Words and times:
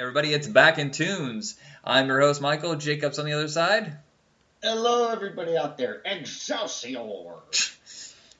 everybody, 0.00 0.32
it's 0.32 0.48
Back 0.48 0.78
in 0.78 0.92
Tunes. 0.92 1.58
I'm 1.84 2.06
your 2.06 2.20
host, 2.20 2.40
Michael. 2.40 2.74
Jacob's 2.74 3.18
on 3.18 3.26
the 3.26 3.34
other 3.34 3.48
side. 3.48 3.98
Hello, 4.62 5.10
everybody 5.10 5.58
out 5.58 5.76
there. 5.76 6.00
Excelsior! 6.04 7.34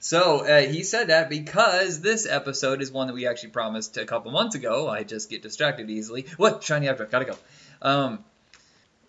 So 0.02 0.46
uh, 0.46 0.62
he 0.62 0.82
said 0.82 1.08
that 1.08 1.28
because 1.28 2.00
this 2.00 2.26
episode 2.26 2.80
is 2.80 2.90
one 2.90 3.08
that 3.08 3.12
we 3.12 3.26
actually 3.28 3.50
promised 3.50 3.98
a 3.98 4.06
couple 4.06 4.32
months 4.32 4.54
ago. 4.54 4.88
I 4.88 5.04
just 5.04 5.28
get 5.28 5.42
distracted 5.42 5.90
easily. 5.90 6.24
What? 6.38 6.64
Shiny 6.64 6.88
object. 6.88 7.12
Gotta 7.12 7.26
go. 7.26 7.36
Um, 7.82 8.24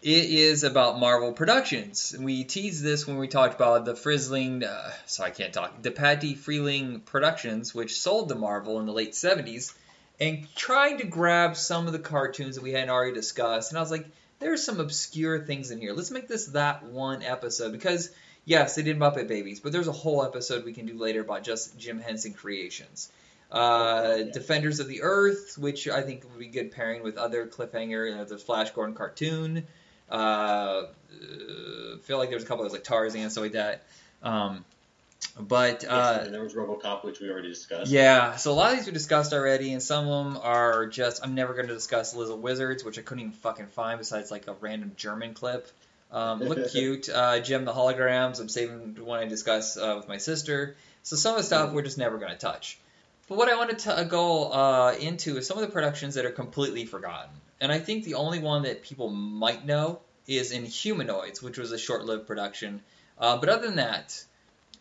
it 0.01 0.25
is 0.25 0.65
about 0.65 0.99
Marvel 0.99 1.31
Productions. 1.31 2.13
We 2.19 2.43
teased 2.43 2.83
this 2.83 3.07
when 3.07 3.17
we 3.17 3.29
talked 3.29 3.55
about 3.55 3.85
the 3.85 3.95
Frizzling, 3.95 4.65
uh, 4.65 4.91
so 5.05 5.23
I 5.23 5.29
can't 5.29 5.53
talk, 5.53 5.81
the 5.81 5.91
Patty 5.91 6.35
Freleng 6.35 7.05
Productions, 7.05 7.73
which 7.73 7.97
sold 7.97 8.27
to 8.27 8.35
Marvel 8.35 8.77
in 8.81 8.85
the 8.85 8.93
late 8.93 9.13
70s, 9.13 9.73
and 10.21 10.47
trying 10.55 10.99
to 10.99 11.07
grab 11.07 11.57
some 11.57 11.87
of 11.87 11.93
the 11.93 11.99
cartoons 11.99 12.55
that 12.55 12.61
we 12.61 12.71
hadn't 12.71 12.91
already 12.91 13.13
discussed. 13.13 13.71
And 13.71 13.79
I 13.79 13.81
was 13.81 13.89
like, 13.89 14.05
there's 14.39 14.63
some 14.63 14.79
obscure 14.79 15.43
things 15.43 15.71
in 15.71 15.81
here. 15.81 15.93
Let's 15.93 16.11
make 16.11 16.27
this 16.27 16.45
that 16.47 16.83
one 16.83 17.23
episode 17.23 17.71
because 17.71 18.11
yes, 18.45 18.75
they 18.75 18.83
did 18.83 18.99
Muppet 18.99 19.27
Babies, 19.27 19.59
but 19.59 19.71
there's 19.71 19.87
a 19.87 19.91
whole 19.91 20.23
episode 20.23 20.63
we 20.63 20.73
can 20.73 20.85
do 20.85 20.97
later 20.97 21.21
about 21.21 21.43
just 21.43 21.77
Jim 21.77 21.99
Henson 21.99 22.33
creations. 22.33 23.11
Uh, 23.51 24.23
Defenders 24.31 24.79
of 24.79 24.87
the 24.87 25.01
Earth, 25.01 25.57
which 25.57 25.89
I 25.89 26.01
think 26.01 26.23
would 26.23 26.39
be 26.39 26.47
good 26.47 26.71
pairing 26.71 27.03
with 27.03 27.17
other 27.17 27.47
cliffhanger. 27.47 28.09
You 28.09 28.15
know, 28.15 28.23
there's 28.23 28.43
Flash 28.43 28.71
Gordon 28.71 28.95
cartoon. 28.95 29.67
Uh, 30.09 30.13
uh, 30.13 30.87
feel 32.03 32.17
like 32.17 32.29
there's 32.29 32.43
a 32.43 32.45
couple 32.45 32.65
of 32.65 32.71
like 32.71 32.83
Tarzan 32.83 33.21
and 33.21 33.31
stuff 33.31 33.43
like 33.43 33.51
that. 33.53 33.83
Um, 34.23 34.63
but 35.39 35.85
uh, 35.85 36.15
yes, 36.17 36.25
and 36.25 36.33
there 36.33 36.43
was 36.43 36.53
RoboCop, 36.53 37.03
which 37.03 37.19
we 37.19 37.29
already 37.29 37.49
discussed. 37.49 37.89
yeah, 37.89 38.35
so 38.35 38.51
a 38.51 38.53
lot 38.53 38.71
of 38.71 38.77
these 38.77 38.85
we 38.85 38.91
discussed 38.91 39.33
already, 39.33 39.71
and 39.73 39.81
some 39.81 40.07
of 40.07 40.25
them 40.25 40.41
are 40.43 40.87
just 40.87 41.23
I'm 41.23 41.35
never 41.35 41.53
going 41.53 41.67
to 41.67 41.73
discuss 41.73 42.13
of 42.13 42.39
Wizards, 42.39 42.83
which 42.83 42.99
I 42.99 43.01
couldn't 43.01 43.21
even 43.21 43.33
fucking 43.33 43.67
find 43.67 43.97
besides 43.97 44.31
like 44.31 44.47
a 44.47 44.53
random 44.53 44.93
German 44.97 45.33
clip. 45.33 45.67
Um, 46.11 46.39
look 46.39 46.69
cute. 46.71 47.09
Uh, 47.09 47.39
Jem 47.39 47.65
the 47.65 47.73
holograms. 47.73 48.39
I'm 48.39 48.49
saving 48.49 48.95
the 48.95 49.03
one 49.03 49.19
I 49.19 49.25
discuss 49.25 49.77
uh, 49.77 49.95
with 49.97 50.07
my 50.07 50.17
sister. 50.17 50.75
So 51.03 51.15
some 51.15 51.33
of 51.33 51.37
the 51.37 51.43
stuff 51.43 51.71
we're 51.71 51.81
just 51.81 51.97
never 51.97 52.17
going 52.17 52.31
to 52.31 52.37
touch. 52.37 52.77
But 53.27 53.37
what 53.37 53.47
I 53.47 53.55
wanted 53.55 53.79
to 53.79 54.05
go 54.09 54.51
uh, 54.51 54.95
into 54.99 55.37
is 55.37 55.47
some 55.47 55.57
of 55.57 55.65
the 55.65 55.71
productions 55.71 56.15
that 56.15 56.25
are 56.25 56.31
completely 56.31 56.85
forgotten. 56.85 57.29
And 57.61 57.71
I 57.71 57.79
think 57.79 58.03
the 58.03 58.15
only 58.15 58.39
one 58.39 58.63
that 58.63 58.83
people 58.83 59.09
might 59.09 59.65
know 59.65 60.01
is 60.27 60.51
Inhumanoids, 60.51 61.41
which 61.41 61.57
was 61.57 61.71
a 61.71 61.77
short-lived 61.77 62.27
production. 62.27 62.81
Uh, 63.17 63.37
but 63.37 63.49
other 63.49 63.67
than 63.67 63.77
that, 63.77 64.21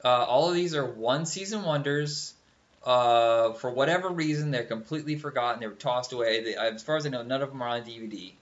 uh, 0.05 0.25
all 0.25 0.49
of 0.49 0.55
these 0.55 0.75
are 0.75 0.85
one-season 0.85 1.63
wonders. 1.63 2.35
Uh, 2.83 3.53
for 3.53 3.71
whatever 3.71 4.09
reason, 4.09 4.51
they're 4.51 4.65
completely 4.65 5.17
forgotten. 5.17 5.61
They 5.61 5.67
were 5.67 5.75
tossed 5.75 6.13
away. 6.13 6.43
They, 6.43 6.55
as 6.55 6.83
far 6.83 6.97
as 6.97 7.07
I 7.07 7.11
know, 7.11 7.23
none 7.23 7.43
of 7.43 7.51
them 7.51 7.63
are 7.63 7.69
on 7.69 7.83
DVD. 7.83 8.33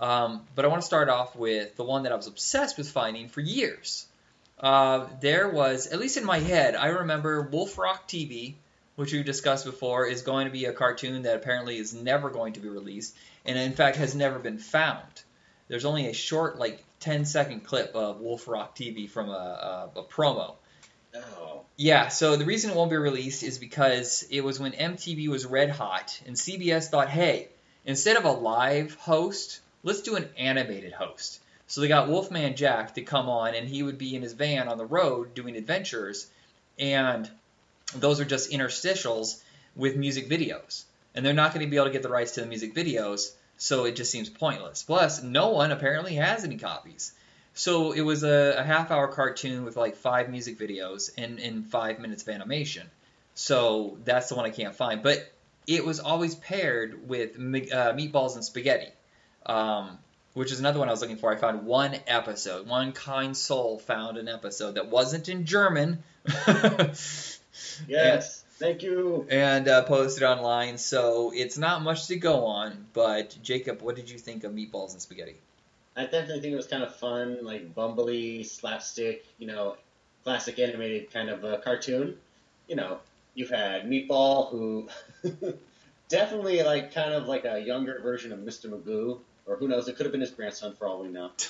Um, 0.00 0.46
but 0.54 0.64
I 0.64 0.68
want 0.68 0.82
to 0.82 0.86
start 0.86 1.08
off 1.08 1.34
with 1.34 1.76
the 1.76 1.84
one 1.84 2.04
that 2.04 2.12
I 2.12 2.14
was 2.16 2.28
obsessed 2.28 2.78
with 2.78 2.88
finding 2.88 3.28
for 3.28 3.40
years. 3.40 4.06
Uh, 4.60 5.06
there 5.20 5.48
was, 5.48 5.88
at 5.88 5.98
least 5.98 6.16
in 6.16 6.24
my 6.24 6.38
head, 6.38 6.76
I 6.76 6.86
remember 6.86 7.42
Wolf 7.42 7.78
Rock 7.78 8.08
TV, 8.08 8.54
which 8.96 9.12
we 9.12 9.22
discussed 9.22 9.64
before, 9.64 10.06
is 10.06 10.22
going 10.22 10.46
to 10.46 10.52
be 10.52 10.64
a 10.66 10.72
cartoon 10.72 11.22
that 11.22 11.36
apparently 11.36 11.76
is 11.78 11.94
never 11.94 12.30
going 12.30 12.54
to 12.54 12.60
be 12.60 12.68
released, 12.68 13.16
and 13.44 13.58
in 13.58 13.72
fact 13.72 13.96
has 13.96 14.14
never 14.14 14.38
been 14.38 14.58
found. 14.58 15.02
There's 15.68 15.84
only 15.84 16.08
a 16.08 16.12
short, 16.12 16.58
like 16.58 16.82
10 17.00 17.24
second 17.24 17.64
clip 17.64 17.94
of 17.94 18.20
Wolf 18.20 18.48
Rock 18.48 18.76
TV 18.76 19.08
from 19.08 19.28
a, 19.28 19.90
a, 19.96 20.00
a 20.00 20.02
promo. 20.04 20.54
Oh. 21.38 21.62
Yeah, 21.76 22.08
so 22.08 22.36
the 22.36 22.44
reason 22.44 22.70
it 22.70 22.76
won't 22.76 22.90
be 22.90 22.96
released 22.96 23.42
is 23.42 23.58
because 23.58 24.26
it 24.30 24.42
was 24.42 24.58
when 24.58 24.72
MTV 24.72 25.28
was 25.28 25.46
red 25.46 25.70
hot, 25.70 26.20
and 26.26 26.36
CBS 26.36 26.88
thought, 26.88 27.08
hey, 27.08 27.48
instead 27.84 28.16
of 28.16 28.24
a 28.24 28.32
live 28.32 28.94
host, 28.94 29.60
let's 29.82 30.02
do 30.02 30.16
an 30.16 30.28
animated 30.36 30.92
host. 30.92 31.40
So 31.66 31.80
they 31.80 31.88
got 31.88 32.08
Wolfman 32.08 32.56
Jack 32.56 32.94
to 32.94 33.02
come 33.02 33.28
on, 33.28 33.54
and 33.54 33.68
he 33.68 33.82
would 33.82 33.98
be 33.98 34.16
in 34.16 34.22
his 34.22 34.32
van 34.32 34.68
on 34.68 34.78
the 34.78 34.86
road 34.86 35.34
doing 35.34 35.56
adventures, 35.56 36.26
and 36.78 37.30
those 37.94 38.20
are 38.20 38.24
just 38.24 38.50
interstitials 38.50 39.40
with 39.76 39.96
music 39.96 40.28
videos. 40.28 40.84
And 41.14 41.24
they're 41.24 41.32
not 41.32 41.52
going 41.52 41.64
to 41.64 41.70
be 41.70 41.76
able 41.76 41.86
to 41.86 41.92
get 41.92 42.02
the 42.02 42.08
rights 42.08 42.32
to 42.32 42.40
the 42.40 42.46
music 42.46 42.74
videos, 42.74 43.32
so 43.56 43.84
it 43.84 43.96
just 43.96 44.10
seems 44.10 44.28
pointless. 44.28 44.82
Plus, 44.82 45.22
no 45.22 45.50
one 45.50 45.72
apparently 45.72 46.14
has 46.14 46.44
any 46.44 46.56
copies. 46.56 47.12
So 47.58 47.92
it 47.92 48.02
was 48.02 48.22
a, 48.22 48.54
a 48.58 48.62
half 48.62 48.90
hour 48.90 49.08
cartoon 49.08 49.64
with 49.64 49.76
like 49.76 49.96
five 49.96 50.30
music 50.30 50.58
videos 50.58 51.10
and, 51.18 51.38
and 51.38 51.66
five 51.66 51.98
minutes 51.98 52.22
of 52.22 52.28
animation. 52.30 52.86
So 53.34 53.98
that's 54.04 54.28
the 54.28 54.34
one 54.34 54.44
I 54.44 54.50
can't 54.50 54.74
find. 54.74 55.02
But 55.02 55.30
it 55.66 55.84
was 55.84 56.00
always 56.00 56.34
paired 56.34 57.08
with 57.08 57.36
uh, 57.36 57.92
meatballs 57.92 58.34
and 58.34 58.44
spaghetti 58.44 58.92
um, 59.48 59.98
which 60.34 60.52
is 60.52 60.60
another 60.60 60.78
one 60.78 60.88
I 60.88 60.92
was 60.92 61.00
looking 61.00 61.16
for. 61.16 61.32
I 61.32 61.36
found 61.36 61.64
one 61.64 61.96
episode. 62.06 62.66
One 62.66 62.92
kind 62.92 63.36
soul 63.36 63.78
found 63.78 64.18
an 64.18 64.28
episode 64.28 64.74
that 64.74 64.88
wasn't 64.88 65.28
in 65.28 65.44
German. 65.44 66.02
Yes. 67.88 68.44
Thank 68.60 68.84
you. 68.84 69.26
and 69.30 69.66
uh, 69.66 69.82
posted 69.82 70.22
online. 70.22 70.78
So 70.78 71.32
it's 71.34 71.58
not 71.58 71.82
much 71.82 72.06
to 72.06 72.16
go 72.16 72.46
on. 72.46 72.86
But 72.92 73.36
Jacob, 73.42 73.82
what 73.82 73.96
did 73.96 74.08
you 74.08 74.16
think 74.16 74.44
of 74.44 74.52
Meatballs 74.52 74.92
and 74.92 75.02
Spaghetti? 75.02 75.36
I 75.98 76.04
definitely 76.04 76.40
think 76.40 76.52
it 76.52 76.56
was 76.56 76.68
kind 76.68 76.84
of 76.84 76.94
fun, 76.94 77.38
like 77.42 77.74
bumbly, 77.74 78.46
slapstick, 78.46 79.26
you 79.38 79.48
know, 79.48 79.76
classic 80.22 80.60
animated 80.60 81.12
kind 81.12 81.28
of 81.28 81.42
a 81.42 81.58
cartoon. 81.58 82.16
You 82.68 82.76
know, 82.76 82.98
you've 83.34 83.50
had 83.50 83.84
Meatball, 83.84 84.48
who 84.48 84.88
definitely 86.08 86.62
like 86.62 86.94
kind 86.94 87.12
of 87.12 87.26
like 87.26 87.44
a 87.44 87.58
younger 87.58 87.98
version 88.00 88.32
of 88.32 88.38
Mr. 88.38 88.70
Magoo, 88.70 89.18
or 89.44 89.56
who 89.56 89.66
knows, 89.66 89.88
it 89.88 89.96
could 89.96 90.06
have 90.06 90.12
been 90.12 90.20
his 90.20 90.30
grandson 90.30 90.76
for 90.76 90.86
all 90.86 91.02
we 91.02 91.08
know. 91.08 91.30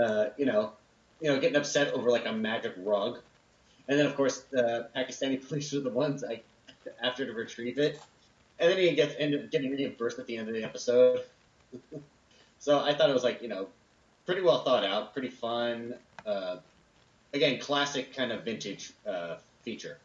Uh, 0.00 0.26
you 0.36 0.46
know, 0.46 0.70
you 1.20 1.28
know, 1.28 1.40
getting 1.40 1.56
upset 1.56 1.92
over 1.94 2.10
like 2.10 2.24
a 2.24 2.32
magic 2.32 2.72
rug, 2.78 3.18
and 3.88 3.98
then 3.98 4.06
of 4.06 4.14
course 4.14 4.44
the 4.52 4.88
Pakistani 4.94 5.36
police 5.48 5.74
are 5.74 5.80
the 5.80 5.90
ones 5.90 6.22
like 6.22 6.44
after 7.02 7.26
to 7.26 7.32
retrieve 7.32 7.76
it, 7.76 8.00
and 8.60 8.70
then 8.70 8.78
he 8.78 8.94
gets 8.94 9.16
end 9.18 9.34
up 9.34 9.50
getting 9.50 9.72
reimbursed 9.72 10.20
at 10.20 10.28
the 10.28 10.36
end 10.36 10.46
of 10.46 10.54
the 10.54 10.62
episode. 10.62 11.24
so 12.60 12.78
I 12.78 12.94
thought 12.94 13.10
it 13.10 13.14
was 13.14 13.24
like 13.24 13.42
you 13.42 13.48
know, 13.48 13.66
pretty 14.26 14.42
well 14.42 14.62
thought 14.62 14.84
out, 14.84 15.12
pretty 15.12 15.28
fun. 15.28 15.94
Uh, 16.24 16.56
again, 17.32 17.58
classic 17.58 18.14
kind 18.14 18.32
of 18.32 18.44
vintage 18.44 18.92
uh, 19.06 19.36
feature. 19.62 19.98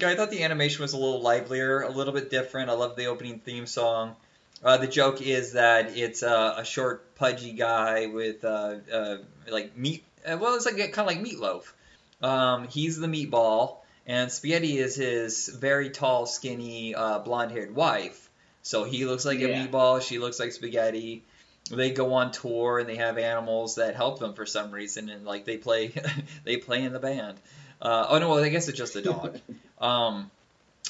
Yeah, 0.00 0.10
I 0.10 0.14
thought 0.14 0.30
the 0.30 0.44
animation 0.44 0.82
was 0.82 0.92
a 0.92 0.96
little 0.96 1.20
livelier, 1.20 1.82
a 1.82 1.90
little 1.90 2.12
bit 2.14 2.30
different. 2.30 2.70
I 2.70 2.74
love 2.74 2.96
the 2.96 3.06
opening 3.06 3.40
theme 3.40 3.66
song. 3.66 4.14
Uh, 4.62 4.76
the 4.76 4.86
joke 4.86 5.22
is 5.22 5.52
that 5.52 5.96
it's 5.96 6.22
uh, 6.22 6.54
a 6.58 6.64
short, 6.64 7.14
pudgy 7.16 7.52
guy 7.52 8.06
with 8.06 8.44
uh, 8.44 8.76
uh, 8.92 9.16
like 9.48 9.76
meat. 9.76 10.04
Well, 10.26 10.54
it's 10.54 10.66
like 10.66 10.76
kind 10.76 10.98
of 10.98 11.06
like 11.06 11.20
meatloaf. 11.20 11.72
Um, 12.20 12.68
he's 12.68 12.98
the 12.98 13.06
meatball, 13.06 13.76
and 14.06 14.30
Spaghetti 14.30 14.78
is 14.78 14.96
his 14.96 15.48
very 15.48 15.90
tall, 15.90 16.26
skinny, 16.26 16.94
uh, 16.94 17.20
blonde-haired 17.20 17.74
wife. 17.74 18.28
So 18.62 18.84
he 18.84 19.04
looks 19.04 19.24
like 19.24 19.38
a 19.38 19.48
meatball. 19.48 20.02
She 20.02 20.18
looks 20.18 20.40
like 20.40 20.52
spaghetti. 20.52 21.22
They 21.70 21.90
go 21.90 22.14
on 22.14 22.32
tour 22.32 22.78
and 22.78 22.88
they 22.88 22.96
have 22.96 23.18
animals 23.18 23.76
that 23.76 23.94
help 23.94 24.18
them 24.18 24.34
for 24.34 24.46
some 24.46 24.70
reason, 24.70 25.08
and 25.08 25.24
like 25.24 25.44
they 25.44 25.56
play, 25.56 25.92
they 26.44 26.56
play 26.56 26.82
in 26.82 26.92
the 26.92 26.98
band. 26.98 27.38
Uh, 27.80 28.06
oh 28.08 28.18
no, 28.18 28.30
well, 28.30 28.42
I 28.42 28.48
guess 28.48 28.68
it's 28.68 28.78
just 28.78 28.96
a 28.96 29.02
dog. 29.02 29.40
Um, 29.80 30.28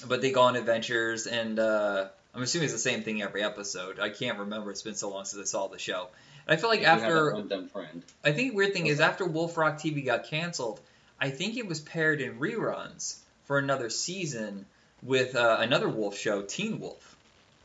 but 0.07 0.23
they 0.23 0.31
go 0.33 0.41
on 0.43 0.57
adventures, 0.57 1.27
and 1.27 1.59
uh, 1.59 2.07
I'm 2.35 2.43
assuming 2.43 2.65
it's 2.65 2.73
the 2.73 2.79
same 2.79 3.03
thing 3.03 3.21
every 3.21 3.43
episode. 3.43 4.01
I 4.01 4.09
can't 4.09 4.39
remember. 4.39 4.71
It's 4.71 4.81
been 4.81 4.95
so 4.95 5.11
long 5.11 5.27
since 5.27 5.43
I 5.43 5.45
saw 5.45 5.67
the 5.67 5.79
show. 5.79 6.09
And 6.47 6.57
I 6.57 6.61
feel 6.61 6.71
like 6.71 6.81
You 6.81 6.87
after 6.87 7.35
that 7.35 7.51
one 7.51 7.69
friend. 7.69 8.03
I 8.25 8.33
think 8.33 8.53
the 8.53 8.57
weird 8.57 8.73
thing 8.73 8.87
is 8.87 9.01
after 9.01 9.27
Wolf 9.27 9.59
Rock 9.59 9.79
TV 9.79 10.07
got 10.07 10.25
canceled, 10.25 10.81
I 11.21 11.31
think 11.31 11.59
it 11.59 11.67
was 11.67 11.81
paired 11.81 12.23
in 12.23 12.39
reruns 12.39 13.19
for 13.45 13.59
another 13.59 13.91
season 13.91 14.65
with 15.03 15.37
uh, 15.37 15.59
another 15.61 15.89
Wolf 15.89 16.17
show, 16.17 16.43
Teen 16.43 16.81
Wolf. 16.81 17.17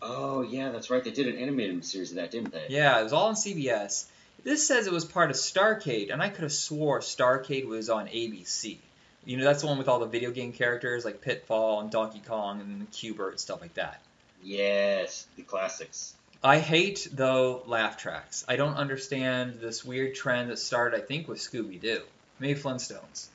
Oh 0.03 0.41
yeah, 0.41 0.69
that's 0.69 0.89
right. 0.89 1.03
They 1.03 1.11
did 1.11 1.27
an 1.27 1.37
animated 1.37 1.85
series 1.85 2.11
of 2.11 2.17
that, 2.17 2.31
didn't 2.31 2.51
they? 2.51 2.65
Yeah, 2.69 2.99
it 2.99 3.03
was 3.03 3.13
all 3.13 3.27
on 3.27 3.35
CBS. 3.35 4.05
This 4.43 4.67
says 4.67 4.85
it 4.85 4.93
was 4.93 5.05
part 5.05 5.29
of 5.29 5.37
Starcade, 5.37 6.11
and 6.11 6.21
I 6.21 6.27
could 6.27 6.43
have 6.43 6.51
swore 6.51 6.99
Starcade 6.99 7.65
was 7.65 7.89
on 7.89 8.07
ABC. 8.07 8.77
You 9.25 9.37
know, 9.37 9.45
that's 9.45 9.61
the 9.61 9.67
one 9.67 9.77
with 9.77 9.87
all 9.87 9.99
the 9.99 10.05
video 10.05 10.31
game 10.31 10.51
characters 10.51 11.05
like 11.05 11.21
Pitfall 11.21 11.79
and 11.79 11.89
Donkey 11.89 12.21
Kong 12.27 12.59
and 12.59 12.91
Q*bert 12.91 13.31
and 13.31 13.39
stuff 13.39 13.61
like 13.61 13.75
that. 13.75 14.01
Yes, 14.43 15.25
the 15.37 15.43
classics. 15.43 16.13
I 16.43 16.59
hate 16.59 17.07
though 17.13 17.63
laugh 17.65 17.95
tracks. 17.95 18.43
I 18.49 18.57
don't 18.57 18.75
understand 18.75 19.59
this 19.61 19.85
weird 19.85 20.15
trend 20.15 20.49
that 20.49 20.59
started, 20.59 20.97
I 20.97 21.01
think, 21.01 21.29
with 21.29 21.39
Scooby 21.39 21.79
Doo, 21.79 22.01
maybe 22.39 22.59
Flintstones, 22.59 23.27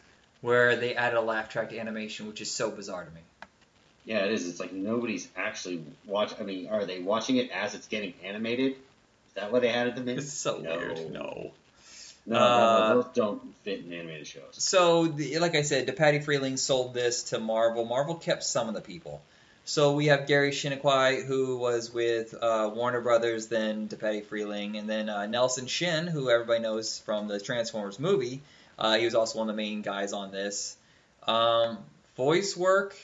where 0.43 0.77
they 0.77 0.95
added 0.95 1.17
a 1.17 1.23
laugh 1.23 1.49
track 1.49 1.71
to 1.71 1.79
animation, 1.79 2.27
which 2.27 2.43
is 2.43 2.51
so 2.51 2.71
bizarre 2.71 3.05
to 3.07 3.11
me. 3.11 3.23
Yeah, 4.09 4.25
it 4.25 4.33
is. 4.33 4.49
It's 4.49 4.59
like 4.59 4.73
nobody's 4.73 5.29
actually 5.37 5.83
watch. 6.07 6.33
I 6.41 6.43
mean, 6.43 6.69
are 6.69 6.87
they 6.87 6.99
watching 7.01 7.37
it 7.37 7.51
as 7.51 7.75
it's 7.75 7.87
getting 7.89 8.15
animated? 8.25 8.73
Is 8.73 9.35
that 9.35 9.53
why 9.53 9.59
they 9.61 9.69
added 9.69 9.97
them 9.97 10.09
in? 10.09 10.17
It's 10.17 10.33
so 10.33 10.57
No. 10.57 10.77
weird. 10.79 11.13
No. 11.13 11.51
No, 12.25 12.37
Uh, 12.37 12.89
no, 12.89 13.03
those 13.03 13.15
don't 13.15 13.55
fit 13.65 13.81
in 13.81 13.93
animated 13.93 14.27
shows. 14.27 14.43
So, 14.53 15.09
the, 15.09 15.39
like 15.41 15.55
I 15.55 15.63
said, 15.63 15.87
DePatie 15.87 16.25
Freleng 16.25 16.59
sold 16.59 16.95
this 16.95 17.25
to 17.25 17.39
Marvel. 17.39 17.85
Marvel 17.85 18.15
kept 18.15 18.45
some 18.45 18.69
of 18.69 18.75
the 18.75 18.81
people. 18.81 19.21
So 19.67 19.93
we 19.93 20.07
have 20.07 20.27
Gerry 20.27 20.53
Chiniquy, 20.53 21.27
who 21.27 21.59
was 21.59 21.93
with 21.93 22.35
uh, 22.41 22.71
Warner 22.75 23.03
Brothers, 23.03 23.49
then 23.49 23.89
DePatie 23.89 24.25
Freleng, 24.25 24.79
and 24.79 24.89
then 24.89 25.11
uh, 25.11 25.27
Nelson 25.27 25.67
Shin, 25.67 26.07
who 26.07 26.31
everybody 26.31 26.61
knows 26.61 26.99
from 27.01 27.29
the 27.29 27.39
Transformers 27.39 27.99
movie. 27.99 28.41
Uh, 28.79 28.97
he 28.97 29.05
was 29.05 29.15
also 29.15 29.39
one 29.39 29.51
of 29.51 29.55
the 29.55 29.63
main 29.63 29.83
guys 29.83 30.15
on 30.15 30.31
this. 30.31 30.77
Um, 31.27 31.77
voice 32.17 32.57
work, 32.57 32.97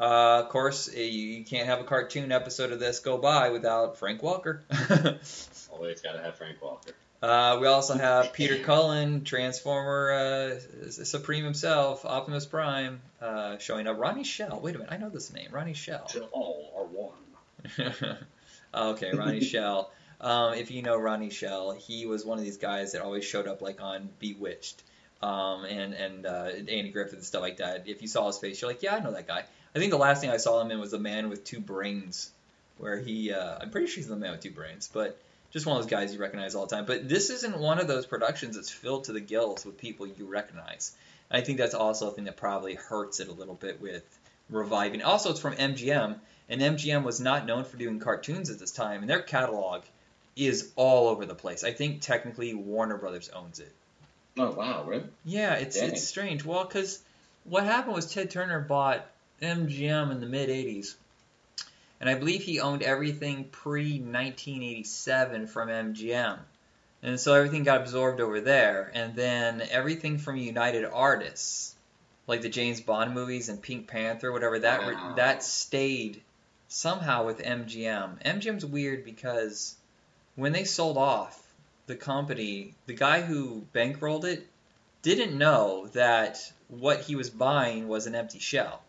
uh, 0.00 0.40
of 0.44 0.48
course, 0.48 0.88
eh, 0.94 1.02
you, 1.02 1.44
can't 1.44 1.66
have 1.66 1.80
a 1.80 1.84
cartoon 1.84 2.32
episode 2.32 2.72
of 2.72 2.80
this 2.80 3.00
go 3.00 3.18
by 3.18 3.50
without 3.50 3.98
Frank 3.98 4.22
Welker. 4.22 4.60
Always 5.70 6.00
got 6.00 6.12
to 6.12 6.22
have 6.22 6.36
Frank 6.36 6.58
Welker. 6.60 6.92
Uh, 7.22 7.58
we 7.60 7.66
also 7.66 7.98
have 7.98 8.32
Peter 8.32 8.64
Cullen, 8.64 9.24
Transformer 9.24 10.10
uh, 10.12 10.90
Supreme 10.90 11.44
himself, 11.44 12.06
Optimus 12.06 12.46
Prime, 12.46 13.02
uh, 13.20 13.58
showing 13.58 13.86
up. 13.86 13.98
Ronnie 13.98 14.24
Schell. 14.24 14.60
Wait 14.62 14.74
a 14.74 14.78
minute, 14.78 14.90
I 14.90 14.96
know 14.96 15.10
this 15.10 15.30
name. 15.34 15.48
Ronnie 15.52 15.74
Schell. 15.74 16.06
Till 16.06 16.28
all 16.32 16.72
are 16.78 16.86
one. 16.86 18.16
okay, 18.74 19.12
Ronnie 19.12 19.42
Schell. 19.42 19.92
Um, 20.22 20.54
if 20.54 20.70
you 20.70 20.80
know 20.80 20.96
Ronnie 20.96 21.28
Schell, 21.28 21.72
he 21.72 22.06
was 22.06 22.24
one 22.24 22.38
of 22.38 22.44
these 22.44 22.56
guys 22.56 22.92
that 22.92 23.02
always 23.02 23.24
showed 23.24 23.46
up 23.46 23.60
like 23.60 23.82
on 23.82 24.08
Bewitched, 24.18 24.82
um, 25.22 25.64
and 25.64 25.92
and 25.92 26.24
uh, 26.26 26.48
Andy 26.56 26.90
Griffith 26.90 27.14
and 27.14 27.24
stuff 27.24 27.42
like 27.42 27.58
that. 27.58 27.86
If 27.86 28.00
you 28.00 28.08
saw 28.08 28.26
his 28.26 28.38
face, 28.38 28.62
you're 28.62 28.70
like, 28.70 28.82
yeah, 28.82 28.94
I 28.94 29.00
know 29.00 29.12
that 29.12 29.26
guy. 29.26 29.44
I 29.74 29.78
think 29.78 29.90
the 29.90 29.98
last 29.98 30.20
thing 30.20 30.30
I 30.30 30.36
saw 30.36 30.60
him 30.60 30.70
in 30.70 30.80
was 30.80 30.90
the 30.90 30.98
Man 30.98 31.28
with 31.28 31.44
Two 31.44 31.60
Brains, 31.60 32.30
where 32.78 32.98
he. 32.98 33.32
Uh, 33.32 33.58
I'm 33.60 33.70
pretty 33.70 33.86
sure 33.86 33.96
he's 33.96 34.08
the 34.08 34.16
Man 34.16 34.32
with 34.32 34.40
Two 34.40 34.50
Brains, 34.50 34.90
but 34.92 35.18
just 35.50 35.66
one 35.66 35.76
of 35.76 35.82
those 35.82 35.90
guys 35.90 36.12
you 36.12 36.20
recognize 36.20 36.54
all 36.54 36.66
the 36.66 36.74
time. 36.74 36.86
But 36.86 37.08
this 37.08 37.30
isn't 37.30 37.58
one 37.58 37.78
of 37.78 37.88
those 37.88 38.06
productions 38.06 38.56
that's 38.56 38.70
filled 38.70 39.04
to 39.04 39.12
the 39.12 39.20
gills 39.20 39.64
with 39.64 39.78
people 39.78 40.06
you 40.06 40.26
recognize. 40.26 40.92
And 41.30 41.40
I 41.40 41.44
think 41.44 41.58
that's 41.58 41.74
also 41.74 42.08
a 42.08 42.12
thing 42.12 42.24
that 42.24 42.36
probably 42.36 42.74
hurts 42.74 43.20
it 43.20 43.28
a 43.28 43.32
little 43.32 43.54
bit 43.54 43.80
with 43.80 44.04
reviving. 44.48 45.02
Also, 45.02 45.30
it's 45.30 45.40
from 45.40 45.54
MGM, 45.54 46.16
and 46.48 46.60
MGM 46.60 47.04
was 47.04 47.20
not 47.20 47.46
known 47.46 47.64
for 47.64 47.76
doing 47.76 48.00
cartoons 48.00 48.50
at 48.50 48.58
this 48.58 48.72
time, 48.72 49.00
and 49.00 49.10
their 49.10 49.22
catalog 49.22 49.82
is 50.36 50.70
all 50.76 51.08
over 51.08 51.26
the 51.26 51.34
place. 51.34 51.64
I 51.64 51.72
think 51.72 52.00
technically 52.00 52.54
Warner 52.54 52.96
Brothers 52.96 53.28
owns 53.30 53.60
it. 53.60 53.72
Oh 54.38 54.52
wow, 54.52 54.84
really? 54.84 55.04
Yeah, 55.24 55.54
it's 55.54 55.78
Dang. 55.78 55.90
it's 55.90 56.06
strange. 56.06 56.44
Well, 56.44 56.64
because 56.64 57.00
what 57.44 57.64
happened 57.64 57.94
was 57.94 58.12
Ted 58.12 58.30
Turner 58.30 58.60
bought 58.60 59.06
MGM 59.42 60.10
in 60.10 60.20
the 60.20 60.26
mid 60.26 60.50
'80s, 60.50 60.96
and 61.98 62.10
I 62.10 62.14
believe 62.14 62.42
he 62.42 62.60
owned 62.60 62.82
everything 62.82 63.44
pre 63.44 63.98
1987 63.98 65.46
from 65.46 65.68
MGM, 65.68 66.38
and 67.02 67.18
so 67.18 67.32
everything 67.32 67.64
got 67.64 67.80
absorbed 67.80 68.20
over 68.20 68.40
there, 68.40 68.90
and 68.92 69.14
then 69.14 69.62
everything 69.70 70.18
from 70.18 70.36
United 70.36 70.84
Artists, 70.84 71.74
like 72.26 72.42
the 72.42 72.50
James 72.50 72.82
Bond 72.82 73.14
movies 73.14 73.48
and 73.48 73.62
Pink 73.62 73.86
Panther, 73.88 74.30
whatever 74.30 74.58
that 74.58 74.82
Wow. 74.82 75.14
that 75.16 75.42
stayed 75.42 76.22
somehow 76.68 77.24
with 77.24 77.38
MGM. 77.40 78.18
MGM's 78.24 78.66
weird 78.66 79.04
because 79.04 79.76
when 80.36 80.52
they 80.52 80.64
sold 80.64 80.98
off 80.98 81.42
the 81.86 81.96
company, 81.96 82.74
the 82.86 82.94
guy 82.94 83.22
who 83.22 83.66
bankrolled 83.74 84.24
it 84.24 84.46
didn't 85.02 85.36
know 85.36 85.86
that 85.88 86.52
what 86.68 87.00
he 87.00 87.16
was 87.16 87.30
buying 87.30 87.88
was 87.88 88.06
an 88.06 88.14
empty 88.14 88.38
shell. 88.38 88.82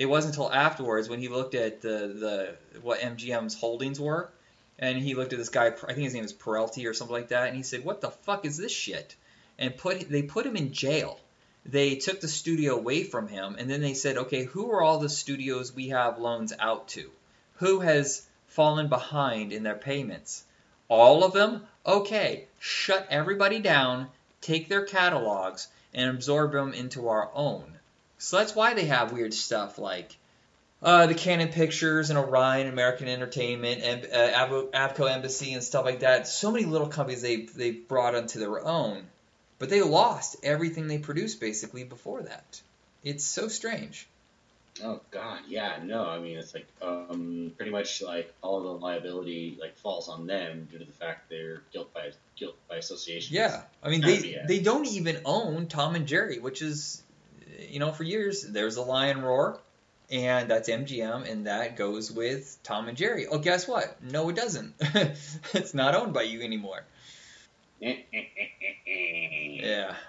It 0.00 0.08
wasn't 0.08 0.32
until 0.34 0.50
afterwards 0.50 1.10
when 1.10 1.20
he 1.20 1.28
looked 1.28 1.54
at 1.54 1.82
the, 1.82 2.56
the 2.72 2.80
what 2.80 3.00
MGM's 3.00 3.54
holdings 3.54 4.00
were, 4.00 4.30
and 4.78 4.96
he 4.96 5.14
looked 5.14 5.34
at 5.34 5.38
this 5.38 5.50
guy. 5.50 5.66
I 5.66 5.70
think 5.72 5.98
his 5.98 6.14
name 6.14 6.24
is 6.24 6.32
Peralty 6.32 6.86
or 6.86 6.94
something 6.94 7.12
like 7.12 7.28
that, 7.28 7.48
and 7.48 7.56
he 7.56 7.62
said, 7.62 7.84
"What 7.84 8.00
the 8.00 8.10
fuck 8.10 8.46
is 8.46 8.56
this 8.56 8.72
shit?" 8.72 9.14
And 9.58 9.76
put 9.76 10.08
they 10.08 10.22
put 10.22 10.46
him 10.46 10.56
in 10.56 10.72
jail. 10.72 11.20
They 11.66 11.96
took 11.96 12.22
the 12.22 12.28
studio 12.28 12.76
away 12.76 13.04
from 13.04 13.28
him, 13.28 13.56
and 13.58 13.68
then 13.68 13.82
they 13.82 13.92
said, 13.92 14.16
"Okay, 14.16 14.44
who 14.44 14.70
are 14.70 14.80
all 14.80 15.00
the 15.00 15.10
studios 15.10 15.74
we 15.74 15.90
have 15.90 16.18
loans 16.18 16.54
out 16.58 16.88
to? 16.96 17.10
Who 17.56 17.80
has 17.80 18.26
fallen 18.46 18.88
behind 18.88 19.52
in 19.52 19.64
their 19.64 19.74
payments?" 19.74 20.44
All 20.88 21.24
of 21.24 21.34
them? 21.34 21.66
Okay, 21.84 22.48
shut 22.58 23.06
everybody 23.10 23.58
down, 23.58 24.08
take 24.40 24.70
their 24.70 24.86
catalogs, 24.86 25.68
and 25.92 26.08
absorb 26.08 26.52
them 26.52 26.72
into 26.72 27.08
our 27.08 27.30
own. 27.34 27.78
So 28.20 28.36
that's 28.36 28.54
why 28.54 28.74
they 28.74 28.84
have 28.84 29.12
weird 29.12 29.32
stuff 29.32 29.78
like 29.78 30.16
uh, 30.82 31.06
the 31.06 31.14
Cannon 31.14 31.48
Pictures 31.48 32.10
and 32.10 32.18
Orion, 32.18 32.68
American 32.68 33.08
Entertainment, 33.08 33.82
and 33.82 34.04
uh, 34.04 34.16
Ab- 34.16 34.72
Avco 34.72 35.10
Embassy 35.10 35.54
and 35.54 35.64
stuff 35.64 35.84
like 35.84 36.00
that. 36.00 36.28
So 36.28 36.50
many 36.50 36.66
little 36.66 36.88
companies 36.88 37.22
they 37.22 37.42
they 37.42 37.70
brought 37.70 38.14
onto 38.14 38.38
their 38.38 38.64
own, 38.64 39.06
but 39.58 39.70
they 39.70 39.82
lost 39.82 40.36
everything 40.42 40.86
they 40.86 40.98
produced 40.98 41.40
basically 41.40 41.84
before 41.84 42.22
that. 42.22 42.60
It's 43.04 43.24
so 43.24 43.48
strange. 43.48 44.06
Oh 44.82 45.00
God, 45.10 45.40
yeah, 45.48 45.78
no. 45.82 46.06
I 46.06 46.18
mean, 46.18 46.38
it's 46.38 46.54
like 46.54 46.66
um, 46.80 47.52
pretty 47.56 47.72
much 47.72 48.00
like 48.02 48.32
all 48.42 48.60
the 48.62 48.68
liability 48.68 49.58
like 49.60 49.76
falls 49.76 50.08
on 50.08 50.26
them 50.26 50.68
due 50.70 50.78
to 50.78 50.84
the 50.84 50.92
fact 50.92 51.28
they're 51.28 51.62
guilt 51.72 51.92
by 51.92 52.12
guilt 52.36 52.56
by 52.68 52.76
association. 52.76 53.34
Yeah, 53.34 53.62
I 53.82 53.90
mean 53.90 54.00
they 54.00 54.42
they 54.46 54.60
don't 54.60 54.86
even 54.86 55.20
own 55.24 55.66
Tom 55.66 55.94
and 55.96 56.06
Jerry, 56.06 56.38
which 56.38 56.62
is, 56.62 57.02
you 57.68 57.78
know, 57.78 57.92
for 57.92 58.04
years 58.04 58.42
there's 58.42 58.76
a 58.76 58.82
Lion 58.82 59.22
Roar, 59.22 59.58
and 60.10 60.50
that's 60.50 60.68
MGM, 60.68 61.30
and 61.30 61.46
that 61.46 61.76
goes 61.76 62.10
with 62.10 62.58
Tom 62.62 62.88
and 62.88 62.96
Jerry. 62.96 63.26
Oh, 63.26 63.38
guess 63.38 63.68
what? 63.68 64.02
No, 64.02 64.28
it 64.28 64.36
doesn't. 64.36 64.74
it's 64.80 65.74
not 65.74 65.94
owned 65.94 66.12
by 66.12 66.22
you 66.22 66.42
anymore. 66.42 66.84
Yeah, 67.80 67.96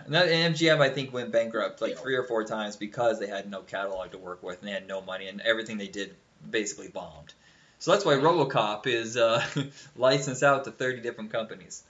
and, 0.06 0.13
that, 0.13 0.27
and 0.27 0.56
MGM 0.56 0.80
I 0.80 0.90
think 0.90 1.14
went 1.14 1.31
bankrupt 1.31 1.81
like 1.81 1.97
three 1.97 2.16
or 2.16 2.23
four 2.23 2.44
times 2.44 2.76
because 2.76 3.19
they 3.19 3.28
had 3.28 3.49
no 3.49 3.61
catalog 3.61 4.11
to 4.11 4.18
work 4.18 4.44
with 4.44 4.59
and 4.59 4.68
they 4.68 4.73
had 4.73 4.87
no 4.87 5.02
money, 5.02 5.28
and 5.28 5.42
everything 5.42 5.78
they 5.78 5.87
did 5.87 6.16
basically 6.49 6.87
bombed. 6.87 7.33
So 7.80 7.92
that's 7.92 8.06
why 8.06 8.14
RoboCop 8.14 8.87
is 8.87 9.18
uh, 9.18 9.44
licensed 9.95 10.44
out 10.44 10.66
to 10.66 10.71
30 10.71 11.02
different 11.02 11.31
companies. 11.31 11.83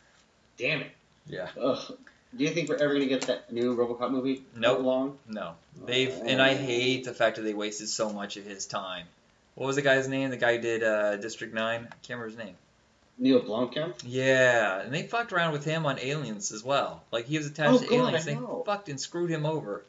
Damn 0.57 0.81
it. 0.81 0.91
Yeah. 1.27 1.49
Ugh. 1.61 1.97
Do 2.35 2.43
you 2.45 2.51
think 2.51 2.69
we're 2.69 2.75
ever 2.75 2.93
gonna 2.93 3.05
get 3.07 3.21
that 3.23 3.51
new 3.51 3.75
RoboCop 3.75 4.11
movie? 4.11 4.43
Nope. 4.55 4.79
Along? 4.79 5.17
No, 5.27 5.55
they've 5.85 6.13
and 6.25 6.41
I 6.41 6.53
hate 6.55 7.03
the 7.03 7.13
fact 7.13 7.35
that 7.35 7.41
they 7.43 7.53
wasted 7.53 7.89
so 7.89 8.11
much 8.11 8.37
of 8.37 8.45
his 8.45 8.65
time. 8.65 9.05
What 9.55 9.67
was 9.67 9.75
the 9.75 9.81
guy's 9.81 10.07
name? 10.07 10.29
The 10.29 10.37
guy 10.37 10.55
who 10.55 10.61
did 10.61 10.83
uh, 10.83 11.17
District 11.17 11.53
Nine. 11.53 11.81
I 11.91 11.95
can't 12.05 12.19
remember 12.19 12.27
his 12.29 12.37
name. 12.37 12.55
Neil 13.17 13.41
Blomkamp. 13.41 13.95
Yeah, 14.05 14.81
and 14.81 14.93
they 14.93 15.03
fucked 15.03 15.33
around 15.33 15.51
with 15.51 15.65
him 15.65 15.85
on 15.85 15.99
Aliens 15.99 16.51
as 16.51 16.63
well. 16.63 17.03
Like 17.11 17.25
he 17.25 17.37
was 17.37 17.47
attached 17.47 17.73
Oh, 17.73 17.77
to 17.79 17.85
God, 17.87 17.95
Aliens. 18.13 18.25
They 18.25 18.37
fucked 18.65 18.87
and 18.89 18.99
screwed 18.99 19.29
him 19.29 19.45
over. 19.45 19.83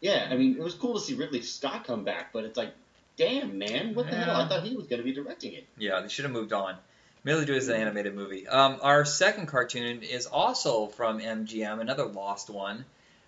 Yeah, 0.00 0.26
I 0.30 0.36
mean, 0.36 0.56
it 0.56 0.62
was 0.62 0.74
cool 0.74 0.94
to 0.94 1.00
see 1.00 1.14
Ridley 1.14 1.42
Scott 1.42 1.84
come 1.86 2.02
back, 2.04 2.32
but 2.32 2.44
it's 2.44 2.56
like, 2.56 2.72
damn, 3.16 3.58
man, 3.58 3.94
what 3.94 4.10
the 4.10 4.16
hell? 4.16 4.34
I 4.34 4.48
thought 4.48 4.64
he 4.64 4.74
was 4.74 4.86
gonna 4.86 5.02
be 5.04 5.12
directing 5.12 5.52
it. 5.52 5.64
Yeah, 5.78 6.00
they 6.00 6.08
should 6.08 6.24
have 6.24 6.32
moved 6.32 6.52
on. 6.54 6.76
Merely 7.24 7.44
do 7.44 7.54
it 7.54 7.58
as 7.58 7.68
an 7.68 7.76
animated 7.76 8.14
movie. 8.14 8.48
Um, 8.48 8.78
our 8.82 9.04
second 9.04 9.46
cartoon 9.46 10.02
is 10.02 10.26
also 10.26 10.86
from 10.88 11.20
MGM, 11.20 11.80
another 11.80 12.04
lost 12.06 12.50
one. 12.50 12.84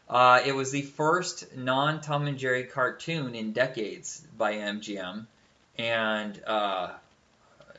Uh, 0.09 0.43
it 0.45 0.53
was 0.55 0.71
the 0.73 0.83
first 0.83 1.57
non 1.57 2.01
Tom 2.01 2.27
and 2.27 2.37
Jerry 2.37 2.65
cartoon 2.65 3.35
in 3.35 3.53
decades 3.53 4.21
by 4.37 4.55
MGM, 4.55 5.27
and 5.79 6.43
uh, 6.47 6.91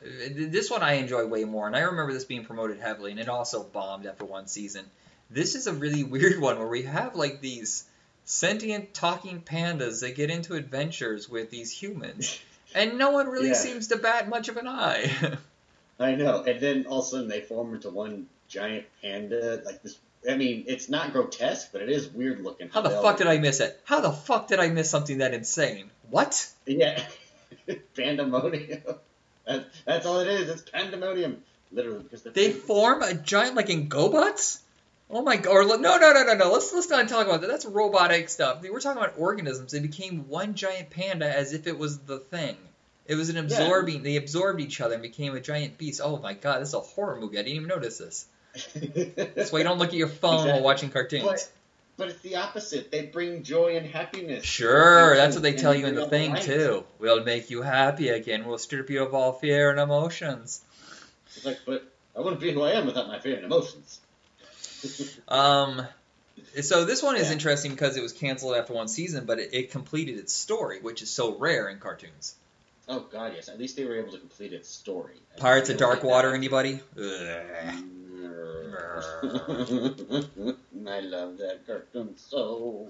this 0.02 0.70
one 0.70 0.82
I 0.82 0.94
enjoy 0.94 1.26
way 1.26 1.44
more. 1.44 1.66
And 1.66 1.76
I 1.76 1.80
remember 1.80 2.12
this 2.12 2.24
being 2.24 2.44
promoted 2.44 2.78
heavily, 2.80 3.10
and 3.10 3.20
it 3.20 3.28
also 3.28 3.62
bombed 3.62 4.06
after 4.06 4.24
one 4.24 4.46
season. 4.46 4.84
This 5.30 5.54
is 5.54 5.66
a 5.66 5.72
really 5.72 6.02
weird 6.14 6.40
one 6.40 6.58
where 6.58 6.66
we 6.68 6.82
have 6.82 7.14
like 7.14 7.40
these 7.40 7.84
sentient 8.24 8.92
talking 8.94 9.40
pandas 9.42 10.00
that 10.00 10.16
get 10.16 10.30
into 10.30 10.54
adventures 10.54 11.28
with 11.28 11.50
these 11.50 11.70
humans, 11.70 12.40
and 12.74 12.98
no 12.98 13.10
one 13.10 13.28
really 13.28 13.48
Yeah. 13.48 13.54
seems 13.54 13.88
to 13.88 13.96
bat 13.98 14.28
much 14.28 14.48
of 14.48 14.56
an 14.56 14.66
eye. 14.66 15.10
I 15.98 16.14
know, 16.14 16.42
and 16.42 16.60
then 16.60 16.86
all 16.86 17.00
of 17.00 17.06
a 17.06 17.08
sudden 17.08 17.28
they 17.28 17.40
form 17.40 17.74
into 17.74 17.90
one 17.90 18.26
giant 18.48 18.86
panda, 19.02 19.62
like 19.64 19.82
this. 19.82 19.98
I 20.28 20.36
mean, 20.36 20.64
it's 20.66 20.88
not 20.88 21.12
grotesque, 21.12 21.70
but 21.72 21.82
it 21.82 21.88
is 21.88 22.08
weird 22.08 22.42
looking. 22.42 22.68
How 22.68 22.80
the 22.82 22.90
fuck 22.90 23.16
did 23.16 23.28
I 23.28 23.38
miss 23.38 23.60
it? 23.60 23.80
How 23.84 24.00
the 24.00 24.12
fuck 24.12 24.48
did 24.48 24.58
I 24.58 24.68
miss 24.68 24.90
something 24.90 25.18
that 25.18 25.32
insane? 25.32 25.90
What? 26.10 26.50
Yeah, 26.66 27.02
pandemonium. 27.96 28.82
That, 29.46 29.66
that's 29.84 30.06
all 30.06 30.20
it 30.20 30.28
is. 30.28 30.48
It's 30.48 30.62
pandemonium, 30.62 31.42
literally, 31.72 32.02
because 32.02 32.22
they're 32.22 32.32
They 32.32 32.52
form 32.52 33.02
a 33.02 33.14
giant 33.14 33.54
like 33.54 33.70
in 33.70 33.88
GoBots? 33.88 34.60
Oh 35.08 35.22
my 35.22 35.36
god! 35.36 35.52
Or 35.52 35.64
no, 35.64 35.76
no, 35.76 36.12
no, 36.12 36.24
no, 36.24 36.34
no. 36.34 36.52
Let's 36.52 36.72
let's 36.74 36.90
not 36.90 37.08
talk 37.08 37.26
about 37.26 37.40
that. 37.42 37.46
That's 37.46 37.64
robotic 37.64 38.28
stuff. 38.28 38.62
We're 38.62 38.80
talking 38.80 39.00
about 39.00 39.14
organisms. 39.18 39.70
They 39.70 39.78
became 39.78 40.28
one 40.28 40.54
giant 40.54 40.90
panda 40.90 41.32
as 41.32 41.52
if 41.52 41.68
it 41.68 41.78
was 41.78 41.98
the 42.00 42.18
thing. 42.18 42.56
It 43.08 43.14
was 43.14 43.28
an 43.28 43.36
absorbing. 43.36 44.02
They 44.02 44.16
absorbed 44.16 44.60
each 44.60 44.80
other 44.80 44.94
and 44.94 45.02
became 45.02 45.34
a 45.34 45.40
giant 45.40 45.78
beast. 45.78 46.00
Oh 46.02 46.18
my 46.18 46.34
god! 46.34 46.60
This 46.60 46.68
is 46.68 46.74
a 46.74 46.80
horror 46.80 47.18
movie. 47.20 47.38
I 47.38 47.42
didn't 47.42 47.56
even 47.56 47.68
notice 47.68 47.98
this. 47.98 48.26
That's 49.34 49.52
why 49.52 49.58
you 49.58 49.64
don't 49.64 49.78
look 49.78 49.88
at 49.90 49.94
your 49.94 50.08
phone 50.08 50.48
while 50.48 50.62
watching 50.62 50.90
cartoons. 50.90 51.24
But 51.24 51.48
but 51.96 52.08
it's 52.08 52.20
the 52.20 52.36
opposite. 52.36 52.90
They 52.90 53.06
bring 53.06 53.42
joy 53.42 53.76
and 53.76 53.86
happiness. 53.86 54.44
Sure, 54.44 55.16
that's 55.16 55.34
what 55.34 55.42
they 55.42 55.54
tell 55.54 55.74
you 55.74 55.86
in 55.86 55.94
the 55.94 56.06
thing 56.06 56.32
light. 56.32 56.42
too. 56.42 56.84
We'll 56.98 57.24
make 57.24 57.48
you 57.48 57.62
happy 57.62 58.10
again. 58.10 58.44
We'll 58.44 58.58
strip 58.58 58.90
you 58.90 59.02
of 59.02 59.14
all 59.14 59.32
fear 59.32 59.70
and 59.70 59.80
emotions. 59.80 60.62
It's 61.36 61.44
like, 61.44 61.58
but 61.64 61.90
I 62.14 62.20
wouldn't 62.20 62.40
be 62.40 62.52
who 62.52 62.62
I 62.62 62.72
am 62.72 62.86
without 62.86 63.08
my 63.08 63.18
fear 63.18 63.36
and 63.36 63.44
emotions. 63.44 64.00
Um, 65.28 65.84
so 66.60 66.84
this 66.84 67.02
one 67.02 67.16
is 67.16 67.26
Yeah. 67.28 67.32
interesting 67.32 67.72
because 67.72 67.96
it 67.96 68.02
was 68.02 68.12
canceled 68.12 68.54
after 68.54 68.72
one 68.72 68.88
season, 68.88 69.24
but 69.24 69.40
it, 69.40 69.50
it 69.52 69.70
completed 69.70 70.18
its 70.18 70.32
story, 70.32 70.80
which 70.80 71.02
is 71.02 71.10
so 71.10 71.36
rare 71.36 71.68
in 71.68 71.78
cartoons. 71.78 72.34
Oh 72.88 73.00
God, 73.12 73.32
yes. 73.34 73.48
At 73.48 73.58
least 73.58 73.76
they 73.76 73.84
were 73.84 73.96
able 73.96 74.12
to 74.12 74.18
complete 74.18 74.52
its 74.52 74.68
story. 74.68 75.14
I 75.36 75.40
Pirates 75.40 75.70
of 75.70 75.76
Dark 75.78 76.02
like 76.02 76.04
Water, 76.04 76.30
that- 76.30 76.36
anybody? 76.36 76.80
I 80.88 81.00
love 81.00 81.38
that 81.38 81.66
cartoon 81.66 82.14
so. 82.16 82.88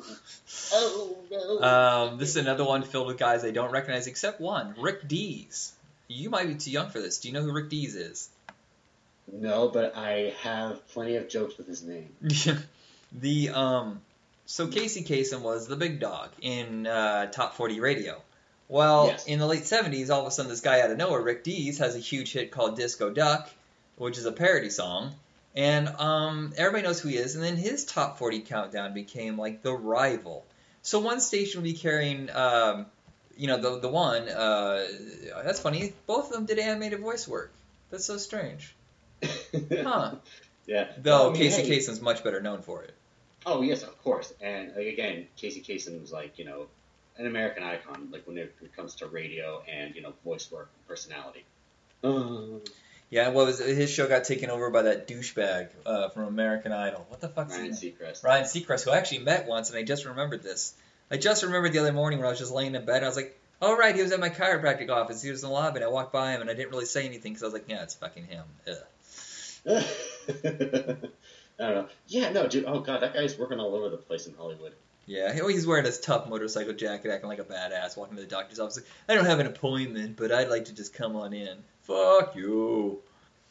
Oh 0.72 1.16
no. 1.30 1.62
Um, 1.62 2.18
this 2.18 2.30
is 2.30 2.36
another 2.36 2.64
one 2.64 2.82
filled 2.82 3.06
with 3.06 3.18
guys 3.18 3.44
I 3.44 3.50
don't 3.50 3.72
recognize 3.72 4.06
except 4.06 4.40
one, 4.40 4.74
Rick 4.78 5.08
Dees. 5.08 5.72
You 6.08 6.30
might 6.30 6.46
be 6.46 6.54
too 6.54 6.70
young 6.70 6.90
for 6.90 7.00
this. 7.00 7.18
Do 7.18 7.28
you 7.28 7.34
know 7.34 7.42
who 7.42 7.52
Rick 7.52 7.70
Dees 7.70 7.94
is? 7.96 8.28
no, 9.32 9.68
but 9.68 9.96
I 9.96 10.34
have 10.42 10.86
plenty 10.88 11.16
of 11.16 11.28
jokes 11.28 11.58
with 11.58 11.66
his 11.66 11.82
name. 11.82 12.08
the 13.12 13.50
um, 13.50 14.00
so 14.46 14.68
Casey 14.68 15.02
Kasem 15.02 15.40
was 15.40 15.66
the 15.66 15.76
big 15.76 15.98
dog 16.00 16.30
in 16.40 16.86
uh, 16.86 17.26
Top 17.26 17.54
40 17.54 17.80
Radio. 17.80 18.22
Well, 18.68 19.08
Yes. 19.08 19.26
in 19.26 19.38
the 19.38 19.46
late 19.46 19.62
70s, 19.64 20.10
all 20.10 20.22
of 20.22 20.26
a 20.26 20.30
sudden, 20.30 20.50
this 20.50 20.60
guy 20.60 20.80
out 20.80 20.90
of 20.90 20.96
nowhere, 20.96 21.20
Rick 21.20 21.44
Dees, 21.44 21.78
has 21.78 21.94
a 21.94 22.00
huge 22.00 22.32
hit 22.32 22.50
called 22.50 22.76
Disco 22.76 23.10
Duck, 23.10 23.48
which 23.96 24.18
is 24.18 24.26
a 24.26 24.32
parody 24.32 24.70
song. 24.70 25.14
And 25.54 25.88
um, 25.88 26.52
everybody 26.56 26.82
knows 26.84 27.00
who 27.00 27.08
he 27.08 27.16
is. 27.16 27.34
And 27.34 27.42
then 27.42 27.56
his 27.56 27.84
top 27.84 28.18
40 28.18 28.40
countdown 28.40 28.92
became 28.92 29.38
like 29.38 29.62
the 29.62 29.72
rival. 29.72 30.44
So 30.82 30.98
one 31.00 31.20
station 31.20 31.60
would 31.62 31.64
be 31.64 31.72
carrying, 31.74 32.28
um, 32.30 32.86
you 33.36 33.46
know, 33.46 33.56
the 33.56 33.80
the 33.80 33.88
one. 33.88 34.28
Uh, 34.28 34.86
that's 35.44 35.58
funny. 35.60 35.94
Both 36.06 36.26
of 36.26 36.32
them 36.32 36.46
did 36.46 36.58
animated 36.58 37.00
voice 37.00 37.26
work. 37.26 37.52
That's 37.90 38.04
so 38.04 38.16
strange. 38.18 38.74
Huh. 39.72 40.16
Yeah. 40.66 40.88
Though 40.98 41.30
I 41.30 41.32
mean, 41.32 41.42
Casey 41.42 41.62
hey. 41.62 41.78
Kasem's 41.78 42.00
much 42.00 42.22
better 42.22 42.40
known 42.40 42.60
for 42.62 42.82
it. 42.82 42.92
Oh 43.46 43.62
yes, 43.62 43.82
of 43.82 44.02
course. 44.02 44.32
And 44.40 44.74
like, 44.76 44.86
again, 44.88 45.26
Casey 45.36 45.62
Kasem 45.62 46.00
was 46.00 46.12
like 46.12 46.38
you 46.38 46.44
know 46.44 46.66
an 47.18 47.26
American 47.26 47.62
icon, 47.62 48.08
like 48.12 48.26
when 48.26 48.38
it, 48.38 48.54
it 48.62 48.74
comes 48.76 48.94
to 48.96 49.06
radio 49.06 49.62
and 49.68 49.94
you 49.94 50.02
know 50.02 50.12
voice 50.24 50.50
work 50.50 50.68
and 50.74 50.86
personality. 50.88 51.44
Uh, 52.04 52.58
Yeah, 53.08 53.28
what 53.28 53.46
was 53.46 53.60
his 53.60 53.88
show 53.88 54.08
got 54.08 54.24
taken 54.24 54.50
over 54.50 54.68
by 54.70 54.82
that 54.82 55.06
douchebag 55.06 55.68
uh, 55.86 56.08
from 56.08 56.24
American 56.24 56.72
Idol? 56.72 57.06
What 57.08 57.20
the 57.20 57.28
fuck? 57.28 57.50
Ryan? 57.50 57.70
Seacrest. 57.70 58.24
Ryan 58.24 58.44
Seacrest, 58.44 58.84
who 58.84 58.90
I 58.90 58.96
actually 58.96 59.20
met 59.20 59.46
once, 59.46 59.70
and 59.70 59.78
I 59.78 59.84
just 59.84 60.04
remembered 60.06 60.42
this. 60.42 60.74
I 61.08 61.16
just 61.16 61.44
remembered 61.44 61.72
the 61.72 61.78
other 61.78 61.92
morning 61.92 62.18
when 62.18 62.26
I 62.26 62.30
was 62.30 62.40
just 62.40 62.50
laying 62.50 62.74
in 62.74 62.84
bed. 62.84 62.96
and 62.96 63.04
I 63.04 63.08
was 63.08 63.14
like, 63.14 63.38
"Oh 63.62 63.76
right, 63.76 63.94
he 63.94 64.02
was 64.02 64.10
at 64.10 64.18
my 64.18 64.28
chiropractic 64.28 64.90
office. 64.90 65.22
He 65.22 65.30
was 65.30 65.44
in 65.44 65.48
the 65.50 65.54
lobby." 65.54 65.76
And 65.76 65.84
I 65.84 65.88
walked 65.88 66.12
by 66.12 66.32
him, 66.32 66.40
and 66.40 66.50
I 66.50 66.54
didn't 66.54 66.70
really 66.70 66.84
say 66.84 67.06
anything 67.06 67.32
because 67.32 67.44
I 67.44 67.46
was 67.46 67.52
like, 67.54 67.66
"Yeah, 67.68 67.84
it's 67.84 67.94
fucking 67.94 68.26
him." 68.26 68.44
Ugh. 68.66 68.76
I 71.58 71.62
don't 71.62 71.74
know. 71.74 71.88
Yeah, 72.08 72.30
no, 72.32 72.48
dude. 72.48 72.64
Oh 72.66 72.80
god, 72.80 73.02
that 73.02 73.14
guy's 73.14 73.38
working 73.38 73.60
all 73.60 73.74
over 73.74 73.88
the 73.88 73.96
place 73.98 74.26
in 74.26 74.34
Hollywood. 74.34 74.72
Yeah, 75.06 75.32
he- 75.32 75.52
he's 75.52 75.66
wearing 75.66 75.84
his 75.84 76.00
tough 76.00 76.28
motorcycle 76.28 76.72
jacket, 76.72 77.10
acting 77.12 77.28
like 77.28 77.38
a 77.38 77.44
badass, 77.44 77.96
walking 77.96 78.16
to 78.16 78.22
the 78.22 78.28
doctor's 78.28 78.58
office. 78.58 78.80
I 79.08 79.14
don't 79.14 79.24
have 79.24 79.38
an 79.38 79.46
appointment, 79.46 80.16
but 80.16 80.32
I'd 80.32 80.48
like 80.48 80.64
to 80.66 80.74
just 80.74 80.92
come 80.94 81.14
on 81.16 81.32
in. 81.32 81.56
Fuck 81.82 82.34
you. 82.34 82.98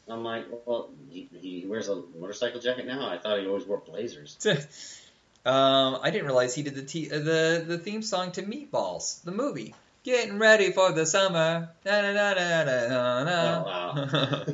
I'm 0.08 0.22
like, 0.22 0.44
well, 0.66 0.90
he, 1.10 1.28
he 1.40 1.64
wears 1.66 1.88
a 1.88 2.02
motorcycle 2.18 2.60
jacket 2.60 2.86
now. 2.86 3.08
I 3.08 3.18
thought 3.18 3.40
he 3.40 3.46
always 3.46 3.64
wore 3.64 3.78
blazers. 3.78 4.36
um, 5.46 5.98
I 6.02 6.10
didn't 6.10 6.26
realize 6.26 6.54
he 6.54 6.62
did 6.62 6.74
the 6.74 6.82
t- 6.82 7.10
uh, 7.10 7.18
the 7.18 7.64
the 7.66 7.78
theme 7.78 8.02
song 8.02 8.32
to 8.32 8.42
Meatballs, 8.42 9.22
the 9.24 9.32
movie. 9.32 9.74
Getting 10.04 10.38
ready 10.38 10.70
for 10.70 10.92
the 10.92 11.04
summer. 11.06 11.70
Na 11.84 12.00
na 12.02 12.12
na 12.12 12.34
na 12.34 12.64
na 12.64 13.24
na. 13.24 13.58
Oh, 13.58 14.46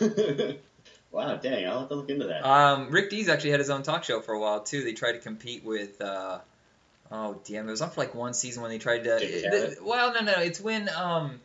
wow, 0.00 0.48
dang! 1.12 1.66
I'll 1.66 1.80
have 1.80 1.88
to 1.88 1.94
look 1.94 2.10
into 2.10 2.26
that. 2.26 2.44
um, 2.46 2.90
Rick 2.90 3.10
Dees 3.10 3.28
actually 3.28 3.50
had 3.50 3.60
his 3.60 3.70
own 3.70 3.82
talk 3.82 4.04
show 4.04 4.20
for 4.20 4.32
a 4.34 4.40
while 4.40 4.60
too. 4.60 4.84
They 4.84 4.92
tried 4.92 5.12
to 5.12 5.18
compete 5.18 5.64
with. 5.64 6.00
Uh, 6.00 6.38
oh 7.10 7.40
damn! 7.44 7.68
It 7.68 7.70
was 7.70 7.82
on 7.82 7.90
for 7.90 8.00
like 8.00 8.14
one 8.14 8.34
season 8.34 8.62
when 8.62 8.70
they 8.70 8.78
tried 8.78 9.04
to. 9.04 9.10
The- 9.18 9.76
well, 9.82 10.12
no, 10.14 10.20
no, 10.20 10.34
it's 10.38 10.60
when 10.60 10.88
um, 10.90 11.40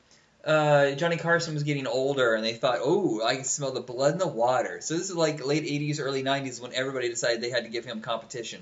uh, 0.46 0.92
Johnny 0.92 1.18
Carson 1.18 1.54
was 1.54 1.64
getting 1.64 1.88
older, 1.88 2.34
and 2.36 2.44
they 2.44 2.54
thought, 2.54 2.80
oh, 2.82 3.24
I 3.24 3.36
can 3.36 3.46
smell 3.46 3.72
the 3.72 3.82
blood 3.82 4.14
in 4.14 4.20
the 4.20 4.28
water. 4.28 4.80
So 4.82 4.96
this 4.98 5.10
is 5.10 5.16
like 5.16 5.46
late 5.46 5.64
'80s, 5.64 6.00
early 6.00 6.24
'90s 6.24 6.62
when 6.62 6.74
everybody 6.74 7.10
decided 7.10 7.42
they 7.42 7.50
had 7.50 7.64
to 7.64 7.70
give 7.70 7.86
him 7.86 8.02
competition. 8.02 8.62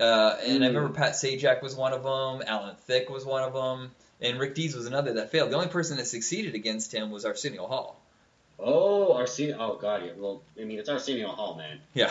Uh, 0.00 0.36
and 0.46 0.62
I 0.62 0.68
Mm. 0.68 0.74
remember 0.76 0.88
Pat 0.90 1.14
Sajak 1.14 1.60
was 1.60 1.74
one 1.74 1.92
of 1.92 2.04
them, 2.04 2.46
Alan 2.46 2.76
Thicke 2.86 3.10
was 3.10 3.24
one 3.24 3.42
of 3.42 3.52
them, 3.52 3.90
and 4.20 4.38
Rick 4.38 4.54
Dees 4.54 4.76
was 4.76 4.86
another 4.86 5.14
that 5.14 5.32
failed. 5.32 5.50
The 5.50 5.56
only 5.56 5.66
person 5.68 5.96
that 5.96 6.06
succeeded 6.06 6.54
against 6.54 6.94
him 6.94 7.10
was 7.10 7.24
Arsenio 7.24 7.66
Hall. 7.66 7.97
Oh, 8.58 9.14
Arsenio. 9.14 9.56
Oh 9.58 9.76
god, 9.76 10.02
yeah. 10.04 10.12
Well, 10.16 10.42
I 10.60 10.64
mean, 10.64 10.78
it's 10.78 10.88
Arsenio 10.88 11.28
Hall, 11.28 11.56
man. 11.56 11.80
Yeah. 11.94 12.10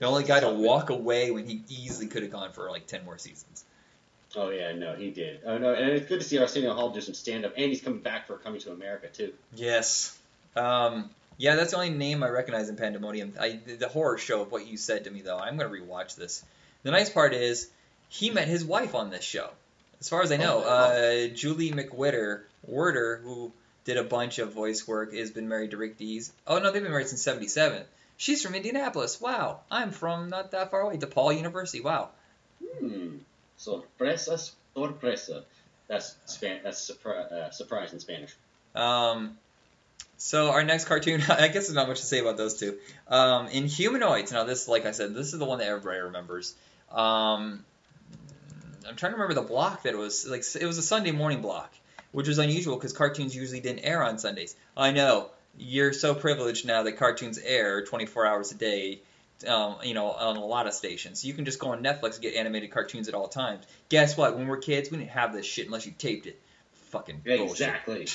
The 0.00 0.06
only 0.06 0.24
guy 0.24 0.40
to 0.40 0.50
walk 0.50 0.90
away 0.90 1.30
when 1.30 1.46
he 1.46 1.62
easily 1.68 2.08
could 2.08 2.22
have 2.22 2.32
gone 2.32 2.52
for 2.52 2.68
like 2.70 2.86
ten 2.86 3.04
more 3.04 3.18
seasons. 3.18 3.64
Oh 4.36 4.50
yeah, 4.50 4.72
no, 4.72 4.94
he 4.96 5.10
did. 5.10 5.40
Oh 5.46 5.58
no, 5.58 5.72
and 5.72 5.90
it's 5.90 6.06
good 6.08 6.20
to 6.20 6.26
see 6.26 6.38
Arsenio 6.38 6.74
Hall 6.74 6.90
do 6.90 7.00
some 7.00 7.14
stand 7.14 7.44
up, 7.44 7.54
and 7.56 7.66
he's 7.66 7.80
coming 7.80 8.00
back 8.00 8.26
for 8.26 8.36
Coming 8.36 8.60
to 8.62 8.72
America 8.72 9.06
too. 9.08 9.32
Yes. 9.54 10.18
Um, 10.56 11.10
yeah, 11.36 11.56
that's 11.56 11.70
the 11.72 11.76
only 11.78 11.90
name 11.90 12.22
I 12.22 12.28
recognize 12.28 12.68
in 12.68 12.76
Pandemonium. 12.76 13.34
I, 13.40 13.60
the, 13.64 13.74
the 13.74 13.88
horror 13.88 14.18
show 14.18 14.42
of 14.42 14.52
what 14.52 14.66
you 14.66 14.76
said 14.76 15.04
to 15.04 15.10
me, 15.10 15.20
though, 15.22 15.38
I'm 15.38 15.56
going 15.56 15.72
to 15.72 15.80
rewatch 15.80 16.14
this. 16.14 16.44
The 16.84 16.90
nice 16.92 17.10
part 17.10 17.34
is 17.34 17.68
he 18.08 18.30
met 18.30 18.46
his 18.46 18.64
wife 18.64 18.94
on 18.94 19.10
this 19.10 19.24
show. 19.24 19.50
As 20.00 20.08
far 20.08 20.22
as 20.22 20.30
I 20.30 20.36
know, 20.36 20.62
Oh, 20.64 20.68
uh, 20.68 21.28
Julie 21.34 21.72
McWhirter, 21.72 22.42
Werder, 22.66 23.20
who 23.24 23.52
did 23.84 23.96
a 23.96 24.04
bunch 24.04 24.38
of 24.38 24.52
voice 24.52 24.86
work, 24.86 25.14
has 25.14 25.30
been 25.30 25.48
married 25.48 25.72
to 25.72 25.76
Rick 25.76 25.98
Dees. 25.98 26.32
Oh, 26.46 26.58
no, 26.58 26.72
they've 26.72 26.82
been 26.82 26.92
married 26.92 27.08
since 27.08 27.22
77. 27.22 27.82
She's 28.16 28.42
from 28.42 28.54
Indianapolis. 28.54 29.20
Wow. 29.20 29.60
I'm 29.70 29.90
from 29.90 30.30
not 30.30 30.52
that 30.52 30.70
far 30.70 30.80
away, 30.80 30.96
DePaul 30.96 31.36
University. 31.36 31.80
Wow. 31.80 32.10
Hmm. 32.78 33.16
Sorpresa, 33.56 34.38
sorpresa. 34.74 35.44
That's 35.88 36.14
Span. 36.26 36.60
That's 36.62 36.90
surpri- 36.90 37.30
uh, 37.30 37.50
surprise 37.50 37.92
in 37.92 38.00
Spanish. 38.00 38.34
Um, 38.74 39.36
so 40.16 40.50
our 40.50 40.64
next 40.64 40.86
cartoon, 40.86 41.22
I 41.28 41.48
guess 41.48 41.66
there's 41.66 41.74
not 41.74 41.88
much 41.88 42.00
to 42.00 42.06
say 42.06 42.20
about 42.20 42.36
those 42.36 42.58
two. 42.58 42.78
Um, 43.08 43.48
Inhumanoids, 43.48 44.32
now 44.32 44.44
this, 44.44 44.68
like 44.68 44.86
I 44.86 44.92
said, 44.92 45.14
this 45.14 45.32
is 45.32 45.38
the 45.38 45.44
one 45.44 45.58
that 45.58 45.68
everybody 45.68 46.00
remembers. 46.00 46.54
Um, 46.90 47.64
I'm 48.86 48.96
trying 48.96 49.12
to 49.12 49.16
remember 49.16 49.34
the 49.34 49.46
block 49.46 49.82
that 49.84 49.94
it 49.94 49.98
was 49.98 50.26
like. 50.26 50.44
It 50.60 50.66
was 50.66 50.78
a 50.78 50.82
Sunday 50.82 51.10
morning 51.10 51.42
block, 51.42 51.72
which 52.14 52.28
was 52.28 52.38
unusual 52.38 52.76
because 52.76 52.92
cartoons 52.92 53.34
usually 53.34 53.58
didn't 53.60 53.80
air 53.80 54.02
on 54.02 54.18
Sundays. 54.18 54.54
I 54.76 54.92
know 54.92 55.30
you're 55.58 55.92
so 55.92 56.14
privileged 56.14 56.64
now 56.64 56.84
that 56.84 56.92
cartoons 56.92 57.38
air 57.38 57.84
24 57.84 58.24
hours 58.24 58.52
a 58.52 58.54
day. 58.54 59.00
Um, 59.48 59.76
you 59.82 59.94
know, 59.94 60.12
on 60.12 60.36
a 60.36 60.44
lot 60.44 60.68
of 60.68 60.74
stations, 60.74 61.24
you 61.24 61.34
can 61.34 61.44
just 61.44 61.58
go 61.58 61.72
on 61.72 61.82
Netflix 61.82 62.14
and 62.14 62.22
get 62.22 62.36
animated 62.36 62.70
cartoons 62.70 63.08
at 63.08 63.14
all 63.14 63.26
times. 63.26 63.64
Guess 63.88 64.16
what? 64.16 64.38
When 64.38 64.46
we're 64.46 64.58
kids, 64.58 64.90
we 64.90 64.98
didn't 64.98 65.10
have 65.10 65.32
this 65.32 65.44
shit 65.44 65.66
unless 65.66 65.86
you 65.86 65.92
taped 65.98 66.26
it. 66.26 66.40
Fucking 66.90 67.22
bullshit. 67.26 67.50
Exactly. 67.50 68.06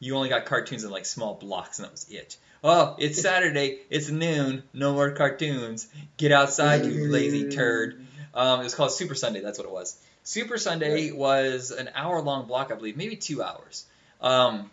You 0.00 0.16
only 0.16 0.30
got 0.30 0.46
cartoons 0.46 0.82
in 0.82 0.90
like 0.90 1.04
small 1.04 1.34
blocks, 1.34 1.78
and 1.78 1.84
that 1.84 1.92
was 1.92 2.06
it. 2.10 2.38
Oh, 2.64 2.96
it's 2.98 3.20
Saturday. 3.20 3.80
It's 3.90 4.08
noon. 4.08 4.62
No 4.72 4.94
more 4.94 5.10
cartoons. 5.10 5.88
Get 6.16 6.32
outside, 6.32 6.86
you 6.86 7.08
lazy 7.08 7.50
turd. 7.50 8.06
Um, 8.34 8.60
it 8.60 8.64
was 8.64 8.74
called 8.74 8.92
Super 8.92 9.14
Sunday. 9.14 9.40
That's 9.40 9.58
what 9.58 9.66
it 9.66 9.72
was. 9.72 9.96
Super 10.26 10.58
Sunday 10.58 11.12
was 11.12 11.70
an 11.70 11.88
hour-long 11.94 12.48
block, 12.48 12.72
I 12.72 12.74
believe, 12.74 12.96
maybe 12.96 13.14
two 13.14 13.44
hours. 13.44 13.86
Um, 14.20 14.72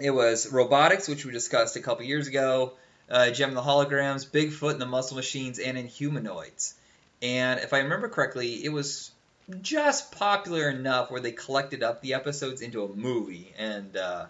it 0.00 0.10
was 0.10 0.50
Robotix, 0.50 1.08
which 1.08 1.24
we 1.24 1.30
discussed 1.30 1.76
a 1.76 1.80
couple 1.80 2.04
years 2.04 2.26
ago. 2.26 2.72
Uh, 3.08 3.30
Jem 3.30 3.50
and 3.50 3.56
the 3.56 3.62
Holograms, 3.62 4.28
Bigfoot 4.28 4.72
and 4.72 4.80
the 4.80 4.86
Muscle 4.86 5.16
Machines, 5.16 5.60
and 5.60 5.78
Inhumanoids. 5.78 6.74
And 7.22 7.60
if 7.60 7.72
I 7.72 7.78
remember 7.78 8.08
correctly, 8.08 8.64
it 8.64 8.70
was 8.70 9.12
just 9.60 10.10
popular 10.10 10.68
enough 10.68 11.12
where 11.12 11.20
they 11.20 11.30
collected 11.30 11.84
up 11.84 12.02
the 12.02 12.14
episodes 12.14 12.60
into 12.60 12.82
a 12.82 12.88
movie, 12.88 13.52
and 13.56 13.96
uh, 13.96 14.26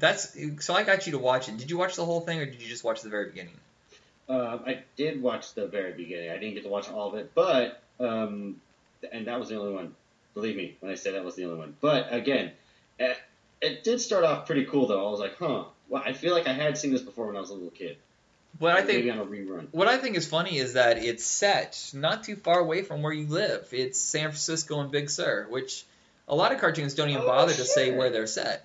that's 0.00 0.34
so 0.64 0.72
I 0.72 0.84
got 0.84 1.04
you 1.04 1.12
to 1.12 1.18
watch 1.18 1.50
it. 1.50 1.58
Did 1.58 1.70
you 1.70 1.76
watch 1.76 1.94
the 1.96 2.06
whole 2.06 2.22
thing, 2.22 2.40
or 2.40 2.46
did 2.46 2.62
you 2.62 2.68
just 2.68 2.84
watch 2.84 3.02
the 3.02 3.10
very 3.10 3.26
beginning? 3.26 3.58
Um, 4.30 4.62
I 4.66 4.78
did 4.96 5.20
watch 5.20 5.52
the 5.52 5.66
very 5.66 5.92
beginning. 5.92 6.30
I 6.30 6.38
didn't 6.38 6.54
get 6.54 6.62
to 6.62 6.70
watch 6.70 6.88
all 6.88 7.08
of 7.08 7.16
it, 7.16 7.32
but 7.34 7.82
um, 8.00 8.56
and 9.12 9.26
that 9.26 9.38
was 9.38 9.48
the 9.48 9.56
only 9.56 9.72
one. 9.72 9.94
Believe 10.34 10.56
me 10.56 10.76
when 10.80 10.90
I 10.90 10.96
say 10.96 11.12
that 11.12 11.24
was 11.24 11.36
the 11.36 11.44
only 11.44 11.58
one. 11.58 11.76
But 11.80 12.12
again, 12.12 12.52
it, 12.98 13.16
it 13.60 13.84
did 13.84 14.00
start 14.00 14.24
off 14.24 14.46
pretty 14.46 14.64
cool 14.64 14.86
though. 14.86 15.06
I 15.06 15.10
was 15.10 15.20
like, 15.20 15.36
huh. 15.38 15.64
Well, 15.88 16.02
I 16.04 16.12
feel 16.12 16.34
like 16.34 16.48
I 16.48 16.52
had 16.54 16.78
seen 16.78 16.92
this 16.92 17.02
before 17.02 17.26
when 17.26 17.36
I 17.36 17.40
was 17.40 17.50
a 17.50 17.54
little 17.54 17.70
kid. 17.70 17.98
What 18.58 18.72
I 18.72 18.82
think 18.82 19.04
maybe 19.04 19.10
on 19.10 19.18
a 19.18 19.24
rerun. 19.26 19.66
What 19.72 19.88
I 19.88 19.98
think 19.98 20.16
is 20.16 20.26
funny 20.26 20.56
is 20.58 20.74
that 20.74 20.98
it's 20.98 21.24
set 21.24 21.90
not 21.92 22.24
too 22.24 22.36
far 22.36 22.58
away 22.60 22.82
from 22.82 23.02
where 23.02 23.12
you 23.12 23.26
live. 23.26 23.68
It's 23.72 24.00
San 24.00 24.28
Francisco 24.28 24.80
and 24.80 24.90
Big 24.90 25.10
Sur, 25.10 25.46
which 25.50 25.84
a 26.28 26.34
lot 26.34 26.52
of 26.52 26.60
cartoons 26.60 26.94
don't 26.94 27.10
even 27.10 27.22
Oh, 27.22 27.26
bother 27.26 27.52
to 27.52 27.64
say 27.64 27.90
where 27.96 28.10
they're 28.10 28.26
set. 28.28 28.64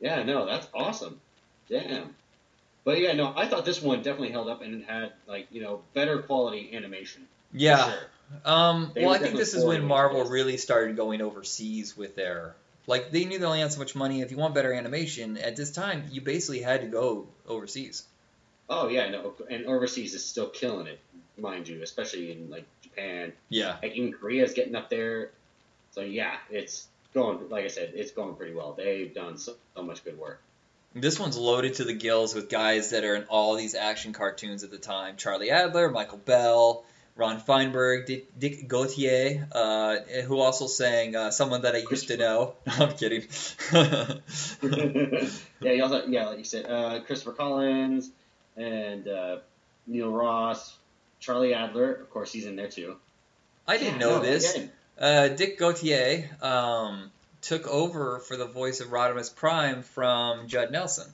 Yeah, 0.00 0.22
no, 0.22 0.46
that's 0.46 0.66
awesome. 0.74 1.20
Damn. 1.68 2.14
But 2.84 3.00
yeah, 3.00 3.12
no, 3.12 3.32
I 3.36 3.46
thought 3.46 3.64
this 3.64 3.80
one 3.80 3.98
definitely 3.98 4.30
held 4.30 4.48
up 4.48 4.62
and 4.62 4.82
it 4.82 4.88
had 4.88 5.12
like 5.28 5.46
you 5.52 5.62
know 5.62 5.82
better 5.94 6.18
quality 6.18 6.74
animation. 6.74 7.26
Yeah, 7.52 7.90
sure. 7.90 8.00
Um, 8.44 8.92
well, 8.96 9.10
I 9.10 9.18
think 9.18 9.36
this 9.36 9.54
is 9.54 9.64
when 9.64 9.84
Marvel 9.84 10.24
really 10.24 10.56
started 10.56 10.96
going 10.96 11.20
overseas 11.20 11.96
with 11.96 12.16
their 12.16 12.54
like 12.86 13.10
they 13.10 13.24
knew 13.24 13.38
they 13.38 13.44
only 13.44 13.60
had 13.60 13.72
so 13.72 13.78
much 13.78 13.94
money. 13.94 14.22
If 14.22 14.30
you 14.30 14.36
want 14.36 14.54
better 14.54 14.72
animation 14.72 15.36
at 15.38 15.56
this 15.56 15.70
time, 15.70 16.04
you 16.10 16.20
basically 16.20 16.60
had 16.60 16.80
to 16.80 16.88
go 16.88 17.28
overseas. 17.46 18.04
Oh 18.68 18.88
yeah, 18.88 19.08
no, 19.08 19.34
and 19.50 19.66
overseas 19.66 20.14
is 20.14 20.24
still 20.24 20.48
killing 20.48 20.86
it, 20.86 20.98
mind 21.38 21.68
you, 21.68 21.82
especially 21.82 22.32
in 22.32 22.50
like 22.50 22.64
Japan. 22.82 23.32
Yeah. 23.48 23.76
Like 23.82 23.94
even 23.94 24.12
Korea's 24.12 24.54
getting 24.54 24.74
up 24.74 24.90
there. 24.90 25.30
So 25.92 26.00
yeah, 26.00 26.36
it's 26.50 26.88
going. 27.14 27.48
Like 27.48 27.64
I 27.64 27.68
said, 27.68 27.92
it's 27.94 28.12
going 28.12 28.34
pretty 28.34 28.54
well. 28.54 28.72
They've 28.72 29.12
done 29.12 29.38
so, 29.38 29.54
so 29.76 29.82
much 29.82 30.04
good 30.04 30.18
work. 30.18 30.40
This 30.94 31.18
one's 31.18 31.38
loaded 31.38 31.74
to 31.74 31.84
the 31.84 31.94
gills 31.94 32.34
with 32.34 32.50
guys 32.50 32.90
that 32.90 33.04
are 33.04 33.14
in 33.14 33.24
all 33.24 33.54
these 33.56 33.74
action 33.74 34.12
cartoons 34.12 34.64
at 34.64 34.70
the 34.70 34.78
time: 34.78 35.16
Charlie 35.16 35.50
Adler, 35.50 35.90
Michael 35.90 36.18
Bell, 36.18 36.84
Ron 37.14 37.40
Feinberg, 37.40 38.06
Dick, 38.06 38.38
Dick 38.38 38.68
Gautier, 38.68 39.46
uh, 39.52 39.96
who 40.26 40.38
also 40.38 40.66
sang 40.66 41.14
uh, 41.14 41.30
"Someone 41.30 41.62
That 41.62 41.74
I 41.74 41.84
Used 41.90 42.08
to 42.08 42.16
Know." 42.16 42.54
I'm 42.66 42.92
kidding. 42.92 43.26
yeah, 45.60 45.72
you 45.72 45.82
also 45.82 46.06
yeah, 46.06 46.28
like 46.28 46.38
you 46.38 46.44
said, 46.44 46.66
uh, 46.66 47.00
Christopher 47.00 47.32
Collins 47.32 48.10
and 48.56 49.06
uh, 49.06 49.38
Neil 49.86 50.10
Ross, 50.10 50.76
Charlie 51.20 51.54
Adler, 51.54 51.92
of 51.92 52.10
course, 52.10 52.32
he's 52.32 52.46
in 52.46 52.56
there 52.56 52.68
too. 52.68 52.96
I 53.66 53.76
didn't 53.76 53.98
know 53.98 54.16
no, 54.18 54.22
this. 54.22 54.58
Uh, 54.98 55.28
Dick 55.28 55.58
Gautier 55.58 56.30
um, 56.42 57.10
took 57.42 57.66
over 57.66 58.18
for 58.20 58.36
the 58.36 58.46
voice 58.46 58.80
of 58.80 58.88
Rodimus 58.88 59.34
Prime 59.34 59.82
from 59.82 60.48
Judd 60.48 60.70
Nelson. 60.70 61.10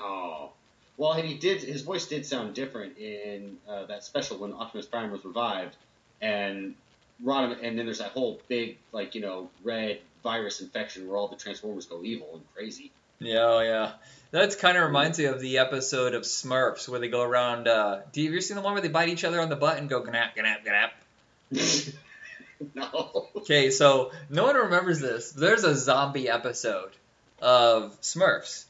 Oh. 0.00 0.52
Well, 0.96 1.12
and 1.12 1.26
he 1.26 1.34
did. 1.34 1.62
His 1.62 1.82
voice 1.82 2.06
did 2.06 2.24
sound 2.24 2.54
different 2.54 2.98
in 2.98 3.56
uh, 3.68 3.86
that 3.86 4.04
special 4.04 4.38
when 4.38 4.52
Optimus 4.52 4.86
Prime 4.86 5.10
was 5.10 5.24
revived, 5.24 5.76
and 6.20 6.74
Rodimus, 7.24 7.58
and 7.62 7.78
then 7.78 7.86
there's 7.86 7.98
that 7.98 8.12
whole 8.12 8.40
big, 8.48 8.78
like 8.92 9.14
you 9.14 9.20
know, 9.20 9.48
red 9.62 10.00
virus 10.22 10.60
infection 10.60 11.08
where 11.08 11.16
all 11.16 11.28
the 11.28 11.36
Transformers 11.36 11.86
go 11.86 12.02
evil 12.02 12.28
and 12.34 12.42
crazy. 12.54 12.92
Yeah, 13.20 13.44
oh, 13.44 13.60
yeah. 13.60 13.92
That 14.32 14.58
kind 14.58 14.76
of 14.76 14.84
reminds 14.84 15.18
me 15.18 15.26
of 15.26 15.40
the 15.40 15.58
episode 15.58 16.14
of 16.14 16.22
Smurfs 16.22 16.88
where 16.88 16.98
they 16.98 17.08
go 17.08 17.22
around. 17.22 17.68
Uh, 17.68 18.00
do 18.12 18.20
you 18.20 18.30
ever 18.30 18.40
seen 18.40 18.56
the 18.56 18.62
one 18.62 18.72
where 18.72 18.82
they 18.82 18.88
bite 18.88 19.08
each 19.08 19.24
other 19.24 19.40
on 19.40 19.48
the 19.48 19.56
butt 19.56 19.78
and 19.78 19.88
go 19.88 20.02
gnap, 20.02 20.36
gnap, 20.36 20.64
gnap? 20.64 20.92
no. 22.74 23.28
Okay, 23.36 23.70
so 23.70 24.10
no 24.28 24.44
one 24.44 24.56
remembers 24.56 25.00
this. 25.00 25.30
There's 25.30 25.62
a 25.62 25.76
zombie 25.76 26.28
episode 26.28 26.90
of 27.40 28.00
Smurfs. 28.00 28.64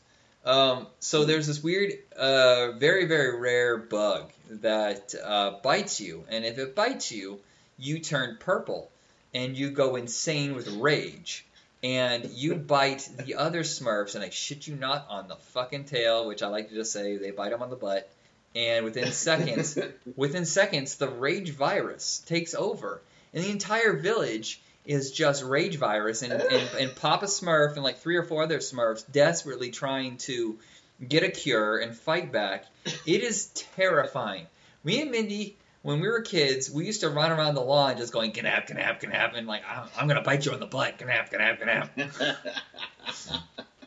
Um, 0.44 0.86
so 1.00 1.24
there's 1.24 1.46
this 1.46 1.62
weird, 1.62 1.92
uh, 2.16 2.72
very, 2.72 3.06
very 3.06 3.38
rare 3.38 3.78
bug 3.78 4.30
that 4.50 5.14
uh, 5.22 5.52
bites 5.62 6.00
you, 6.00 6.24
and 6.28 6.44
if 6.44 6.58
it 6.58 6.74
bites 6.74 7.10
you, 7.10 7.40
you 7.78 7.98
turn 7.98 8.36
purple, 8.38 8.90
and 9.32 9.56
you 9.56 9.70
go 9.70 9.96
insane 9.96 10.54
with 10.54 10.68
rage, 10.76 11.46
and 11.82 12.26
you 12.30 12.54
bite 12.54 13.08
the 13.16 13.36
other 13.36 13.62
Smurfs, 13.62 14.14
and 14.14 14.24
I 14.24 14.28
shit 14.28 14.66
you 14.66 14.76
not, 14.76 15.06
on 15.08 15.28
the 15.28 15.36
fucking 15.36 15.84
tail, 15.84 16.26
which 16.26 16.42
I 16.42 16.48
like 16.48 16.68
to 16.68 16.74
just 16.74 16.92
say 16.92 17.16
they 17.16 17.30
bite 17.30 17.50
them 17.50 17.62
on 17.62 17.70
the 17.70 17.76
butt, 17.76 18.08
and 18.54 18.84
within 18.84 19.12
seconds, 19.12 19.78
within 20.14 20.44
seconds, 20.44 20.96
the 20.96 21.08
rage 21.08 21.52
virus 21.52 22.22
takes 22.26 22.54
over, 22.54 23.00
and 23.32 23.42
the 23.42 23.50
entire 23.50 23.94
village 23.94 24.60
is 24.84 25.12
just 25.12 25.42
rage 25.42 25.76
virus 25.76 26.22
and, 26.22 26.32
and, 26.32 26.68
and 26.78 26.94
Papa 26.96 27.26
Smurf 27.26 27.74
and 27.74 27.82
like 27.82 27.98
three 27.98 28.16
or 28.16 28.22
four 28.22 28.42
other 28.42 28.58
Smurfs 28.58 29.10
desperately 29.10 29.70
trying 29.70 30.18
to 30.18 30.58
get 31.06 31.22
a 31.22 31.30
cure 31.30 31.78
and 31.78 31.96
fight 31.96 32.32
back. 32.32 32.66
It 33.06 33.22
is 33.22 33.46
terrifying. 33.76 34.46
Me 34.82 35.00
and 35.00 35.10
Mindy, 35.10 35.56
when 35.82 36.00
we 36.00 36.08
were 36.08 36.20
kids, 36.20 36.70
we 36.70 36.86
used 36.86 37.00
to 37.00 37.08
run 37.08 37.32
around 37.32 37.54
the 37.54 37.62
lawn 37.62 37.96
just 37.96 38.12
going 38.12 38.32
ganap, 38.32 38.68
ganap, 38.68 39.00
ganap, 39.00 39.36
and 39.36 39.46
like 39.46 39.62
I'm, 39.68 39.88
I'm 39.98 40.08
gonna 40.08 40.22
bite 40.22 40.44
you 40.44 40.52
on 40.52 40.60
the 40.60 40.66
butt, 40.66 40.98
ganap, 40.98 41.30
ganap, 41.30 41.60
ganap. 41.60 42.36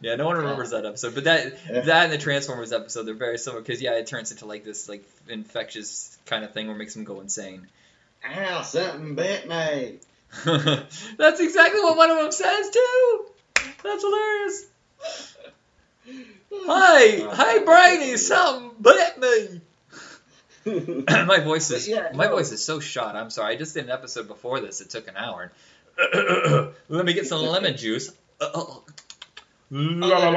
Yeah, 0.01 0.15
no 0.15 0.27
one 0.27 0.38
remembers 0.38 0.71
that 0.71 0.86
episode, 0.86 1.15
but 1.15 1.23
that 1.23 1.57
that 1.67 2.03
and 2.03 2.13
the 2.13 2.17
Transformers 2.17 2.71
episode 2.71 3.03
they're 3.03 3.15
very 3.15 3.38
similar 3.38 3.62
because 3.62 3.81
yeah, 3.81 3.93
it 3.93 4.07
turns 4.07 4.31
into 4.31 4.45
like 4.45 4.63
this 4.63 4.88
like 4.88 5.03
infectious 5.27 6.17
kind 6.25 6.43
of 6.43 6.53
thing 6.53 6.67
where 6.67 6.75
it 6.75 6.79
makes 6.79 6.93
them 6.93 7.03
go 7.03 7.19
insane. 7.19 7.67
Ow! 8.25 8.62
Something 8.62 9.15
bit 9.15 9.47
me. 9.47 9.99
That's 10.45 11.39
exactly 11.39 11.79
what 11.81 11.97
one 11.97 12.11
of 12.11 12.17
them 12.17 12.31
says 12.31 12.69
too. 12.69 13.25
That's 13.83 14.03
hilarious. 14.03 14.65
Hi, 16.53 17.27
hi, 17.35 17.59
Briny. 17.59 18.17
Something 18.17 18.71
bit 18.81 19.19
me. 19.19 19.61
my 21.25 21.39
voice 21.39 21.71
is 21.71 21.87
Yeah, 21.87 22.11
my 22.13 22.25
no. 22.25 22.31
voice 22.31 22.51
is 22.51 22.63
so 22.63 22.79
shot. 22.79 23.15
I'm 23.15 23.29
sorry. 23.29 23.55
I 23.55 23.57
just 23.57 23.73
did 23.73 23.85
an 23.85 23.91
episode 23.91 24.27
before 24.27 24.59
this. 24.59 24.81
It 24.81 24.89
took 24.89 25.07
an 25.07 25.15
hour. 25.15 25.51
Let 26.89 27.05
me 27.05 27.13
get 27.13 27.27
some 27.27 27.41
lemon 27.41 27.77
juice. 27.77 28.11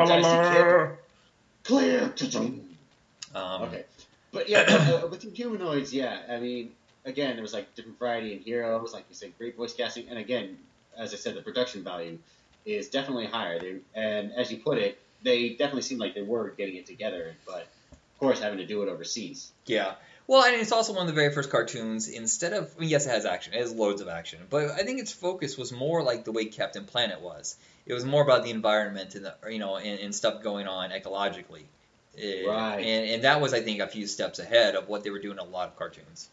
Darcy 0.06 0.98
Clear. 1.64 2.12
Um, 3.34 3.62
Okay. 3.62 3.84
But 4.32 4.48
yeah, 4.48 4.60
uh, 5.02 5.06
with 5.08 5.20
the 5.22 5.30
humanoids, 5.30 5.92
yeah. 5.92 6.20
I 6.28 6.38
mean, 6.38 6.70
again, 7.04 7.34
there 7.36 7.42
was 7.42 7.52
like 7.52 7.74
different 7.74 7.98
variety 7.98 8.32
in 8.32 8.40
heroes, 8.40 8.92
like 8.92 9.04
you 9.08 9.14
said, 9.14 9.36
great 9.38 9.56
voice 9.56 9.72
casting, 9.74 10.08
and 10.08 10.18
again, 10.18 10.58
as 10.96 11.12
I 11.14 11.16
said, 11.16 11.34
the 11.34 11.42
production 11.42 11.82
value 11.84 12.18
is 12.64 12.88
definitely 12.88 13.26
higher. 13.26 13.58
They, 13.58 13.76
and 13.94 14.32
as 14.32 14.50
you 14.50 14.58
put 14.58 14.78
it, 14.78 15.00
they 15.22 15.50
definitely 15.50 15.82
seemed 15.82 16.00
like 16.00 16.14
they 16.14 16.22
were 16.22 16.50
getting 16.50 16.76
it 16.76 16.86
together, 16.86 17.34
but 17.46 17.66
of 17.92 18.18
course, 18.18 18.40
having 18.40 18.58
to 18.58 18.66
do 18.66 18.82
it 18.82 18.88
overseas. 18.88 19.50
Yeah. 19.66 19.94
Well, 20.26 20.44
and 20.44 20.54
it's 20.60 20.70
also 20.70 20.92
one 20.92 21.02
of 21.02 21.08
the 21.08 21.20
very 21.20 21.32
first 21.32 21.50
cartoons. 21.50 22.06
Instead 22.08 22.52
of, 22.52 22.72
I 22.76 22.80
mean, 22.80 22.88
yes, 22.88 23.04
it 23.04 23.10
has 23.10 23.26
action. 23.26 23.52
It 23.52 23.60
has 23.60 23.72
loads 23.72 24.00
of 24.00 24.06
action. 24.06 24.38
But 24.48 24.70
I 24.70 24.84
think 24.84 25.00
its 25.00 25.10
focus 25.10 25.58
was 25.58 25.72
more 25.72 26.04
like 26.04 26.24
the 26.24 26.30
way 26.30 26.44
Captain 26.44 26.84
Planet 26.84 27.20
was. 27.20 27.56
It 27.84 27.94
was 27.94 28.04
more 28.04 28.22
about 28.22 28.44
the 28.44 28.50
environment 28.50 29.16
and 29.16 29.24
the, 29.24 29.34
you 29.50 29.58
know, 29.58 29.76
and, 29.76 29.98
and 29.98 30.14
stuff 30.14 30.42
going 30.42 30.68
on 30.68 30.90
ecologically. 30.90 31.64
Eh, 32.16 32.46
Right. 32.46 32.78
And, 32.78 33.10
and 33.10 33.24
that 33.24 33.40
was, 33.40 33.52
I 33.54 33.60
think, 33.60 33.80
a 33.80 33.88
few 33.88 34.06
steps 34.06 34.38
ahead 34.38 34.76
of 34.76 34.88
what 34.88 35.02
they 35.02 35.10
were 35.10 35.18
doing 35.18 35.38
in 35.38 35.40
a 35.40 35.44
lot 35.44 35.68
of 35.68 35.76
cartoons. 35.76 36.28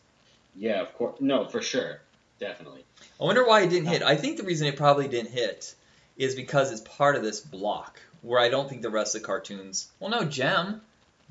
Yeah, 0.57 0.81
of 0.81 0.93
course. 0.95 1.19
No, 1.19 1.45
for 1.47 1.61
sure, 1.61 2.01
definitely. 2.39 2.83
I 3.19 3.23
wonder 3.23 3.45
why 3.45 3.61
it 3.61 3.69
didn't 3.69 3.87
hit. 3.89 4.01
I 4.03 4.15
think 4.15 4.37
the 4.37 4.43
reason 4.43 4.67
it 4.67 4.75
probably 4.75 5.07
didn't 5.07 5.31
hit 5.31 5.73
is 6.17 6.35
because 6.35 6.71
it's 6.71 6.81
part 6.81 7.15
of 7.15 7.23
this 7.23 7.39
block 7.39 7.99
where 8.21 8.39
I 8.39 8.49
don't 8.49 8.67
think 8.67 8.81
the 8.81 8.89
rest 8.89 9.15
of 9.15 9.21
the 9.21 9.27
cartoons. 9.27 9.87
Well, 9.99 10.09
no, 10.09 10.23
Jem. 10.23 10.81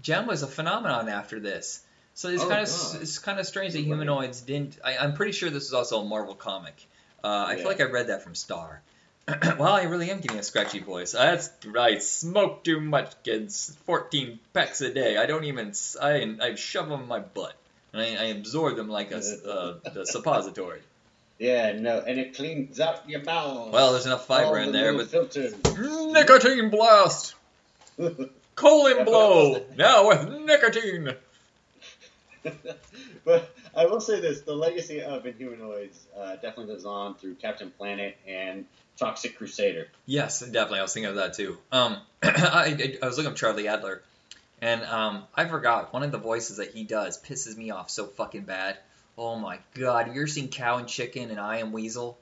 Jem 0.00 0.26
was 0.26 0.42
a 0.42 0.46
phenomenon 0.46 1.08
after 1.08 1.40
this. 1.40 1.82
So 2.14 2.28
it's 2.28 2.42
Oh, 2.42 2.48
kind 2.48 2.62
of 2.62 2.68
God. 2.68 3.02
it's 3.02 3.18
kind 3.18 3.38
of 3.40 3.46
strange 3.46 3.72
that 3.74 3.80
humanoids 3.82 4.40
didn't. 4.40 4.78
I, 4.84 4.96
I'm 4.96 5.14
pretty 5.14 5.32
sure 5.32 5.50
this 5.50 5.64
was 5.64 5.74
also 5.74 6.00
a 6.00 6.04
Marvel 6.04 6.34
comic. 6.34 6.86
Uh, 7.24 7.26
I 7.26 7.50
Yeah. 7.52 7.56
feel 7.58 7.66
like 7.68 7.80
I 7.80 7.84
read 7.84 8.06
that 8.08 8.22
from 8.22 8.34
Star. 8.34 8.80
well, 9.58 9.72
I 9.74 9.82
really 9.84 10.10
am 10.10 10.20
getting 10.20 10.38
a 10.38 10.42
scratchy 10.42 10.78
voice. 10.78 11.12
That's 11.12 11.50
right. 11.66 12.00
Smoke 12.00 12.62
too 12.62 12.80
much, 12.80 13.10
kids. 13.24 13.76
14 13.86 14.38
packs 14.52 14.80
a 14.82 14.92
day. 14.94 15.16
I 15.16 15.26
don't 15.26 15.44
even. 15.44 15.72
I 16.00 16.36
I 16.40 16.54
shove 16.54 16.88
them 16.88 17.02
in 17.02 17.08
my 17.08 17.18
butt. 17.18 17.54
And 17.96 18.18
I, 18.18 18.22
I 18.22 18.26
absorb 18.26 18.76
them 18.76 18.88
like 18.88 19.10
a, 19.10 19.16
uh, 19.16 19.74
the 19.92 20.04
suppository. 20.06 20.80
Yeah, 21.38 21.72
no, 21.72 21.98
and 22.00 22.18
it 22.18 22.34
cleans 22.34 22.80
up 22.80 23.04
your 23.06 23.20
bowels. 23.20 23.70
Well, 23.70 23.92
there's 23.92 24.06
enough 24.06 24.20
All 24.30 24.38
fiber 24.38 24.54
the 24.58 24.62
in 24.68 24.72
there, 24.72 24.92
little 24.94 25.22
but 25.22 25.32
filters. 25.34 25.54
nicotine 26.10 26.70
blast, 26.70 27.34
colon 28.54 29.04
blow. 29.04 29.62
Now 29.76 30.08
with 30.08 30.30
nicotine. 30.46 31.12
but 33.26 33.54
I 33.74 33.84
will 33.84 34.00
say 34.00 34.18
this: 34.20 34.40
the 34.40 34.54
legacy 34.54 35.02
of 35.02 35.24
Inhumanoids 35.24 35.96
uh, 36.18 36.36
definitely 36.36 36.72
lives 36.72 36.86
on 36.86 37.16
through 37.16 37.34
Captain 37.34 37.70
Planet 37.70 38.16
and 38.26 38.64
Toxic 38.98 39.36
Crusader. 39.36 39.88
Yes, 40.06 40.40
definitely. 40.40 40.78
I 40.78 40.82
was 40.82 40.94
thinking 40.94 41.10
of 41.10 41.16
that 41.16 41.34
too. 41.34 41.58
Um, 41.70 41.98
I, 42.22 42.28
I, 42.32 42.96
I 43.02 43.06
was 43.06 43.18
looking 43.18 43.32
up 43.32 43.36
Charlie 43.36 43.68
Adler, 43.68 44.00
and 44.60 44.82
um, 44.84 45.24
I 45.34 45.44
forgot 45.46 45.92
one 45.92 46.02
of 46.02 46.12
the 46.12 46.18
voices 46.18 46.56
that 46.58 46.72
he 46.72 46.84
does 46.84 47.20
pisses 47.20 47.56
me 47.56 47.70
off 47.70 47.90
so 47.90 48.06
fucking 48.06 48.42
bad. 48.44 48.76
Oh 49.18 49.36
my 49.38 49.58
god! 49.74 50.06
Have 50.06 50.14
you 50.14 50.20
ever 50.22 50.26
seen 50.28 50.48
Cow 50.48 50.78
and 50.78 50.86
Chicken 50.88 51.30
and 51.30 51.40
I 51.40 51.58
Am 51.58 51.72
Weasel? 51.72 52.18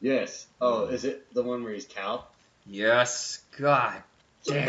Yes. 0.00 0.46
Oh, 0.60 0.86
is 0.86 1.04
it 1.04 1.32
the 1.34 1.42
one 1.42 1.62
where 1.62 1.72
he's 1.74 1.84
cow? 1.86 2.24
Yes. 2.66 3.40
God 3.58 4.02
damn. 4.46 4.66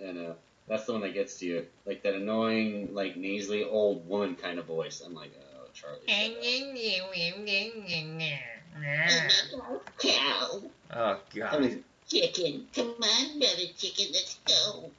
And 0.00 0.18
uh, 0.26 0.32
that's 0.68 0.84
the 0.86 0.92
one 0.92 1.02
that 1.02 1.14
gets 1.14 1.38
to 1.38 1.46
you, 1.46 1.66
like 1.86 2.02
that 2.02 2.14
annoying, 2.14 2.94
like 2.94 3.16
nasally 3.16 3.64
old 3.64 4.08
woman 4.08 4.34
kind 4.36 4.58
of 4.58 4.66
voice. 4.66 5.00
I'm 5.04 5.14
like, 5.14 5.30
oh, 5.56 5.66
Charlie. 5.74 5.98
Cow, 9.98 10.62
Oh 10.94 10.98
I 10.98 11.18
god. 11.36 11.60
mean, 11.60 11.84
chicken, 12.08 12.66
come 12.74 12.94
on, 13.02 13.38
brother 13.38 13.62
chicken, 13.76 14.06
let's 14.12 14.38
go. 14.46 14.90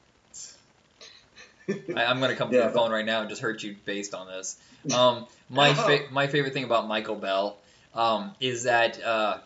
I, 1.95 2.05
I'm 2.05 2.19
gonna 2.19 2.35
come 2.35 2.51
to 2.51 2.57
Yeah, 2.57 2.67
the 2.67 2.73
phone 2.73 2.91
right 2.91 3.05
now 3.05 3.21
and 3.21 3.29
just 3.29 3.41
hurt 3.41 3.61
you 3.63 3.75
based 3.85 4.13
on 4.13 4.27
this. 4.27 4.57
Um, 4.93 5.27
my 5.49 5.73
fa- 5.75 6.05
my 6.11 6.27
favorite 6.27 6.53
thing 6.53 6.63
about 6.63 6.87
Michael 6.87 7.15
Bell 7.15 7.57
um, 7.93 8.33
is 8.39 8.63
that 8.63 9.01
uh, 9.03 9.37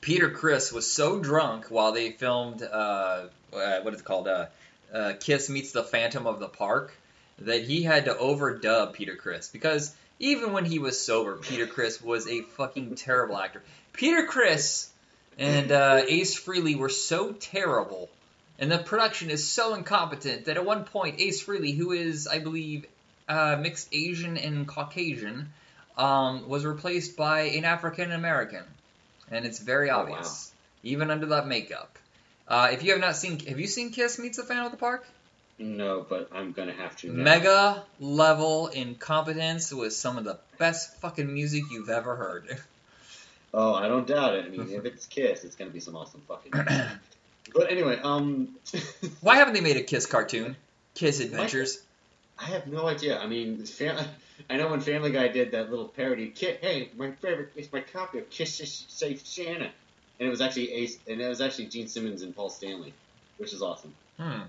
Peter 0.00 0.30
Criss 0.30 0.72
was 0.72 0.90
so 0.90 1.18
drunk 1.20 1.66
while 1.66 1.92
they 1.92 2.10
filmed 2.10 2.62
uh, 2.62 3.26
uh, 3.52 3.80
what 3.82 3.94
is 3.94 4.00
it 4.00 4.04
called 4.04 4.28
uh, 4.28 4.46
uh, 4.92 5.12
Kiss 5.20 5.48
meets 5.48 5.72
the 5.72 5.84
Phantom 5.84 6.26
of 6.26 6.40
the 6.40 6.48
Park 6.48 6.92
that 7.38 7.62
he 7.64 7.82
had 7.82 8.04
to 8.04 8.14
overdub 8.14 8.92
Peter 8.92 9.16
Criss 9.16 9.48
because 9.48 9.94
even 10.18 10.52
when 10.52 10.64
he 10.64 10.78
was 10.78 11.00
sober, 11.00 11.36
Peter 11.36 11.66
Criss 11.66 12.00
was 12.00 12.28
a 12.28 12.42
fucking 12.42 12.94
terrible 12.94 13.36
actor. 13.36 13.62
Peter 13.92 14.26
Criss 14.26 14.90
and 15.38 15.72
uh, 15.72 16.02
Ace 16.08 16.38
Frehley 16.38 16.76
were 16.76 16.88
so 16.88 17.32
terrible, 17.32 18.08
and 18.58 18.70
the 18.70 18.78
production 18.78 19.30
is 19.30 19.46
so 19.46 19.74
incompetent 19.74 20.46
that 20.46 20.56
at 20.56 20.64
one 20.64 20.84
point, 20.84 21.20
Ace 21.20 21.42
Frehley, 21.44 21.76
who 21.76 21.92
is, 21.92 22.26
I 22.26 22.38
believe, 22.38 22.86
uh, 23.28 23.56
mixed 23.60 23.88
Asian 23.92 24.36
and 24.36 24.66
Caucasian, 24.66 25.52
um, 25.96 26.48
was 26.48 26.64
replaced 26.64 27.16
by 27.16 27.42
an 27.42 27.64
African 27.64 28.12
American, 28.12 28.64
and 29.30 29.44
it's 29.46 29.58
very 29.58 29.90
Oh, 29.90 30.00
obvious, 30.00 30.52
even 30.82 31.10
under 31.10 31.26
that 31.26 31.46
makeup. 31.46 31.98
Uh, 32.46 32.68
if 32.72 32.82
you 32.82 32.92
have 32.92 33.00
not 33.00 33.16
seen, 33.16 33.38
have 33.46 33.58
you 33.58 33.66
seen 33.66 33.90
Kiss 33.90 34.18
Meets 34.18 34.36
the 34.36 34.42
Phantom 34.44 34.66
of 34.66 34.72
the 34.72 34.78
Park? 34.78 35.06
No, 35.58 36.04
but 36.08 36.30
I'm 36.34 36.52
gonna 36.52 36.72
have 36.72 36.96
to. 36.98 37.12
Now. 37.12 37.22
Mega 37.22 37.84
level 38.00 38.66
incompetence 38.68 39.72
with 39.72 39.92
some 39.92 40.18
of 40.18 40.24
the 40.24 40.38
best 40.58 40.96
fucking 41.00 41.32
music 41.32 41.62
you've 41.70 41.90
ever 41.90 42.16
heard. 42.16 42.58
Oh, 43.56 43.72
I 43.72 43.86
don't 43.86 44.06
doubt 44.06 44.34
it. 44.34 44.46
I 44.46 44.48
mean, 44.48 44.68
if 44.68 44.84
it's 44.84 45.06
Kiss, 45.14 45.44
it's 45.44 45.54
gonna 45.54 45.70
be 45.70 45.80
some 45.80 45.94
awesome 45.96 46.22
fucking. 46.26 46.52
but 47.54 47.70
anyway, 47.70 47.98
um, 48.02 48.48
Why 49.20 49.36
haven't 49.36 49.54
they 49.54 49.60
made 49.60 49.76
a 49.76 49.82
Kiss 49.82 50.06
cartoon? 50.06 50.56
Kiss 50.94 51.20
Adventures. 51.20 51.80
I 52.38 52.46
have 52.46 52.66
no 52.66 52.88
idea. 52.88 53.18
I 53.18 53.26
mean, 53.28 53.64
fam- 53.64 54.04
I 54.50 54.56
know 54.56 54.68
when 54.68 54.80
Family 54.80 55.12
Guy 55.12 55.28
did 55.28 55.52
that 55.52 55.70
little 55.70 55.86
parody, 55.86 56.28
Ki 56.28 56.56
hey, 56.60 56.90
my 56.96 57.12
favorite 57.12 57.50
is 57.54 57.72
my 57.72 57.80
copy 57.80 58.18
of 58.18 58.28
Kiss 58.28 58.84
Save 58.88 59.20
Santa, 59.24 59.70
and 60.18 60.26
it 60.26 60.30
was 60.30 60.40
actually 60.40 60.72
Ace, 60.72 60.98
and 61.08 61.20
it 61.20 61.28
was 61.28 61.40
actually 61.40 61.66
Gene 61.66 61.86
Simmons 61.86 62.22
and 62.22 62.34
Paul 62.34 62.50
Stanley, 62.50 62.92
which 63.38 63.52
is 63.52 63.62
awesome. 63.62 63.94
Hmm. 64.18 64.40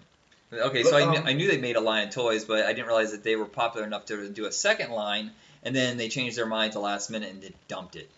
Okay, 0.53 0.83
But, 0.83 0.89
so 0.89 0.97
I, 0.97 1.01
kn- 1.01 1.17
um, 1.17 1.27
I 1.27 1.33
knew 1.33 1.47
they 1.49 1.57
made 1.59 1.75
a 1.75 1.81
line 1.81 2.07
of 2.07 2.13
toys, 2.13 2.45
but 2.45 2.65
I 2.65 2.73
didn't 2.73 2.87
realize 2.87 3.11
that 3.11 3.23
they 3.23 3.35
were 3.35 3.45
popular 3.45 3.85
enough 3.85 4.05
to 4.05 4.29
do 4.29 4.45
a 4.45 4.51
second 4.51 4.91
line, 4.91 5.31
and 5.63 5.75
then 5.75 5.97
they 5.97 6.07
changed 6.07 6.37
their 6.37 6.45
mind 6.45 6.69
at 6.69 6.73
the 6.73 6.79
last 6.79 7.09
minute 7.09 7.31
and 7.31 7.41
they 7.41 7.51
dumped 7.67 7.95
it. 7.95 8.09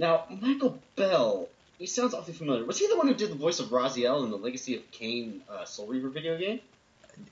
Now, 0.00 0.24
Michael 0.40 0.78
Bell, 0.96 1.46
he 1.78 1.84
sounds 1.84 2.14
awfully 2.14 2.32
familiar. 2.32 2.64
Was 2.64 2.78
he 2.78 2.86
the 2.86 2.96
one 2.96 3.06
who 3.06 3.12
did 3.12 3.30
the 3.30 3.34
voice 3.34 3.60
of 3.60 3.68
Raziel 3.68 4.24
in 4.24 4.30
the 4.30 4.38
Legacy 4.38 4.74
of 4.76 4.90
Kain 4.92 5.42
uh, 5.46 5.66
Soul 5.66 5.88
Reaver 5.88 6.08
video 6.08 6.38
game? 6.38 6.60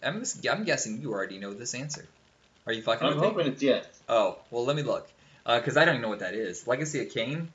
I'm, 0.03 0.23
I'm 0.51 0.65
guessing 0.65 1.01
you 1.01 1.15
already 1.15 1.39
know 1.39 1.55
this 1.55 1.75
answer. 1.75 2.05
Are 2.67 2.75
you 2.75 2.83
fucking 2.83 3.07
I'm 3.09 3.15
with 3.15 3.23
me? 3.23 3.29
hoping 3.31 3.47
it's 3.47 3.63
yes. 3.63 3.87
Oh, 4.07 4.37
well, 4.51 4.67
let 4.67 4.77
me 4.77 4.83
look. 4.83 5.09
Because 5.47 5.79
I 5.79 5.87
don't 5.87 5.95
even 5.95 6.03
know 6.03 6.11
what 6.11 6.19
that 6.19 6.35
is. 6.35 6.67
Legacy 6.67 7.01
of 7.01 7.09
Kain? 7.09 7.49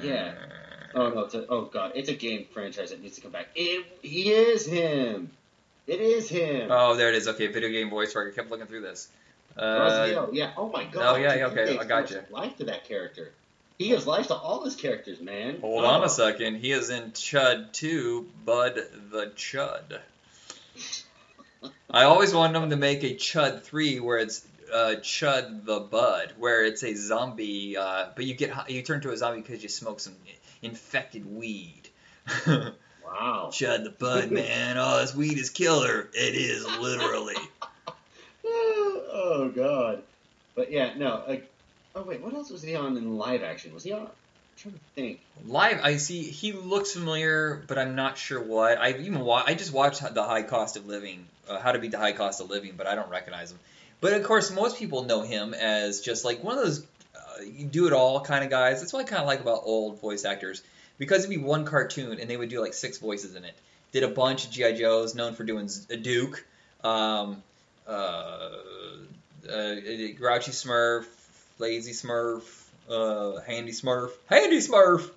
Yeah. 0.00 0.34
Uh, 0.40 0.62
Oh 0.94 1.08
no! 1.08 1.20
It's 1.20 1.34
a, 1.34 1.46
oh 1.48 1.62
god! 1.62 1.92
It's 1.94 2.10
a 2.10 2.14
game 2.14 2.44
franchise 2.52 2.90
that 2.90 3.02
needs 3.02 3.16
to 3.16 3.22
come 3.22 3.32
back. 3.32 3.48
It 3.54 3.86
he 4.02 4.30
is 4.30 4.66
him. 4.66 5.30
It 5.86 6.00
is 6.00 6.28
him. 6.28 6.68
Oh, 6.70 6.94
there 6.96 7.08
it 7.08 7.14
is. 7.14 7.26
Okay, 7.28 7.46
video 7.46 7.70
game 7.70 7.88
voice 7.88 8.14
work. 8.14 8.30
I 8.30 8.36
kept 8.36 8.50
looking 8.50 8.66
through 8.66 8.82
this. 8.82 9.08
Uh, 9.56 9.62
Raziel, 9.62 10.28
yeah. 10.34 10.52
Oh 10.54 10.68
my 10.68 10.84
god. 10.84 11.14
oh, 11.14 11.16
yeah, 11.16 11.34
yeah, 11.34 11.46
okay, 11.46 11.78
I 11.78 11.84
got 11.84 12.02
much 12.02 12.10
you. 12.10 12.20
Life 12.30 12.58
to 12.58 12.64
that 12.64 12.84
character. 12.84 13.32
He 13.78 13.88
gives 13.88 14.06
life 14.06 14.28
to 14.28 14.34
all 14.34 14.64
his 14.64 14.76
characters, 14.76 15.20
man. 15.20 15.60
hold 15.60 15.84
oh. 15.84 15.88
on 15.88 16.04
a 16.04 16.08
second. 16.08 16.56
He 16.56 16.72
is 16.72 16.90
in 16.90 17.12
Chud 17.12 17.72
2, 17.72 18.28
Bud 18.44 18.74
the 19.10 19.26
Chud. 19.34 19.98
I 21.90 22.04
always 22.04 22.34
wanted 22.34 22.60
them 22.60 22.70
to 22.70 22.76
make 22.76 23.02
a 23.04 23.14
Chud 23.14 23.62
3 23.62 24.00
where 24.00 24.18
it's 24.18 24.46
uh, 24.72 24.94
Chud 25.00 25.64
the 25.64 25.80
Bud, 25.80 26.32
where 26.38 26.64
it's 26.64 26.82
a 26.82 26.94
zombie, 26.94 27.76
uh, 27.76 28.06
but 28.14 28.24
you 28.24 28.34
get 28.34 28.70
you 28.70 28.82
turn 28.82 29.00
to 29.02 29.10
a 29.10 29.16
zombie 29.16 29.42
because 29.42 29.62
you 29.62 29.68
smoke 29.68 30.00
some 30.00 30.14
infected 30.62 31.26
weed. 31.26 31.88
Wow. 33.04 33.50
Chud 33.52 33.84
the 33.84 33.90
Bud, 33.90 34.30
man. 34.30 34.78
Oh, 34.78 35.00
this 35.00 35.14
weed 35.14 35.36
is 35.36 35.50
killer. 35.50 36.08
It 36.14 36.34
is 36.34 36.64
literally. 36.78 37.36
oh 38.44 39.52
god. 39.54 40.02
But 40.54 40.72
yeah, 40.72 40.94
no. 40.96 41.22
Oh 41.94 42.02
wait, 42.02 42.20
what 42.20 42.34
else 42.34 42.50
was 42.50 42.62
he 42.62 42.74
on 42.76 42.96
in 42.96 43.16
live 43.18 43.42
action? 43.42 43.72
Was 43.74 43.84
he 43.84 43.92
on? 43.92 44.02
I'm 44.02 44.08
trying 44.56 44.74
to 44.74 44.80
think. 44.94 45.20
Live, 45.46 45.80
I 45.82 45.96
see 45.96 46.22
he 46.22 46.52
looks 46.52 46.92
familiar, 46.92 47.62
but 47.66 47.78
I'm 47.78 47.94
not 47.94 48.18
sure 48.18 48.40
what. 48.40 48.78
I 48.78 48.90
even 48.90 49.20
wa- 49.20 49.44
I 49.46 49.54
just 49.54 49.72
watched 49.72 50.02
the 50.14 50.22
High 50.22 50.42
Cost 50.42 50.76
of 50.76 50.86
Living, 50.86 51.26
uh, 51.48 51.58
How 51.58 51.72
to 51.72 51.78
Beat 51.78 51.90
the 51.92 51.98
High 51.98 52.12
Cost 52.12 52.40
of 52.40 52.50
Living, 52.50 52.74
but 52.76 52.86
I 52.86 52.94
don't 52.94 53.10
recognize 53.10 53.50
him. 53.50 53.58
But 54.00 54.14
of 54.14 54.24
course, 54.24 54.50
most 54.50 54.78
people 54.78 55.04
know 55.04 55.22
him 55.22 55.54
as 55.54 56.00
just 56.00 56.24
like 56.24 56.42
one 56.42 56.58
of 56.58 56.64
those 56.64 56.80
uh, 57.14 57.42
you 57.42 57.66
do 57.66 57.86
it 57.86 57.92
all 57.92 58.20
kind 58.20 58.44
of 58.44 58.50
guys. 58.50 58.80
That's 58.80 58.92
what 58.92 59.00
I 59.00 59.08
kind 59.08 59.22
of 59.22 59.28
like 59.28 59.40
about 59.40 59.62
old 59.64 60.00
voice 60.00 60.24
actors 60.24 60.62
because 60.98 61.20
it'd 61.20 61.30
be 61.30 61.38
one 61.42 61.64
cartoon 61.64 62.18
and 62.20 62.28
they 62.28 62.36
would 62.36 62.48
do 62.48 62.60
like 62.60 62.74
six 62.74 62.98
voices 62.98 63.34
in 63.34 63.44
it. 63.44 63.54
Did 63.92 64.04
a 64.04 64.08
bunch 64.08 64.46
of 64.46 64.50
GI 64.50 64.74
Joes, 64.74 65.14
known 65.14 65.34
for 65.34 65.44
doing 65.44 65.68
Duke, 66.00 66.44
um, 66.82 67.42
uh, 67.86 67.90
uh, 67.90 69.74
Grouchy 70.16 70.50
Smurf, 70.52 71.04
Lazy 71.58 71.92
Smurf, 71.92 72.42
uh, 72.90 73.40
Handy 73.42 73.72
Smurf, 73.72 74.10
Handy 74.26 74.58
Smurf. 74.58 75.08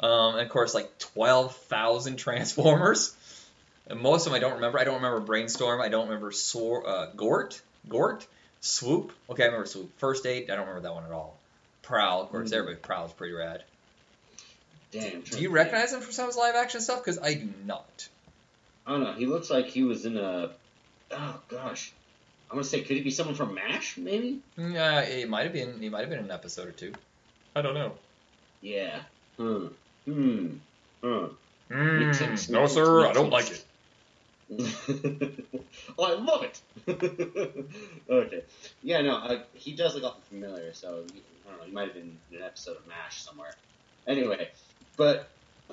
Um, 0.00 0.34
and 0.34 0.40
of 0.42 0.48
course, 0.48 0.74
like 0.74 0.98
12,000 0.98 2.16
Transformers. 2.16 3.14
And 3.86 4.00
most 4.00 4.26
of 4.26 4.32
them 4.32 4.36
I 4.36 4.40
don't 4.40 4.54
remember. 4.54 4.78
I 4.78 4.84
don't 4.84 4.96
remember 4.96 5.20
Brainstorm. 5.20 5.80
I 5.80 5.88
don't 5.88 6.06
remember 6.08 6.32
Sor- 6.32 6.86
uh, 6.88 7.06
Gort. 7.16 7.60
Gort? 7.88 8.26
Swoop? 8.60 9.12
Okay, 9.30 9.42
I 9.42 9.46
remember 9.46 9.66
Swoop. 9.66 9.90
First 9.98 10.24
Aid? 10.26 10.44
I 10.50 10.56
don't 10.56 10.66
remember 10.66 10.82
that 10.88 10.94
one 10.94 11.04
at 11.04 11.12
all. 11.12 11.36
Prowl. 11.82 12.22
Of 12.22 12.30
course, 12.30 12.50
Mhm. 12.50 12.54
everybody 12.54 12.76
Prowl's 12.80 13.12
pretty 13.12 13.34
rad. 13.34 13.62
Damn. 14.92 15.16
I'm 15.16 15.20
Do 15.22 15.40
you 15.40 15.50
recognize 15.50 15.92
him 15.92 16.00
from 16.00 16.12
some 16.12 16.24
of 16.24 16.28
his 16.30 16.36
live 16.36 16.54
action 16.54 16.80
stuff? 16.80 17.00
Because 17.00 17.18
I 17.18 17.34
do 17.34 17.52
not. 17.64 18.08
I 18.86 18.90
don't 18.92 19.00
know. 19.04 19.12
He 19.14 19.26
looks 19.26 19.50
like 19.50 19.66
he 19.66 19.82
was 19.84 20.04
in 20.04 20.16
a. 20.16 20.50
Oh 21.10 21.40
gosh. 21.48 21.92
I'm 22.52 22.58
gonna 22.58 22.64
say, 22.64 22.82
could 22.82 22.98
it 22.98 23.04
be 23.04 23.10
someone 23.10 23.34
from 23.34 23.54
MASH? 23.54 23.96
Maybe. 23.96 24.40
Yeah, 24.58 25.00
it 25.00 25.26
might 25.26 25.44
have 25.44 25.54
been. 25.54 25.80
He 25.80 25.88
might 25.88 26.00
have 26.00 26.10
been 26.10 26.18
in 26.18 26.26
an 26.26 26.30
episode 26.30 26.68
or 26.68 26.72
two. 26.72 26.92
I 27.56 27.62
don't 27.62 27.72
know. 27.72 27.92
Yeah. 28.60 29.00
Hmm. 29.38 29.68
Hmm. 30.04 30.48
Hmm. 31.02 31.26
Mm, 31.70 32.50
no, 32.50 32.66
sir, 32.66 33.06
I 33.06 33.14
don't 33.14 33.30
like 33.30 33.50
it. 33.50 33.64
oh, 35.98 36.04
I 36.04 36.12
love 36.12 36.44
it. 36.44 36.60
okay. 38.10 38.42
Yeah, 38.82 39.00
no, 39.00 39.16
uh, 39.16 39.42
he 39.54 39.72
does 39.72 39.94
look 39.94 40.04
awful 40.04 40.20
familiar, 40.28 40.74
so 40.74 40.88
I 40.88 40.90
don't 40.90 41.58
know. 41.58 41.64
He 41.64 41.72
might 41.72 41.86
have 41.86 41.94
been 41.94 42.18
in 42.30 42.36
an 42.36 42.42
episode 42.42 42.76
of 42.76 42.86
MASH 42.86 43.22
somewhere. 43.22 43.54
Anyway, 44.06 44.50
but 44.98 45.30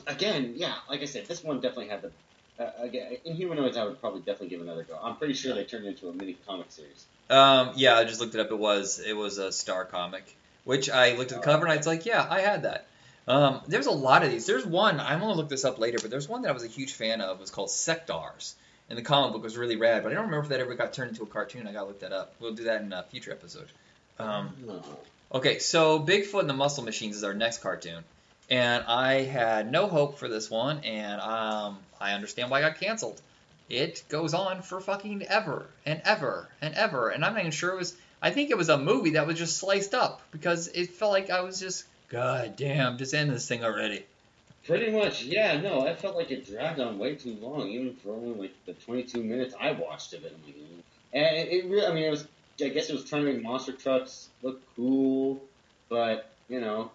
again, 0.08 0.54
yeah, 0.56 0.76
like 0.90 1.02
I 1.02 1.06
said, 1.06 1.26
this 1.26 1.44
one 1.44 1.60
definitely 1.60 1.90
had 1.90 2.04
the. 2.04 2.12
Uh, 2.60 2.70
again, 2.80 3.18
Inhumanoids, 3.26 3.78
I 3.78 3.86
would 3.86 4.00
probably 4.02 4.20
definitely 4.20 4.50
give 4.50 4.62
another 4.62 4.84
go. 4.84 5.00
I'm 5.02 5.16
pretty 5.16 5.34
sure 5.34 5.56
they 5.56 5.64
turned 5.64 5.86
it 5.86 5.90
into 5.90 6.10
a 6.10 6.14
mini 6.14 6.36
comic 6.46 6.68
series. 6.72 7.06
Um, 7.30 7.72
yeah, 7.76 7.96
I 7.96 8.04
just 8.04 8.20
looked 8.20 8.36
it 8.36 8.42
up. 8.42 8.52
It 8.52 8.58
was 8.60 9.00
it 9.00 9.14
was 9.16 9.38
a 9.38 9.52
Star 9.52 9.86
comic, 9.86 10.36
which 10.66 10.90
I 10.90 11.16
looked 11.16 11.32
at 11.32 11.38
the 11.40 11.44
cover 11.44 11.66
and 11.66 11.72
I 11.74 11.78
was 11.78 11.88
like, 11.88 12.06
yeah, 12.06 12.26
I 12.30 12.42
had 12.42 12.64
that. 12.64 12.88
Um, 13.28 13.62
there's 13.68 13.86
a 13.86 13.92
lot 13.92 14.24
of 14.24 14.32
these. 14.32 14.46
There's 14.46 14.66
one 14.66 15.00
I'm 15.00 15.20
gonna 15.20 15.34
look 15.34 15.50
this 15.50 15.64
up 15.64 15.78
later, 15.80 16.00
but 16.02 16.10
there's 16.12 16.28
one 16.28 16.42
that 16.42 16.50
I 16.50 16.52
was 16.52 16.64
a 16.64 16.68
huge 16.68 16.94
fan 16.94 17.22
of. 17.22 17.38
It 17.38 17.42
was 17.42 17.52
called 17.52 17.70
Sectaurs, 17.70 18.54
and 18.90 18.98
the 18.98 19.04
comic 19.04 19.34
book 19.34 19.44
was 19.44 19.56
really 19.56 19.76
rad. 19.76 20.04
But 20.04 20.12
I 20.12 20.16
don't 20.16 20.26
remember 20.26 20.44
if 20.44 20.50
that 20.50 20.60
ever 20.60 20.74
got 20.74 20.92
turned 20.94 21.12
into 21.12 21.24
a 21.24 21.28
cartoon. 21.28 21.68
I 21.68 21.72
gotta 21.74 21.86
look 21.86 22.00
that 22.00 22.12
up. 22.12 22.34
We'll 22.40 22.56
do 22.56 22.64
that 22.66 22.82
in 22.82 22.92
a 22.92 23.04
future 23.04 23.32
episode. 23.32 23.68
Um, 24.18 24.54
Oh. 24.68 24.82
Okay, 25.32 25.60
so 25.60 26.00
Bigfoot 26.00 26.40
and 26.42 26.50
the 26.50 26.56
Muscle 26.56 26.84
Machines 26.84 27.16
is 27.16 27.24
our 27.24 27.36
next 27.36 27.60
cartoon, 27.60 28.04
and 28.50 28.84
I 28.88 29.22
had 29.22 29.72
no 29.72 29.88
hope 29.88 30.18
for 30.18 30.28
this 30.28 30.50
one, 30.50 30.80
and 30.84 31.22
um, 31.22 31.80
I 32.00 32.14
understand 32.14 32.50
why 32.50 32.60
it 32.60 32.64
got 32.64 32.80
canceled. 32.80 33.22
It 33.70 34.04
goes 34.10 34.34
on 34.34 34.64
for 34.64 34.80
fucking 34.80 35.24
ever 35.28 35.68
and 35.86 36.02
ever 36.04 36.50
and 36.62 36.74
ever, 36.74 37.10
and 37.10 37.24
I'm 37.24 37.34
not 37.34 37.42
even 37.42 37.52
sure 37.52 37.72
it 37.72 37.78
was. 37.78 37.96
I 38.22 38.32
think 38.32 38.50
it 38.50 38.58
was 38.58 38.70
a 38.70 38.78
movie 38.78 39.12
that 39.12 39.28
was 39.28 39.38
just 39.38 39.58
sliced 39.58 39.94
up 39.94 40.22
because 40.32 40.68
it 40.70 40.90
felt 40.90 41.12
like 41.12 41.30
I 41.30 41.42
was 41.42 41.60
just, 41.60 41.86
God 42.10 42.56
damn, 42.58 42.98
just 42.98 43.14
end 43.14 43.30
this 43.30 43.48
thing 43.48 43.64
already. 43.64 44.04
Pretty 44.66 44.92
much, 44.92 45.24
yeah. 45.24 45.60
No, 45.62 45.88
I 45.88 45.96
felt 45.96 46.16
like 46.18 46.32
it 46.32 46.46
dragged 46.46 46.80
on 46.80 47.00
way 47.00 47.16
too 47.16 47.38
long, 47.40 47.70
even 47.70 47.94
for 47.96 48.14
only 48.14 48.38
like 48.38 48.54
the 48.66 48.74
22 48.74 49.24
minutes 49.24 49.56
I 49.60 49.72
watched 49.72 50.14
of 50.14 50.26
it. 50.26 50.36
I'm 50.36 50.46
like, 50.46 50.56
and 51.14 51.48
it 51.50 51.66
really, 51.66 51.86
I 51.86 51.94
mean, 51.94 52.06
it 52.06 52.12
was. 52.12 52.28
I 52.62 52.68
guess 52.68 52.90
it 52.90 52.94
was 52.94 53.06
trying 53.06 53.24
to 53.24 53.32
make 53.32 53.42
monster 53.42 53.72
trucks 53.72 54.28
look 54.44 54.60
cool, 54.76 55.42
but 55.88 56.30
you 56.50 56.60
know, 56.60 56.92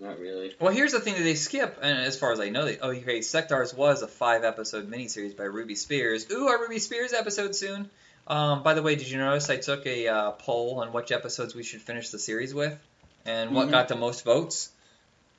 not 0.00 0.18
really. 0.18 0.54
Well, 0.60 0.72
here's 0.72 0.92
the 0.92 1.00
thing 1.00 1.14
that 1.14 1.22
they 1.22 1.34
skip, 1.34 1.78
and 1.82 1.98
as 2.00 2.18
far 2.18 2.32
as 2.32 2.40
I 2.40 2.48
know, 2.48 2.64
they, 2.64 2.78
oh, 2.78 2.90
okay, 2.90 3.18
Sectaurs 3.20 3.74
was 3.74 4.02
a 4.02 4.08
five 4.08 4.44
episode 4.44 4.90
miniseries 4.90 5.36
by 5.36 5.44
Ruby 5.44 5.74
Spears. 5.74 6.26
Ooh, 6.30 6.46
our 6.48 6.60
Ruby 6.60 6.78
Spears 6.78 7.12
episode 7.12 7.54
soon. 7.54 7.88
Um, 8.26 8.62
by 8.62 8.74
the 8.74 8.82
way, 8.82 8.94
did 8.94 9.08
you 9.08 9.18
notice 9.18 9.48
I 9.50 9.56
took 9.56 9.86
a 9.86 10.08
uh, 10.08 10.30
poll 10.32 10.80
on 10.80 10.92
which 10.92 11.12
episodes 11.12 11.54
we 11.54 11.62
should 11.62 11.80
finish 11.80 12.10
the 12.10 12.18
series 12.18 12.52
with, 12.54 12.78
and 13.24 13.54
what 13.54 13.68
Mhm. 13.68 13.70
got 13.72 13.88
the 13.88 13.96
most 13.96 14.24
votes? 14.24 14.70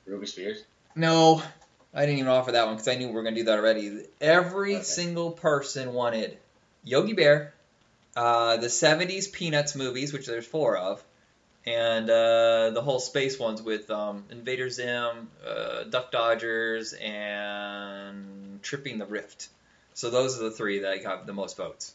Ruby 0.06 0.26
Spears. 0.26 0.62
No, 0.96 1.42
I 1.94 2.00
didn't 2.04 2.18
even 2.18 2.28
offer 2.30 2.52
that 2.52 2.66
one 2.66 2.74
because 2.74 2.88
I 2.88 2.96
knew 2.96 3.06
we 3.08 3.12
were 3.14 3.22
going 3.22 3.34
to 3.34 3.40
do 3.40 3.44
that 3.46 3.58
already. 3.58 4.06
Every 4.20 4.74
Okay. 4.74 4.82
single 4.82 5.30
person 5.32 5.92
wanted 5.94 6.36
Yogi 6.82 7.12
Bear, 7.12 7.54
uh, 8.16 8.56
the 8.56 8.68
70s 8.68 9.28
Peanuts 9.28 9.74
movies, 9.76 10.12
which 10.12 10.26
there's 10.26 10.46
four 10.46 10.76
of, 10.76 11.02
and 11.66 12.08
uh, 12.08 12.70
the 12.70 12.82
whole 12.82 13.00
space 13.00 13.38
ones 13.38 13.62
with 13.62 13.90
um, 13.90 14.24
Invader 14.30 14.70
Zim, 14.70 15.28
uh, 15.46 15.84
Duck 15.84 16.10
Dodgers, 16.10 16.92
and 16.94 18.62
Tripping 18.62 18.98
the 18.98 19.06
Rift. 19.06 19.48
So 19.94 20.10
those 20.10 20.38
are 20.38 20.44
the 20.44 20.50
three 20.50 20.80
that 20.80 21.02
got 21.02 21.26
the 21.26 21.32
most 21.32 21.56
votes. 21.56 21.94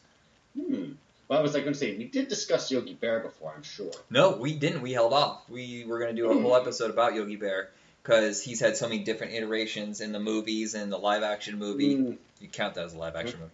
Hmm. 0.56 0.92
Well, 1.28 1.40
I 1.40 1.42
was 1.42 1.56
like 1.56 1.64
going 1.64 1.74
to 1.74 1.80
say 1.80 1.98
we 1.98 2.04
did 2.04 2.28
discuss 2.28 2.70
Yogi 2.70 2.94
Bear 2.94 3.20
before, 3.20 3.52
I'm 3.56 3.64
sure. 3.64 3.92
No, 4.12 4.32
we 4.32 4.54
didn't. 4.54 4.84
We 4.84 4.94
held 4.94 5.12
off. 5.12 5.50
We 5.50 5.84
were 5.86 5.98
going 5.98 6.16
to 6.16 6.22
do 6.22 6.30
a 6.30 6.40
whole 6.40 6.56
episode 6.56 6.92
about 6.92 7.16
Yogi 7.16 7.36
Bear 7.36 7.70
because 8.04 8.44
he's 8.44 8.60
had 8.60 8.78
so 8.78 8.88
many 8.88 9.04
different 9.04 9.34
iterations 9.34 10.02
in 10.02 10.12
the 10.12 10.20
movies 10.20 10.76
and 10.76 10.92
the 10.92 10.98
live 10.98 11.24
action 11.24 11.58
movie. 11.58 11.96
Mm. 11.96 12.18
You 12.40 12.48
count 12.50 12.76
that 12.76 12.86
as 12.86 12.94
a 12.94 12.98
live 12.98 13.16
action 13.16 13.40
movie. 13.40 13.52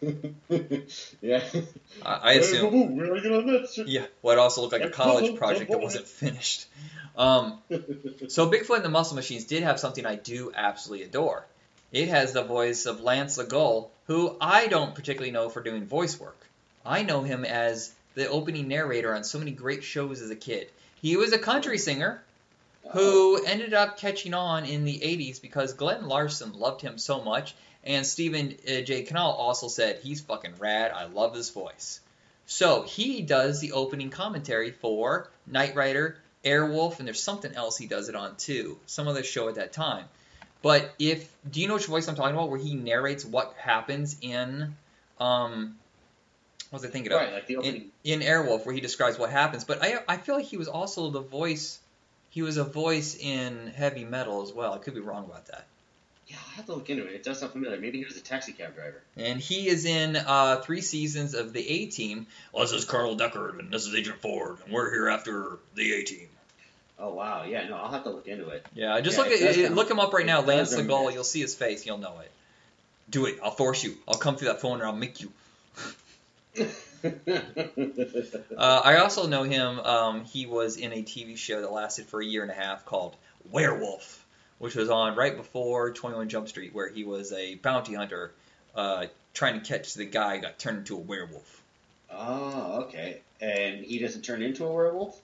yeah. 1.20 1.42
I, 2.02 2.14
I 2.14 2.32
assume. 2.32 2.96
Where 2.96 3.12
are 3.12 3.16
you 3.16 3.22
going 3.22 3.46
to 3.46 3.52
that? 3.52 3.88
Yeah, 3.88 4.06
what 4.20 4.38
also 4.38 4.62
looked 4.62 4.72
like 4.72 4.84
a 4.84 4.90
college 4.90 5.36
project 5.36 5.70
that 5.70 5.80
wasn't 5.80 6.06
finished. 6.06 6.66
Um, 7.16 7.58
so 8.28 8.50
Bigfoot 8.50 8.76
and 8.76 8.84
the 8.84 8.90
Muscle 8.90 9.16
Machines 9.16 9.44
did 9.44 9.62
have 9.62 9.80
something 9.80 10.04
I 10.04 10.16
do 10.16 10.52
absolutely 10.54 11.06
adore. 11.06 11.46
It 11.92 12.08
has 12.08 12.32
the 12.32 12.42
voice 12.42 12.86
of 12.86 13.00
Lance 13.00 13.36
the 13.36 13.90
who 14.06 14.36
I 14.40 14.66
don't 14.66 14.94
particularly 14.94 15.30
know 15.30 15.48
for 15.48 15.62
doing 15.62 15.86
voice 15.86 16.18
work. 16.18 16.38
I 16.84 17.02
know 17.02 17.22
him 17.22 17.44
as 17.44 17.92
the 18.14 18.28
opening 18.28 18.68
narrator 18.68 19.14
on 19.14 19.24
so 19.24 19.38
many 19.38 19.50
great 19.50 19.82
shows 19.82 20.20
as 20.20 20.30
a 20.30 20.36
kid. 20.36 20.68
He 21.00 21.16
was 21.16 21.32
a 21.32 21.38
country 21.38 21.78
singer 21.78 22.22
who 22.92 23.44
ended 23.44 23.74
up 23.74 23.98
catching 23.98 24.34
on 24.34 24.64
in 24.64 24.84
the 24.84 24.98
80s 24.98 25.40
because 25.40 25.74
Glen 25.74 26.06
Larson 26.06 26.52
loved 26.52 26.80
him 26.80 26.98
so 26.98 27.22
much, 27.22 27.54
and 27.84 28.06
Stephen 28.06 28.56
uh, 28.66 28.80
J. 28.80 29.02
Cannell 29.02 29.32
also 29.32 29.68
said, 29.68 30.00
he's 30.02 30.20
fucking 30.20 30.54
rad, 30.58 30.92
I 30.92 31.06
love 31.06 31.34
his 31.34 31.50
voice. 31.50 32.00
So 32.46 32.82
he 32.82 33.22
does 33.22 33.60
the 33.60 33.72
opening 33.72 34.10
commentary 34.10 34.70
for 34.70 35.28
Knight 35.46 35.74
Rider, 35.74 36.16
Airwolf, 36.44 36.98
and 36.98 37.08
there's 37.08 37.22
something 37.22 37.54
else 37.54 37.76
he 37.76 37.86
does 37.86 38.08
it 38.08 38.14
on 38.14 38.36
too, 38.36 38.78
some 38.86 39.08
other 39.08 39.24
show 39.24 39.48
at 39.48 39.56
that 39.56 39.72
time. 39.72 40.04
But 40.62 40.94
if, 40.98 41.32
do 41.48 41.60
you 41.60 41.68
know 41.68 41.74
which 41.74 41.86
voice 41.86 42.08
I'm 42.08 42.14
talking 42.14 42.34
about, 42.34 42.50
where 42.50 42.58
he 42.58 42.74
narrates 42.74 43.24
what 43.24 43.54
happens 43.56 44.16
in, 44.20 44.74
um, 45.20 45.76
what 46.70 46.82
was 46.82 46.90
I 46.90 46.92
thinking 46.92 47.12
of? 47.12 47.20
Right, 47.20 47.32
like 47.32 47.46
the 47.46 47.56
opening. 47.56 47.90
in, 48.04 48.20
in 48.20 48.26
Airwolf 48.26 48.66
where 48.66 48.74
he 48.74 48.80
describes 48.80 49.18
what 49.18 49.30
happens. 49.30 49.64
But 49.64 49.82
I 49.82 49.98
I 50.08 50.16
feel 50.16 50.34
like 50.34 50.46
he 50.46 50.56
was 50.56 50.68
also 50.68 51.10
the 51.10 51.20
voice. 51.20 51.78
He 52.36 52.42
was 52.42 52.58
a 52.58 52.64
voice 52.64 53.16
in 53.18 53.72
heavy 53.74 54.04
metal 54.04 54.42
as 54.42 54.52
well. 54.52 54.74
I 54.74 54.76
could 54.76 54.92
be 54.92 55.00
wrong 55.00 55.24
about 55.24 55.46
that. 55.46 55.64
Yeah, 56.28 56.36
I'll 56.36 56.56
have 56.56 56.66
to 56.66 56.74
look 56.74 56.90
into 56.90 57.06
it. 57.06 57.14
It 57.14 57.22
does 57.24 57.40
sound 57.40 57.52
familiar. 57.52 57.80
Maybe 57.80 57.96
he 57.96 58.04
was 58.04 58.18
a 58.18 58.20
taxi 58.20 58.52
cab 58.52 58.74
driver. 58.74 59.00
And 59.16 59.40
he 59.40 59.68
is 59.68 59.86
in 59.86 60.16
uh, 60.16 60.56
three 60.56 60.82
seasons 60.82 61.32
of 61.32 61.54
the 61.54 61.66
A 61.66 61.86
Team. 61.86 62.26
Well, 62.52 62.62
this 62.62 62.72
is 62.72 62.84
Colonel 62.84 63.16
Deckard, 63.16 63.58
and 63.58 63.72
this 63.72 63.86
is 63.86 63.94
Agent 63.94 64.20
Ford, 64.20 64.58
and 64.62 64.70
we're 64.70 64.90
here 64.90 65.08
after 65.08 65.56
the 65.76 65.94
A 65.94 66.02
Team. 66.02 66.28
Oh 66.98 67.14
wow, 67.14 67.44
yeah, 67.44 67.66
no, 67.70 67.76
I'll 67.76 67.90
have 67.90 68.02
to 68.04 68.10
look 68.10 68.26
into 68.28 68.50
it. 68.50 68.66
Yeah, 68.74 69.00
just 69.00 69.16
Yeah, 69.16 69.22
look 69.24 69.32
it 69.32 69.40
at 69.40 69.46
does 69.46 69.56
sound- 69.56 69.74
look 69.74 69.90
him 69.90 69.98
up 69.98 70.12
right 70.12 70.26
now, 70.26 70.42
Lance 70.42 70.68
the 70.76 70.84
sound 70.86 71.14
You'll 71.14 71.24
see 71.24 71.40
his 71.40 71.54
face. 71.54 71.86
You'll 71.86 71.96
know 71.96 72.18
it. 72.18 72.30
Do 73.08 73.24
it. 73.24 73.38
I'll 73.42 73.50
force 73.50 73.82
you. 73.82 73.96
I'll 74.06 74.18
come 74.18 74.36
through 74.36 74.48
that 74.48 74.60
phone 74.60 74.80
and 74.80 74.82
I'll 74.82 74.94
make 74.94 75.22
you. 75.22 75.32
Uh, 78.56 78.80
I 78.84 78.96
also 78.96 79.26
know 79.26 79.42
him. 79.42 79.78
Um, 79.80 80.24
he 80.24 80.46
was 80.46 80.76
in 80.76 80.92
a 80.92 81.02
TV 81.02 81.36
show 81.36 81.60
that 81.60 81.70
lasted 81.70 82.06
for 82.06 82.22
a 82.22 82.24
year 82.24 82.42
and 82.42 82.50
a 82.50 82.54
half 82.54 82.86
called 82.86 83.14
Werewolf, 83.50 84.24
which 84.58 84.74
was 84.74 84.88
on 84.88 85.14
right 85.14 85.36
before 85.36 85.92
21 85.92 86.28
Jump 86.28 86.48
Street, 86.48 86.74
where 86.74 86.88
he 86.88 87.04
was 87.04 87.32
a 87.32 87.56
bounty 87.56 87.94
hunter 87.94 88.32
uh, 88.74 89.06
trying 89.34 89.60
to 89.60 89.66
catch 89.66 89.94
the 89.94 90.06
guy 90.06 90.36
who 90.36 90.42
got 90.42 90.58
turned 90.58 90.78
into 90.78 90.96
a 90.96 91.00
werewolf. 91.00 91.62
oh, 92.10 92.84
okay. 92.84 93.20
And 93.40 93.84
he 93.84 93.98
doesn't 93.98 94.22
turn 94.22 94.42
into 94.42 94.64
a 94.64 94.72
werewolf? 94.72 95.20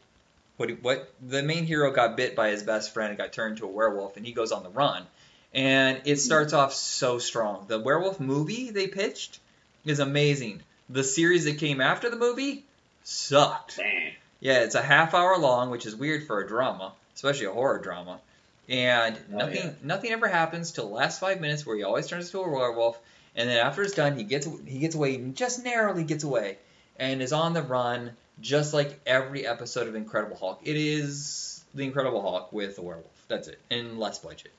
What, 0.58 0.70
what 0.82 1.10
the 1.26 1.42
main 1.42 1.64
hero 1.64 1.90
got 1.90 2.16
bit 2.16 2.36
by 2.36 2.50
his 2.50 2.62
best 2.62 2.92
friend 2.92 3.08
and 3.10 3.18
got 3.18 3.32
turned 3.32 3.52
into 3.52 3.64
a 3.64 3.70
werewolf, 3.70 4.16
and 4.16 4.26
he 4.26 4.32
goes 4.32 4.52
on 4.52 4.62
the 4.62 4.68
run. 4.68 5.06
And 5.54 6.02
it 6.04 6.16
starts 6.16 6.52
off 6.52 6.72
so 6.72 7.18
strong. 7.18 7.66
The 7.68 7.80
werewolf 7.80 8.20
movie 8.20 8.70
they 8.70 8.86
pitched 8.86 9.38
is 9.84 9.98
amazing. 9.98 10.62
The 10.92 11.04
series 11.04 11.44
that 11.44 11.58
came 11.58 11.80
after 11.80 12.10
the 12.10 12.16
movie 12.16 12.64
sucked. 13.04 13.76
Damn. 13.78 14.12
Yeah, 14.40 14.60
it's 14.64 14.74
a 14.74 14.82
half 14.82 15.14
hour 15.14 15.38
long, 15.38 15.70
which 15.70 15.86
is 15.86 15.94
weird 15.94 16.26
for 16.26 16.40
a 16.40 16.46
drama, 16.48 16.92
especially 17.14 17.46
a 17.46 17.52
horror 17.52 17.78
drama. 17.78 18.20
And 18.68 19.16
Oh, 19.32 19.38
nothing 19.38 19.56
yeah. 19.56 19.72
nothing 19.82 20.10
ever 20.12 20.28
happens 20.28 20.70
till 20.72 20.88
the 20.88 20.94
last 20.94 21.20
five 21.20 21.40
minutes 21.40 21.64
where 21.66 21.76
he 21.76 21.82
always 21.82 22.06
turns 22.06 22.26
into 22.26 22.40
a 22.40 22.48
werewolf, 22.48 22.98
and 23.36 23.48
then 23.48 23.58
after 23.58 23.82
it's 23.82 23.94
done, 23.94 24.16
he 24.16 24.24
gets 24.24 24.46
he 24.66 24.78
gets 24.78 24.94
away 24.94 25.14
and 25.16 25.36
just 25.36 25.64
narrowly 25.64 26.04
gets 26.04 26.24
away, 26.24 26.58
and 26.98 27.20
is 27.22 27.32
on 27.32 27.52
the 27.54 27.62
run, 27.62 28.12
just 28.40 28.72
like 28.74 28.98
every 29.06 29.46
episode 29.46 29.88
of 29.88 29.94
Incredible 29.94 30.36
Hulk. 30.36 30.60
It 30.64 30.76
is 30.76 31.62
the 31.74 31.84
Incredible 31.84 32.22
Hulk 32.22 32.52
with 32.52 32.78
a 32.78 32.82
werewolf. 32.82 33.06
That's 33.28 33.48
it, 33.48 33.58
and 33.70 33.98
less 33.98 34.18
budget. 34.18 34.52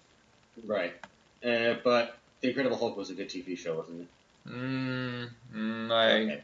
Right. 0.66 0.94
Uh, 1.46 1.76
but 1.84 2.18
The 2.42 2.50
Incredible 2.50 2.78
Hulk 2.78 2.96
was 2.98 3.10
a 3.10 3.14
good 3.14 3.30
TV 3.30 3.58
show, 3.58 3.78
wasn't 3.78 4.02
it? 4.02 4.08
Mm, 4.48 5.30
mm, 5.56 5.92
I, 5.92 6.12
Okay. 6.12 6.44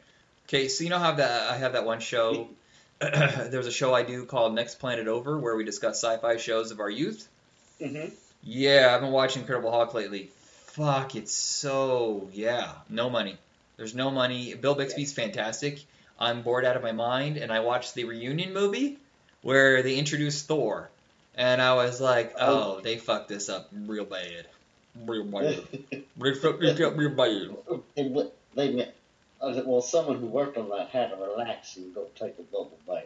Okay, 0.50 0.68
so 0.68 0.84
you 0.84 0.90
know 0.90 0.98
how 0.98 1.12
that 1.12 1.52
I 1.52 1.58
have 1.58 1.74
that 1.74 1.86
one 1.86 2.00
show. 2.00 2.50
There's 3.00 3.68
a 3.68 3.72
show 3.72 3.94
I 3.94 4.02
do 4.02 4.26
called 4.26 4.56
Next 4.56 4.80
Planet 4.80 5.08
Over 5.08 5.38
where 5.38 5.56
we 5.56 5.64
discuss 5.64 6.04
sci-fi 6.04 6.38
shows 6.38 6.72
of 6.72 6.80
our 6.80 6.90
youth. 6.90 7.28
Mm-hmm. 7.80 8.16
Yeah, 8.42 8.92
I've 8.92 9.02
been 9.02 9.12
watching 9.12 9.42
Incredible 9.44 9.72
Hulk 9.72 9.94
lately. 9.94 10.32
Fuck, 10.66 11.16
it's 11.16 11.34
so 11.34 12.30
yeah, 12.34 12.72
no 12.90 13.12
money. 13.12 13.38
There's 13.78 13.94
no 13.94 14.10
money. 14.10 14.56
Bill 14.56 14.76
Bixby's 14.76 15.14
fantastic. 15.14 15.84
I'm 16.20 16.42
bored 16.42 16.66
out 16.66 16.76
of 16.76 16.82
my 16.82 16.94
mind, 16.94 17.38
and 17.38 17.52
I 17.52 17.60
watched 17.60 17.94
the 17.94 18.06
reunion 18.06 18.52
movie 18.52 18.98
where 19.44 19.84
they 19.84 19.98
introduced 19.98 20.48
Thor, 20.48 20.90
and 21.36 21.62
I 21.62 21.76
was 21.76 22.02
like, 22.02 22.34
oh, 22.40 22.82
they 22.82 22.98
fucked 22.98 23.30
this 23.30 23.50
up 23.50 23.70
real 23.72 24.04
bad, 24.04 24.48
They 26.18 26.34
fucked 26.34 26.62
this 26.62 26.80
up 26.82 26.98
real 26.98 27.10
bad. 27.10 27.56
And 27.98 28.14
what 28.14 28.36
they 28.56 28.72
meant, 28.74 28.92
I 29.42 29.48
like, 29.48 29.66
well, 29.66 29.82
someone 29.82 30.20
who 30.20 30.28
worked 30.28 30.58
on 30.58 30.70
that 30.70 30.90
had 30.90 31.12
to 31.12 31.16
relax 31.18 31.76
and 31.78 31.94
go 31.94 32.08
take 32.16 32.38
a 32.40 32.44
double 32.44 32.78
bath. 32.88 33.06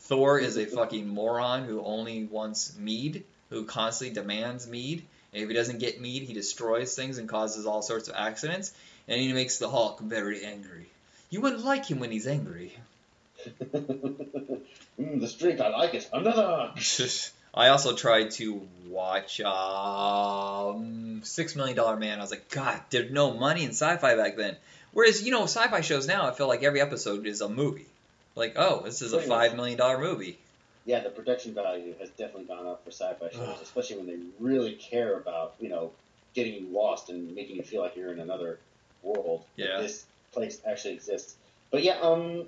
Thor 0.00 0.38
is 0.38 0.58
a 0.58 0.66
fucking 0.66 1.08
moron 1.08 1.64
who 1.64 1.82
only 1.82 2.24
wants 2.24 2.76
mead, 2.76 3.24
who 3.50 3.64
constantly 3.64 4.14
demands 4.14 4.66
mead. 4.66 5.02
And 5.32 5.42
if 5.42 5.48
he 5.48 5.54
doesn't 5.54 5.78
get 5.78 6.00
mead, 6.00 6.22
he 6.22 6.34
destroys 6.34 6.94
things 6.94 7.18
and 7.18 7.28
causes 7.28 7.66
all 7.66 7.82
sorts 7.82 8.08
of 8.08 8.14
accidents. 8.16 8.72
And 9.08 9.20
he 9.20 9.32
makes 9.32 9.58
the 9.58 9.68
Hulk 9.68 10.00
very 10.00 10.44
angry. 10.44 10.86
You 11.30 11.40
wouldn't 11.40 11.64
like 11.64 11.86
him 11.90 12.00
when 12.00 12.10
he's 12.10 12.26
angry. 12.26 12.76
mm, 13.62 14.60
the 14.98 15.34
drink 15.38 15.60
I 15.60 15.68
like 15.68 15.94
is 15.94 16.06
another. 16.12 16.72
I 17.54 17.68
also 17.68 17.94
tried 17.94 18.32
to 18.32 18.66
watch 18.88 19.40
um, 19.40 19.54
Six 21.24 21.56
Million 21.56 21.76
Dollar 21.76 21.96
Man. 21.96 22.18
I 22.18 22.22
was 22.22 22.30
like, 22.30 22.48
God, 22.50 22.80
there's 22.90 23.10
no 23.10 23.34
money 23.34 23.64
in 23.64 23.70
sci-fi 23.70 24.16
back 24.16 24.36
then. 24.36 24.56
Whereas, 24.92 25.22
you 25.22 25.32
know, 25.32 25.44
sci-fi 25.44 25.80
shows 25.80 26.06
now, 26.06 26.28
I 26.28 26.32
feel 26.32 26.46
like 26.46 26.62
every 26.62 26.80
episode 26.80 27.26
is 27.26 27.40
a 27.40 27.48
movie. 27.48 27.86
Like, 28.36 28.54
oh, 28.56 28.82
this 28.84 29.02
is 29.02 29.12
a 29.12 29.20
five 29.20 29.54
million 29.56 29.78
dollar 29.78 29.98
movie. 29.98 30.38
Yeah, 30.86 31.00
the 31.00 31.10
production 31.10 31.54
value 31.54 31.94
has 31.98 32.10
definitely 32.10 32.44
gone 32.44 32.66
up 32.66 32.84
for 32.84 32.90
sci-fi 32.90 33.30
shows, 33.30 33.40
Ugh. 33.40 33.58
especially 33.62 33.96
when 33.96 34.06
they 34.06 34.18
really 34.38 34.74
care 34.74 35.16
about, 35.16 35.54
you 35.58 35.68
know, 35.68 35.92
getting 36.34 36.54
you 36.54 36.68
lost 36.72 37.08
and 37.08 37.34
making 37.34 37.56
you 37.56 37.62
feel 37.62 37.80
like 37.80 37.96
you're 37.96 38.12
in 38.12 38.20
another 38.20 38.58
world. 39.02 39.44
that 39.56 39.68
Yeah. 39.68 39.80
This 39.80 40.04
place 40.32 40.60
actually 40.66 40.94
exists. 40.94 41.36
But 41.70 41.82
yeah, 41.82 42.00
um, 42.00 42.44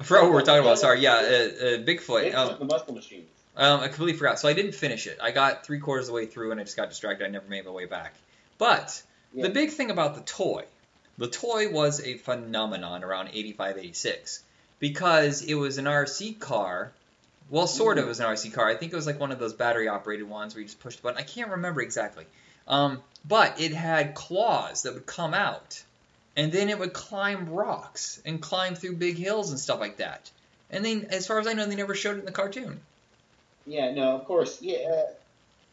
I 0.00 0.04
forgot 0.04 0.24
what 0.24 0.30
we 0.30 0.34
we're 0.34 0.42
talking 0.42 0.62
about. 0.62 0.78
Sorry, 0.78 1.00
yeah, 1.00 1.14
uh, 1.14 1.16
uh, 1.18 1.78
Bigfoot. 1.78 2.32
Bigfoot 2.32 2.34
Um, 2.34 2.58
the 2.58 2.64
Muscle 2.64 2.94
Machines. 2.94 3.28
Um, 3.56 3.80
I 3.80 3.88
completely 3.88 4.18
forgot. 4.18 4.38
So 4.38 4.48
I 4.48 4.52
didn't 4.52 4.74
finish 4.74 5.06
it. 5.06 5.18
I 5.22 5.30
got 5.30 5.64
three 5.64 5.78
quarters 5.78 6.04
of 6.04 6.08
the 6.08 6.12
way 6.14 6.26
through 6.26 6.50
and 6.52 6.60
I 6.60 6.64
just 6.64 6.76
got 6.76 6.88
distracted. 6.90 7.24
I 7.24 7.28
never 7.30 7.48
made 7.48 7.64
my 7.64 7.70
way 7.70 7.86
back. 7.86 8.14
But 8.58 9.02
Yeah. 9.32 9.44
the 9.44 9.48
big 9.50 9.70
thing 9.70 9.90
about 9.90 10.14
the 10.14 10.20
toy, 10.22 10.64
the 11.18 11.28
toy 11.28 11.70
was 11.70 12.00
a 12.00 12.18
phenomenon 12.18 13.02
around 13.02 13.30
85, 13.32 13.78
86 13.78 14.42
because 14.78 15.42
it 15.42 15.54
was 15.54 15.78
an 15.78 15.86
RC 15.86 16.34
car. 16.38 16.92
Well, 17.48 17.66
sort 17.66 17.98
of 17.98 18.04
Mm. 18.04 18.08
was 18.08 18.20
an 18.20 18.26
RC 18.26 18.50
car. 18.52 18.68
I 18.68 18.74
think 18.74 18.92
it 18.92 18.96
was 18.96 19.06
like 19.06 19.20
one 19.20 19.32
of 19.32 19.38
those 19.38 19.54
battery 19.54 19.88
operated 19.88 20.28
ones 20.28 20.54
where 20.54 20.60
you 20.60 20.66
just 20.66 20.80
push 20.80 20.96
the 20.96 21.02
button. 21.02 21.18
I 21.18 21.22
can't 21.22 21.50
remember 21.50 21.80
exactly. 21.80 22.26
Um, 22.68 23.02
but 23.26 23.60
it 23.60 23.72
had 23.72 24.14
claws 24.14 24.82
that 24.82 24.94
would 24.94 25.06
come 25.06 25.32
out 25.32 25.82
and 26.36 26.52
then 26.52 26.68
it 26.68 26.78
would 26.78 26.92
climb 26.92 27.48
rocks 27.48 28.20
and 28.26 28.42
climb 28.42 28.74
through 28.74 28.96
big 28.96 29.16
hills 29.16 29.50
and 29.50 29.58
stuff 29.58 29.80
like 29.80 29.96
that. 29.98 30.30
And 30.70 30.84
then, 30.84 31.06
as 31.10 31.26
far 31.26 31.38
as 31.38 31.46
I 31.46 31.52
know, 31.54 31.64
they 31.64 31.76
never 31.76 31.94
showed 31.94 32.16
it 32.16 32.20
in 32.20 32.24
the 32.26 32.32
cartoon. 32.32 32.80
Yeah, 33.66 33.92
no, 33.92 34.16
of 34.16 34.24
course. 34.24 34.60
Yeah. 34.62 34.78
uh, 34.78 35.12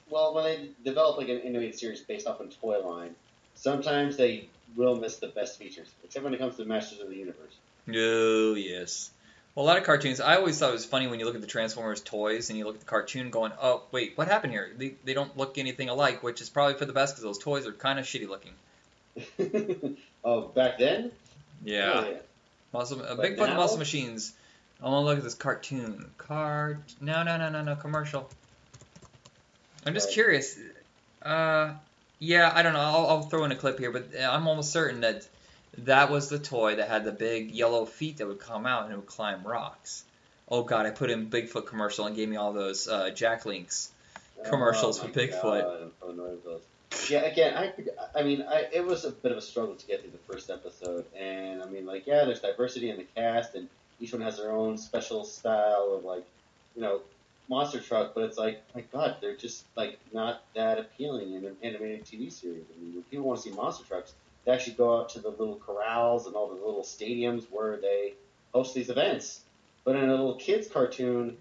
Well, 0.10 0.34
when 0.34 0.44
they 0.44 0.70
develop 0.84 1.18
like 1.18 1.30
an 1.30 1.42
animated 1.42 1.78
series 1.78 2.02
based 2.02 2.28
off 2.28 2.40
a 2.42 2.48
toy 2.48 2.80
line, 2.86 3.16
sometimes 3.56 4.18
they 4.18 4.50
will 4.76 4.96
miss 4.96 5.18
the 5.18 5.28
best 5.28 5.60
features, 5.60 5.88
except 6.04 6.24
when 6.24 6.34
it 6.34 6.40
comes 6.40 6.58
to 6.58 6.66
Masters 6.66 7.00
of 7.00 7.10
the 7.10 7.16
Universe. 7.16 7.54
Oh, 7.90 8.56
yes. 8.56 9.12
Well, 9.56 9.66
a 9.66 9.68
lot 9.68 9.78
of 9.78 9.84
cartoons. 9.84 10.20
I 10.20 10.38
always 10.38 10.58
thought 10.58 10.70
it 10.70 10.74
was 10.74 10.86
funny 10.86 11.08
when 11.08 11.20
you 11.20 11.26
look 11.26 11.36
at 11.36 11.42
the 11.42 11.48
Transformers 11.48 12.02
toys 12.02 12.50
and 12.50 12.58
you 12.58 12.66
look 12.66 12.76
at 12.76 12.80
the 12.80 12.88
cartoon 12.88 13.30
going, 13.30 13.52
oh, 13.62 13.84
wait, 13.92 14.18
what 14.18 14.28
happened 14.28 14.52
here? 14.52 14.72
They, 14.76 14.96
they 15.04 15.14
don't 15.14 15.38
look 15.38 15.58
anything 15.60 15.90
alike, 15.90 16.24
which 16.24 16.42
is 16.42 16.50
probably 16.50 16.74
for 16.76 16.86
the 16.86 16.94
best 16.94 17.14
because 17.16 17.24
those 17.24 17.38
toys 17.38 17.68
are 17.68 17.72
kind 17.72 18.00
of 18.00 18.06
shitty 18.06 18.28
looking. 18.28 19.98
oh, 20.24 20.42
back 20.48 20.80
then? 20.80 21.12
Yeah. 21.64 21.92
Oh, 21.96 22.18
Muscle, 22.74 23.04
uh, 23.04 23.16
But 23.16 23.26
Bigfoot 23.26 23.42
and 23.42 23.52
now? 23.52 23.58
Muscle 23.58 23.78
Machines. 23.78 24.34
I 24.84 24.90
want 24.90 25.04
to 25.04 25.06
look 25.06 25.18
at 25.18 25.24
this 25.24 25.34
cartoon. 25.34 26.06
Card. 26.18 26.80
No, 27.00 27.24
no, 27.24 27.38
no, 27.38 27.50
no, 27.50 27.64
no. 27.64 27.76
Commercial. 27.76 28.30
I'm 29.86 29.94
just 29.94 30.12
curious. 30.12 30.60
Uh, 31.22 31.72
yeah, 32.20 32.52
I 32.54 32.64
don't 32.64 32.74
know. 32.74 32.80
I'll, 32.80 33.08
I'll 33.08 33.22
throw 33.22 33.46
in 33.46 33.52
a 33.52 33.56
clip 33.56 33.80
here, 33.80 33.92
but 33.92 34.10
uh, 34.14 34.30
I'm 34.30 34.48
almost 34.48 34.72
certain 34.72 35.02
that 35.02 35.26
that 35.80 36.12
was 36.12 36.28
the 36.28 36.38
toy 36.38 36.76
that 36.76 36.90
had 36.90 37.06
the 37.06 37.14
big 37.14 37.52
yellow 37.52 37.86
feet 37.86 38.18
that 38.18 38.28
would 38.28 38.40
come 38.40 38.66
out 38.66 38.84
and 38.84 38.94
it 38.94 38.98
would 38.98 39.08
climb 39.08 39.44
rocks. 39.48 40.04
Oh 40.50 40.64
god, 40.64 40.86
I 40.86 40.92
put 40.92 41.10
in 41.10 41.30
Bigfoot 41.30 41.66
commercial 41.66 42.06
and 42.06 42.16
gave 42.16 42.28
me 42.28 42.36
all 42.36 42.52
those 42.52 42.88
uh, 42.88 43.10
Jack 43.10 43.46
Links. 43.46 43.90
Commercials 44.46 45.00
Oh 45.00 45.04
for 45.04 45.10
Bigfoot. 45.10 45.62
God, 45.62 45.82
I'm 45.82 45.92
so 46.02 46.10
annoyed 46.10 46.32
with 46.32 46.44
those. 46.44 47.10
Yeah, 47.10 47.22
again, 47.22 47.56
I, 47.58 48.20
I 48.20 48.24
mean, 48.24 48.44
I, 48.48 48.68
it 48.72 48.86
was 48.86 49.06
a 49.06 49.12
bit 49.12 49.32
of 49.32 49.38
a 49.38 49.42
struggle 49.42 49.76
to 49.76 49.86
get 49.88 50.02
through 50.02 50.12
the 50.12 50.34
first 50.34 50.50
episode, 50.50 51.06
and 51.18 51.64
I 51.64 51.66
mean, 51.66 51.86
like, 51.86 52.06
yeah, 52.06 52.26
there's 52.26 52.42
diversity 52.42 52.90
in 52.90 52.98
the 52.98 53.06
cast, 53.16 53.56
and 53.56 53.68
each 54.00 54.14
one 54.14 54.22
has 54.22 54.38
their 54.38 54.52
own 54.52 54.78
special 54.78 55.24
style 55.24 55.96
of 55.98 56.04
like, 56.04 56.26
you 56.76 56.82
know, 56.82 57.02
monster 57.50 57.80
truck, 57.80 58.14
but 58.16 58.24
it's 58.24 58.38
like, 58.38 58.64
my 58.74 58.82
God, 58.82 59.18
they're 59.22 59.36
just 59.36 59.66
like 59.76 60.00
not 60.12 60.44
that 60.56 60.80
appealing 60.80 61.34
in 61.34 61.46
an 61.46 61.56
animated 61.62 62.06
TV 62.06 62.32
series. 62.32 62.66
I 62.76 62.82
mean, 62.82 62.94
when 62.96 63.04
people 63.04 63.26
want 63.26 63.42
to 63.42 63.50
see 63.50 63.56
monster 63.56 63.86
trucks, 63.86 64.14
they 64.46 64.52
actually 64.52 64.74
go 64.74 65.00
out 65.00 65.10
to 65.10 65.20
the 65.20 65.30
little 65.30 65.58
corrals 65.58 66.28
and 66.28 66.36
all 66.36 66.48
the 66.48 66.56
little 66.56 66.84
stadiums 66.84 67.46
where 67.50 67.78
they 67.78 68.14
host 68.54 68.74
these 68.74 68.90
events. 68.90 69.42
But 69.86 69.96
in 69.96 70.10
a 70.10 70.12
little 70.12 70.36
kids 70.36 70.68
cartoon, 70.68 71.38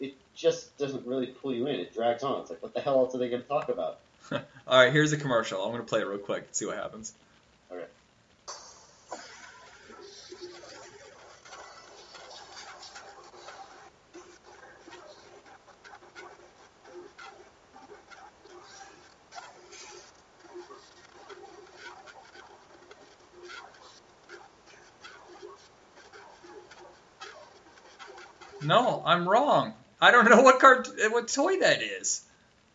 it 0.00 0.14
just 0.34 0.76
doesn't 0.78 1.06
really 1.06 1.26
pull 1.26 1.54
you 1.54 1.66
in. 1.66 1.80
It 1.80 1.94
drags 1.94 2.22
on. 2.22 2.40
It's 2.40 2.50
like, 2.50 2.62
what 2.62 2.74
the 2.74 2.80
hell 2.80 2.98
else 2.98 3.14
are 3.14 3.18
they 3.18 3.28
going 3.28 3.42
to 3.42 3.48
talk 3.48 3.68
about? 3.68 4.00
All 4.32 4.78
right, 4.78 4.92
here's 4.92 5.12
a 5.12 5.16
commercial. 5.16 5.62
I'm 5.62 5.72
gonna 5.72 5.82
play 5.82 6.00
it 6.00 6.06
real 6.06 6.18
quick 6.18 6.44
and 6.46 6.54
see 6.54 6.66
what 6.66 6.76
happens. 6.76 7.12
Okay. 7.70 7.84
I'm 29.04 29.28
wrong. 29.28 29.74
I 30.00 30.10
don't 30.10 30.28
know 30.28 30.42
what 30.42 30.58
cart 30.58 30.88
what 31.10 31.28
toy 31.28 31.60
that 31.60 31.82
is. 31.82 32.22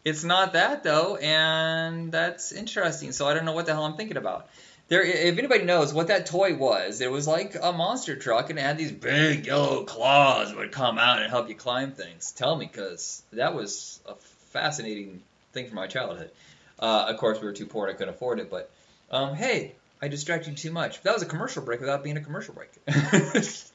It's 0.06 0.24
not 0.24 0.54
that 0.54 0.84
though, 0.84 1.18
and 1.18 2.12
that's 2.12 2.52
interesting. 2.52 3.12
So 3.12 3.28
I 3.28 3.34
don't 3.34 3.46
know 3.46 3.52
what 3.52 3.66
the 3.66 3.74
hell 3.74 3.86
I'm 3.86 3.98
thinking 3.98 4.18
about. 4.18 4.48
There, 4.88 5.04
if 5.04 5.38
anybody 5.38 5.66
knows 5.66 5.94
what 5.94 6.08
that 6.08 6.28
toy 6.28 6.56
was, 6.56 7.02
it 7.02 7.12
was 7.12 7.28
like 7.28 7.58
a 7.62 7.74
monster 7.74 8.16
truck, 8.16 8.50
and 8.50 8.58
it 8.58 8.62
had 8.62 8.78
these 8.78 8.94
big 8.94 9.46
yellow 9.46 9.84
claws 9.84 10.56
would 10.56 10.72
come 10.72 10.98
out 10.98 11.22
and 11.22 11.30
help 11.30 11.50
you 11.50 11.56
climb 11.56 11.92
things. 11.92 12.32
Tell 12.32 12.56
me, 12.56 12.70
because 12.72 13.22
that 13.34 13.54
was 13.54 14.00
a 14.06 14.16
fascinating 14.54 15.22
thing 15.52 15.66
from 15.68 15.76
my 15.76 15.88
childhood. 15.88 16.32
Uh, 16.80 17.08
of 17.10 17.18
course, 17.18 17.42
we 17.42 17.48
were 17.48 17.54
too 17.54 17.66
poor; 17.66 17.90
I 17.90 17.94
couldn't 17.94 18.14
afford 18.14 18.40
it. 18.40 18.50
But 18.50 18.72
um, 19.12 19.36
hey, 19.36 19.74
I 20.02 20.08
distracted 20.08 20.52
you 20.52 20.56
too 20.56 20.72
much. 20.72 21.02
That 21.02 21.14
was 21.14 21.22
a 21.22 21.26
commercial 21.26 21.64
break 21.64 21.82
without 21.82 22.02
being 22.02 22.16
a 22.16 22.22
commercial 22.22 22.54
break. 22.54 22.70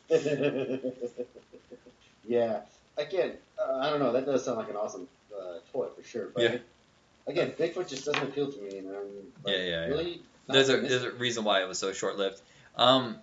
yeah. 2.27 2.61
Again, 2.97 3.33
uh, 3.59 3.79
I 3.79 3.91
don't 3.91 4.01
know. 4.01 4.13
That 4.13 4.27
does 4.27 4.45
sound 4.45 4.59
like 4.59 4.69
an 4.71 4.77
awesome 4.77 5.09
uh, 5.35 5.59
toy 5.73 5.87
for 5.97 6.03
sure. 6.03 6.29
But 6.35 6.43
Yeah. 6.43 6.57
again, 7.27 7.53
Bigfoot 7.53 7.89
just 7.89 8.05
doesn't 8.05 8.23
appeal 8.23 8.53
to 8.53 8.61
me, 8.61 8.79
and 8.79 8.89
I'm 8.89 8.95
like, 9.45 9.57
Yeah, 9.57 9.63
yeah, 9.63 9.65
yeah. 9.65 9.87
really. 9.87 10.23
not 10.49 10.55
there's 10.55 10.69
a 10.69 10.77
there's 10.81 11.03
a 11.05 11.11
reason 11.13 11.45
why 11.45 11.63
it 11.63 11.69
was 11.69 11.79
so 11.79 11.93
short 11.93 12.17
lived. 12.19 12.41
Um, 12.77 13.17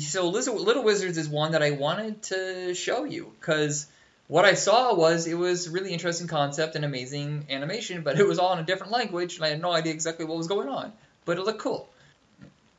so 0.00 0.28
Little, 0.28 0.56
Little 0.62 0.82
Wizards 0.84 1.18
is 1.18 1.28
one 1.28 1.52
that 1.52 1.62
I 1.62 1.72
wanted 1.72 2.22
to 2.24 2.74
show 2.74 3.04
you 3.04 3.32
because 3.40 3.86
what 4.28 4.44
I 4.44 4.54
saw 4.54 4.94
was 4.94 5.26
it 5.26 5.34
was 5.34 5.68
really 5.68 5.92
interesting 5.92 6.26
concept 6.28 6.76
and 6.76 6.84
amazing 6.84 7.46
animation, 7.50 8.02
but 8.02 8.18
it 8.18 8.26
was 8.26 8.38
all 8.38 8.52
in 8.54 8.58
a 8.58 8.64
different 8.64 8.92
language 8.92 9.36
and 9.36 9.44
I 9.44 9.48
had 9.50 9.60
no 9.60 9.72
idea 9.72 9.92
exactly 9.92 10.24
what 10.24 10.36
was 10.38 10.46
going 10.48 10.68
on. 10.68 10.92
But 11.24 11.38
it 11.38 11.44
looked 11.44 11.60
cool. 11.60 11.88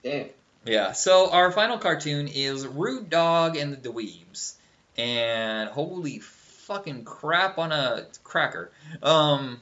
Damn. 0.03 0.27
Yeah. 0.65 0.91
So 0.93 1.31
our 1.31 1.51
final 1.51 1.77
cartoon 1.77 2.27
is 2.27 2.65
Rude 2.67 3.09
Dog 3.09 3.55
and 3.57 3.71
the 3.73 3.89
Dweebs, 3.89 4.53
and 4.97 5.69
holy 5.69 6.19
fucking 6.19 7.03
crap 7.03 7.57
on 7.57 7.71
a 7.71 8.05
cracker. 8.23 8.71
Um, 9.01 9.61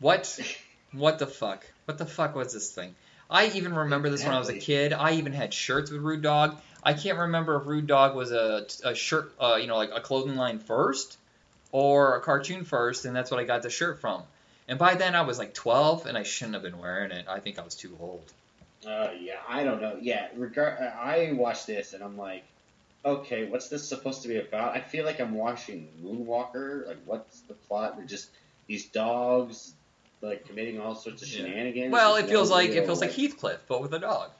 what? 0.00 0.40
What 0.92 1.18
the 1.18 1.26
fuck? 1.26 1.64
What 1.86 1.98
the 1.98 2.06
fuck 2.06 2.34
was 2.34 2.52
this 2.52 2.70
thing? 2.70 2.94
I 3.30 3.46
even 3.54 3.74
remember 3.74 4.10
this 4.10 4.24
when 4.24 4.34
I 4.34 4.38
was 4.38 4.50
a 4.50 4.58
kid. 4.58 4.92
I 4.92 5.12
even 5.12 5.32
had 5.32 5.54
shirts 5.54 5.90
with 5.90 6.02
Rude 6.02 6.20
Dog. 6.20 6.56
I 6.82 6.92
can't 6.92 7.18
remember 7.18 7.56
if 7.56 7.66
Rude 7.66 7.86
Dog 7.86 8.14
was 8.14 8.30
a, 8.30 8.66
a 8.84 8.94
shirt, 8.94 9.32
uh, 9.40 9.56
you 9.60 9.66
know, 9.66 9.76
like 9.76 9.90
a 9.94 10.00
clothing 10.00 10.36
line 10.36 10.58
first 10.58 11.16
or 11.70 12.16
a 12.16 12.20
cartoon 12.20 12.64
first, 12.64 13.06
and 13.06 13.16
that's 13.16 13.30
what 13.30 13.40
I 13.40 13.44
got 13.44 13.62
the 13.62 13.70
shirt 13.70 14.00
from. 14.00 14.22
And 14.68 14.78
by 14.78 14.94
then 14.94 15.14
I 15.14 15.22
was 15.22 15.38
like 15.38 15.54
12, 15.54 16.06
and 16.06 16.18
I 16.18 16.24
shouldn't 16.24 16.54
have 16.54 16.62
been 16.62 16.78
wearing 16.78 17.10
it. 17.10 17.26
I 17.28 17.40
think 17.40 17.58
I 17.58 17.62
was 17.62 17.74
too 17.74 17.96
old. 17.98 18.30
Uh, 18.86 19.08
yeah, 19.18 19.36
I 19.48 19.64
don't 19.64 19.80
know. 19.80 19.96
Yeah, 20.00 20.28
regard. 20.36 20.78
I 20.78 21.32
watched 21.32 21.66
this 21.66 21.94
and 21.94 22.02
I'm 22.02 22.18
like, 22.18 22.44
okay, 23.04 23.44
what's 23.44 23.68
this 23.68 23.88
supposed 23.88 24.22
to 24.22 24.28
be 24.28 24.38
about? 24.38 24.76
I 24.76 24.80
feel 24.80 25.04
like 25.04 25.20
I'm 25.20 25.34
watching 25.34 25.88
Moonwalker. 26.02 26.86
Like, 26.86 26.98
what's 27.04 27.40
the 27.42 27.54
plot? 27.54 27.96
They're 27.96 28.06
just 28.06 28.30
these 28.66 28.86
dogs 28.86 29.74
like 30.20 30.46
committing 30.46 30.80
all 30.80 30.94
sorts 30.94 31.22
of 31.22 31.28
Yeah. 31.28 31.46
shenanigans. 31.46 31.92
Well, 31.92 32.16
it 32.16 32.28
feels 32.28 32.50
like 32.50 32.70
it 32.70 32.86
feels 32.86 33.00
like 33.00 33.12
Heathcliff, 33.12 33.58
but 33.66 33.82
with 33.82 33.92
a 33.92 33.98
dog. 33.98 34.30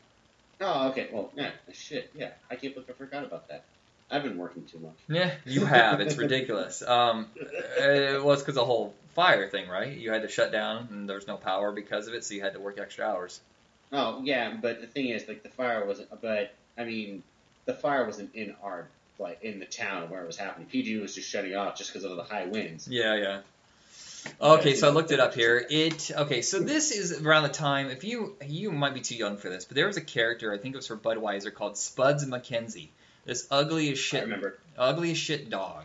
Oh, 0.60 0.88
okay. 0.90 1.08
Well, 1.12 1.32
yeah, 1.36 1.50
shit. 1.72 2.10
Yeah, 2.14 2.30
I 2.50 2.54
can't 2.56 2.74
believe 2.74 2.88
I 2.88 2.92
forgot 2.92 3.24
about 3.24 3.48
that. 3.48 3.64
I've 4.10 4.22
been 4.22 4.36
working 4.36 4.64
too 4.64 4.78
much. 4.78 4.94
Yeah, 5.08 5.32
you 5.46 5.64
have. 5.64 6.00
It's 6.00 6.16
ridiculous. 6.16 6.82
Um, 6.86 7.28
it 7.34 8.22
was 8.22 8.40
because 8.40 8.54
the 8.54 8.64
whole 8.64 8.94
fire 9.14 9.48
thing, 9.48 9.68
right? 9.68 9.96
You 9.96 10.12
had 10.12 10.22
to 10.22 10.28
shut 10.28 10.52
down, 10.52 10.88
and 10.90 11.08
there 11.08 11.16
was 11.16 11.26
no 11.26 11.36
power 11.36 11.72
because 11.72 12.06
of 12.06 12.14
it, 12.14 12.24
so 12.24 12.34
you 12.34 12.42
had 12.42 12.52
to 12.52 12.60
work 12.60 12.78
extra 12.78 13.06
hours. 13.06 13.40
Oh, 13.90 14.20
yeah, 14.22 14.54
but 14.60 14.80
the 14.80 14.86
thing 14.86 15.08
is, 15.08 15.26
like, 15.26 15.42
the 15.42 15.48
fire 15.48 15.84
wasn't. 15.86 16.08
But 16.20 16.54
I 16.78 16.84
mean, 16.84 17.22
the 17.64 17.74
fire 17.74 18.04
wasn't 18.04 18.34
in 18.34 18.54
our 18.62 18.88
like 19.18 19.42
in 19.42 19.58
the 19.58 19.66
town 19.66 20.10
where 20.10 20.22
it 20.22 20.26
was 20.26 20.36
happening. 20.36 20.66
PG 20.66 20.98
was 20.98 21.14
just 21.14 21.28
shutting 21.28 21.54
off 21.54 21.76
just 21.76 21.92
because 21.92 22.04
of 22.04 22.16
the 22.16 22.24
high 22.24 22.46
winds. 22.46 22.88
Yeah, 22.88 23.14
yeah. 23.16 23.40
Okay, 24.40 24.74
so 24.74 24.88
I 24.88 24.92
looked 24.92 25.10
it 25.10 25.18
up 25.20 25.34
here. 25.34 25.64
It 25.68 26.10
okay, 26.14 26.42
so 26.42 26.60
this 26.60 26.92
is 26.92 27.22
around 27.22 27.42
the 27.44 27.48
time. 27.48 27.88
If 27.88 28.04
you 28.04 28.36
you 28.46 28.70
might 28.70 28.94
be 28.94 29.00
too 29.00 29.16
young 29.16 29.36
for 29.36 29.48
this, 29.48 29.64
but 29.64 29.74
there 29.74 29.86
was 29.86 29.96
a 29.96 30.02
character 30.02 30.52
I 30.52 30.58
think 30.58 30.74
it 30.74 30.78
was 30.78 30.86
for 30.86 30.96
Budweiser 30.96 31.52
called 31.52 31.76
Spuds 31.76 32.24
MacKenzie. 32.24 32.88
This 33.24 33.46
ugly 33.50 33.90
as 33.92 33.98
I 33.98 34.00
shit, 34.00 34.22
remember. 34.24 34.58
ugly 34.76 35.12
as 35.12 35.18
shit 35.18 35.50
dog 35.50 35.84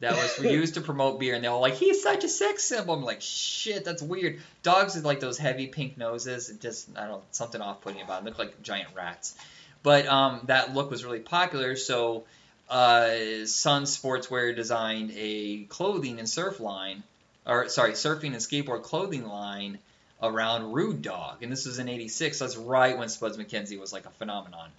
that 0.00 0.12
was 0.16 0.38
used 0.52 0.74
to 0.74 0.80
promote 0.80 1.18
beer, 1.18 1.34
and 1.34 1.44
they 1.44 1.48
were 1.48 1.56
like, 1.56 1.74
he's 1.74 2.02
such 2.02 2.24
a 2.24 2.28
sex 2.28 2.64
symbol. 2.64 2.94
I'm 2.94 3.02
like, 3.02 3.20
shit, 3.20 3.84
that's 3.84 4.02
weird. 4.02 4.40
Dogs 4.62 4.94
with 4.94 5.04
like 5.04 5.20
those 5.20 5.38
heavy 5.38 5.66
pink 5.66 5.98
noses, 5.98 6.50
it 6.50 6.60
just 6.60 6.88
I 6.96 7.02
don't 7.02 7.10
know 7.10 7.22
something 7.32 7.60
off-putting 7.60 8.02
about 8.02 8.24
them. 8.24 8.26
Look 8.26 8.38
like 8.38 8.62
giant 8.62 8.90
rats. 8.94 9.34
But 9.82 10.06
um, 10.06 10.40
that 10.46 10.74
look 10.74 10.90
was 10.90 11.04
really 11.04 11.20
popular, 11.20 11.76
so 11.76 12.24
uh, 12.68 13.44
Sun 13.44 13.84
Sportswear 13.84 14.54
designed 14.54 15.12
a 15.14 15.64
clothing 15.64 16.18
and 16.18 16.28
surf 16.28 16.60
line, 16.60 17.02
or 17.46 17.68
sorry, 17.68 17.92
surfing 17.92 18.32
and 18.32 18.36
skateboard 18.36 18.82
clothing 18.82 19.26
line 19.26 19.78
around 20.22 20.72
Rude 20.72 21.02
Dog, 21.02 21.42
and 21.42 21.50
this 21.50 21.64
was 21.64 21.78
in 21.78 21.88
'86. 21.88 22.38
That's 22.38 22.56
right 22.56 22.98
when 22.98 23.08
Spuds 23.08 23.36
MacKenzie 23.36 23.78
was 23.78 23.92
like 23.92 24.04
a 24.04 24.10
phenomenon, 24.10 24.70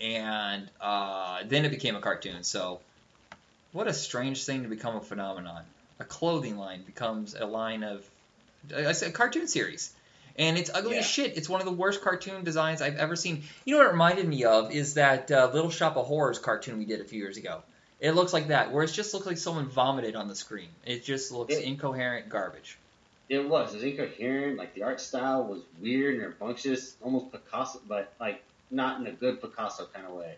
and 0.00 0.70
uh, 0.80 1.40
then 1.46 1.64
it 1.64 1.70
became 1.70 1.96
a 1.96 2.00
cartoon. 2.00 2.44
So, 2.44 2.80
what 3.72 3.88
a 3.88 3.92
strange 3.92 4.44
thing 4.44 4.62
to 4.62 4.68
become 4.68 4.96
a 4.96 5.00
phenomenon. 5.00 5.64
A 6.00 6.04
clothing 6.04 6.56
line 6.56 6.82
becomes 6.82 7.34
a 7.34 7.46
line 7.46 7.82
of, 7.82 8.04
said, 8.70 9.10
a 9.10 9.12
cartoon 9.12 9.48
series. 9.48 9.92
And 10.36 10.58
it's 10.58 10.70
ugly 10.72 10.98
as 10.98 11.06
shit. 11.06 11.36
It's 11.36 11.48
one 11.48 11.60
of 11.60 11.66
the 11.66 11.72
worst 11.72 12.02
cartoon 12.02 12.42
designs 12.42 12.82
I've 12.82 12.96
ever 12.96 13.14
seen. 13.14 13.44
You 13.64 13.74
know 13.74 13.78
what 13.78 13.86
it 13.86 13.92
reminded 13.92 14.26
me 14.26 14.44
of 14.44 14.72
is 14.72 14.94
that 14.94 15.30
uh, 15.30 15.50
Little 15.52 15.70
Shop 15.70 15.96
of 15.96 16.06
Horrors 16.06 16.38
cartoon 16.38 16.78
we 16.78 16.84
did 16.84 17.00
a 17.00 17.04
few 17.04 17.20
years 17.20 17.36
ago. 17.36 17.62
It 18.00 18.12
looks 18.12 18.32
like 18.32 18.48
that, 18.48 18.72
where 18.72 18.82
it 18.82 18.92
just 18.92 19.14
looks 19.14 19.26
like 19.26 19.38
someone 19.38 19.68
vomited 19.68 20.16
on 20.16 20.26
the 20.28 20.34
screen. 20.34 20.68
It 20.84 21.04
just 21.04 21.30
looks 21.30 21.54
It- 21.54 21.64
incoherent 21.64 22.28
garbage. 22.28 22.78
It 23.28 23.48
was. 23.48 23.72
It 23.72 23.76
was 23.76 23.84
incoherent. 23.84 24.58
Like 24.58 24.74
the 24.74 24.82
art 24.82 25.00
style 25.00 25.44
was 25.44 25.62
weird 25.80 26.14
and 26.14 26.22
rambunctious, 26.24 26.94
almost 27.00 27.32
Picasso, 27.32 27.80
but 27.88 28.12
like 28.20 28.42
not 28.70 29.00
in 29.00 29.06
a 29.06 29.12
good 29.12 29.40
Picasso 29.40 29.88
kind 29.94 30.06
of 30.06 30.12
way. 30.12 30.34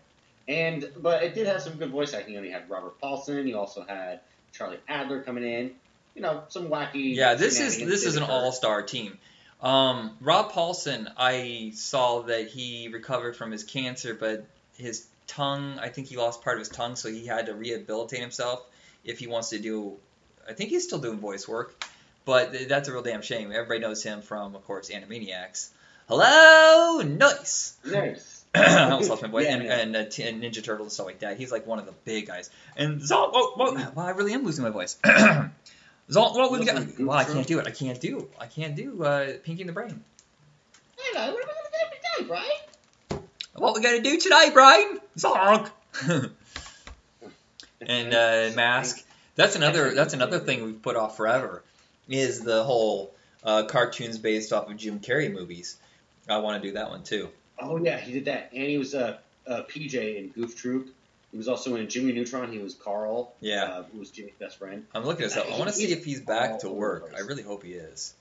And 0.47 0.89
but 0.97 1.23
it 1.23 1.35
did 1.35 1.47
have 1.47 1.61
some 1.61 1.73
good 1.73 1.89
voice 1.89 2.13
acting. 2.13 2.35
You 2.35 2.39
know, 2.39 2.47
you 2.47 2.53
had 2.53 2.69
Robert 2.69 3.01
Paulsen. 3.01 3.45
You 3.47 3.57
also 3.57 3.83
had 3.83 4.21
Charlie 4.53 4.79
Adler 4.87 5.21
coming 5.21 5.43
in. 5.43 5.71
You 6.15 6.21
know, 6.21 6.43
some 6.47 6.69
wacky. 6.69 7.13
Yeah, 7.15 7.33
this 7.33 7.59
is 7.59 7.77
this 7.77 8.05
is 8.05 8.15
an 8.15 8.23
all-star 8.23 8.83
team. 8.83 9.17
Um, 9.61 10.15
Rob 10.21 10.51
Paulsen, 10.51 11.11
I 11.17 11.71
saw 11.73 12.21
that 12.23 12.47
he 12.47 12.89
recovered 12.89 13.35
from 13.35 13.51
his 13.51 13.63
cancer, 13.63 14.13
but 14.13 14.45
his 14.77 15.07
tongue, 15.25 15.79
I 15.79 15.89
think 15.89 16.07
he 16.07 16.17
lost 16.17 16.43
part 16.43 16.57
of 16.57 16.59
his 16.59 16.69
tongue, 16.69 16.95
so 16.95 17.09
he 17.09 17.25
had 17.25 17.47
to 17.47 17.55
rehabilitate 17.55 18.19
himself 18.19 18.63
if 19.03 19.19
he 19.19 19.27
wants 19.27 19.49
to 19.49 19.59
do. 19.59 19.97
I 20.47 20.53
think 20.53 20.69
he's 20.69 20.83
still 20.83 20.99
doing 20.99 21.19
voice 21.19 21.47
work, 21.47 21.83
but 22.25 22.55
that's 22.67 22.87
a 22.87 22.93
real 22.93 23.01
damn 23.01 23.21
shame. 23.21 23.51
Everybody 23.51 23.79
knows 23.79 24.03
him 24.03 24.21
from, 24.21 24.55
of 24.55 24.65
course, 24.65 24.89
Animaniacs. 24.89 25.69
Hello, 26.07 27.01
nice. 27.01 27.75
Nice. 27.83 28.45
I 28.55 28.91
almost 28.91 29.09
lost 29.09 29.23
my 29.23 29.27
voice. 29.27 29.45
Yeah, 29.45 29.55
and, 29.55 29.63
yeah. 29.63 29.77
and, 29.79 29.95
uh, 29.95 30.05
T- 30.05 30.23
and 30.23 30.41
Ninja 30.41 30.63
Turtles 30.63 30.85
and 30.85 30.91
stuff 30.91 31.05
like 31.05 31.19
that. 31.19 31.37
He's 31.37 31.51
like 31.51 31.67
one 31.67 31.79
of 31.79 31.85
the 31.85 31.93
big 32.05 32.27
guys. 32.27 32.49
And 32.77 33.01
Zol, 33.01 33.31
oh, 33.33 33.53
oh, 33.57 33.91
well, 33.93 34.05
I 34.05 34.11
really 34.11 34.33
am 34.33 34.45
losing 34.45 34.63
my 34.63 34.69
voice. 34.69 34.97
Zol, 36.09 36.35
what 36.35 36.51
we 36.51 36.59
Listen 36.59 36.85
got? 36.85 36.99
Well, 36.99 37.17
I 37.17 37.23
can't 37.25 37.47
do 37.47 37.59
it. 37.59 37.67
I 37.67 37.71
can't 37.71 37.99
do. 37.99 38.29
I 38.39 38.45
can't 38.45 38.75
do 38.75 39.03
uh, 39.03 39.33
Pinky 39.43 39.61
in 39.61 39.67
the 39.67 39.73
Brain. 39.73 40.03
Hello, 40.97 41.33
what 41.33 41.43
am 41.43 41.49
I 41.49 41.53
going 41.53 41.65
to 41.65 41.71
do 41.71 41.77
every 41.85 42.27
day, 42.27 42.31
right? 42.31 42.67
What 43.55 43.73
we 43.75 43.81
gonna 43.81 44.01
do 44.01 44.19
today, 44.19 44.51
Brain? 44.53 44.99
Zonk. 45.17 45.71
and 47.81 48.13
uh, 48.13 48.55
Mask. 48.55 49.03
That's 49.35 49.55
another. 49.55 49.95
That's 49.95 50.13
another 50.13 50.39
thing 50.39 50.63
we've 50.63 50.81
put 50.81 50.95
off 50.95 51.17
forever. 51.17 51.63
Is 52.07 52.41
the 52.41 52.63
whole 52.63 53.13
uh, 53.43 53.63
cartoons 53.63 54.19
based 54.19 54.53
off 54.53 54.69
of 54.69 54.77
Jim 54.77 54.99
Carrey 54.99 55.33
movies. 55.33 55.77
I 56.29 56.37
want 56.37 56.61
to 56.61 56.69
do 56.69 56.75
that 56.75 56.91
one 56.91 57.03
too. 57.03 57.29
Oh 57.59 57.77
yeah, 57.77 57.97
he 57.99 58.11
did 58.11 58.25
that, 58.25 58.51
and 58.53 58.63
he 58.63 58.77
was 58.77 58.93
a 58.93 59.19
uh, 59.47 59.51
uh, 59.51 59.63
PJ 59.63 60.17
in 60.17 60.27
Goof 60.29 60.55
Troop. 60.55 60.89
He 61.31 61.37
was 61.37 61.47
also 61.47 61.75
in 61.75 61.89
Jimmy 61.89 62.13
Neutron. 62.13 62.51
He 62.51 62.59
was 62.59 62.73
Carl. 62.73 63.33
Yeah. 63.41 63.63
uh, 63.65 63.83
who 63.83 63.99
was 63.99 64.11
Jimmy's 64.11 64.33
best 64.39 64.57
friend. 64.59 64.85
I'm 64.95 65.03
looking 65.03 65.23
at 65.25 65.29
this 65.31 65.37
up. 65.37 65.47
I 65.51 65.57
want 65.57 65.69
to 65.69 65.75
see 65.75 65.91
if 65.91 66.05
he's 66.05 66.21
back 66.21 66.59
to 66.59 66.69
work. 66.69 67.13
I 67.15 67.19
really 67.21 67.43
hope 67.43 67.63
he 67.63 67.73
is. 67.73 68.13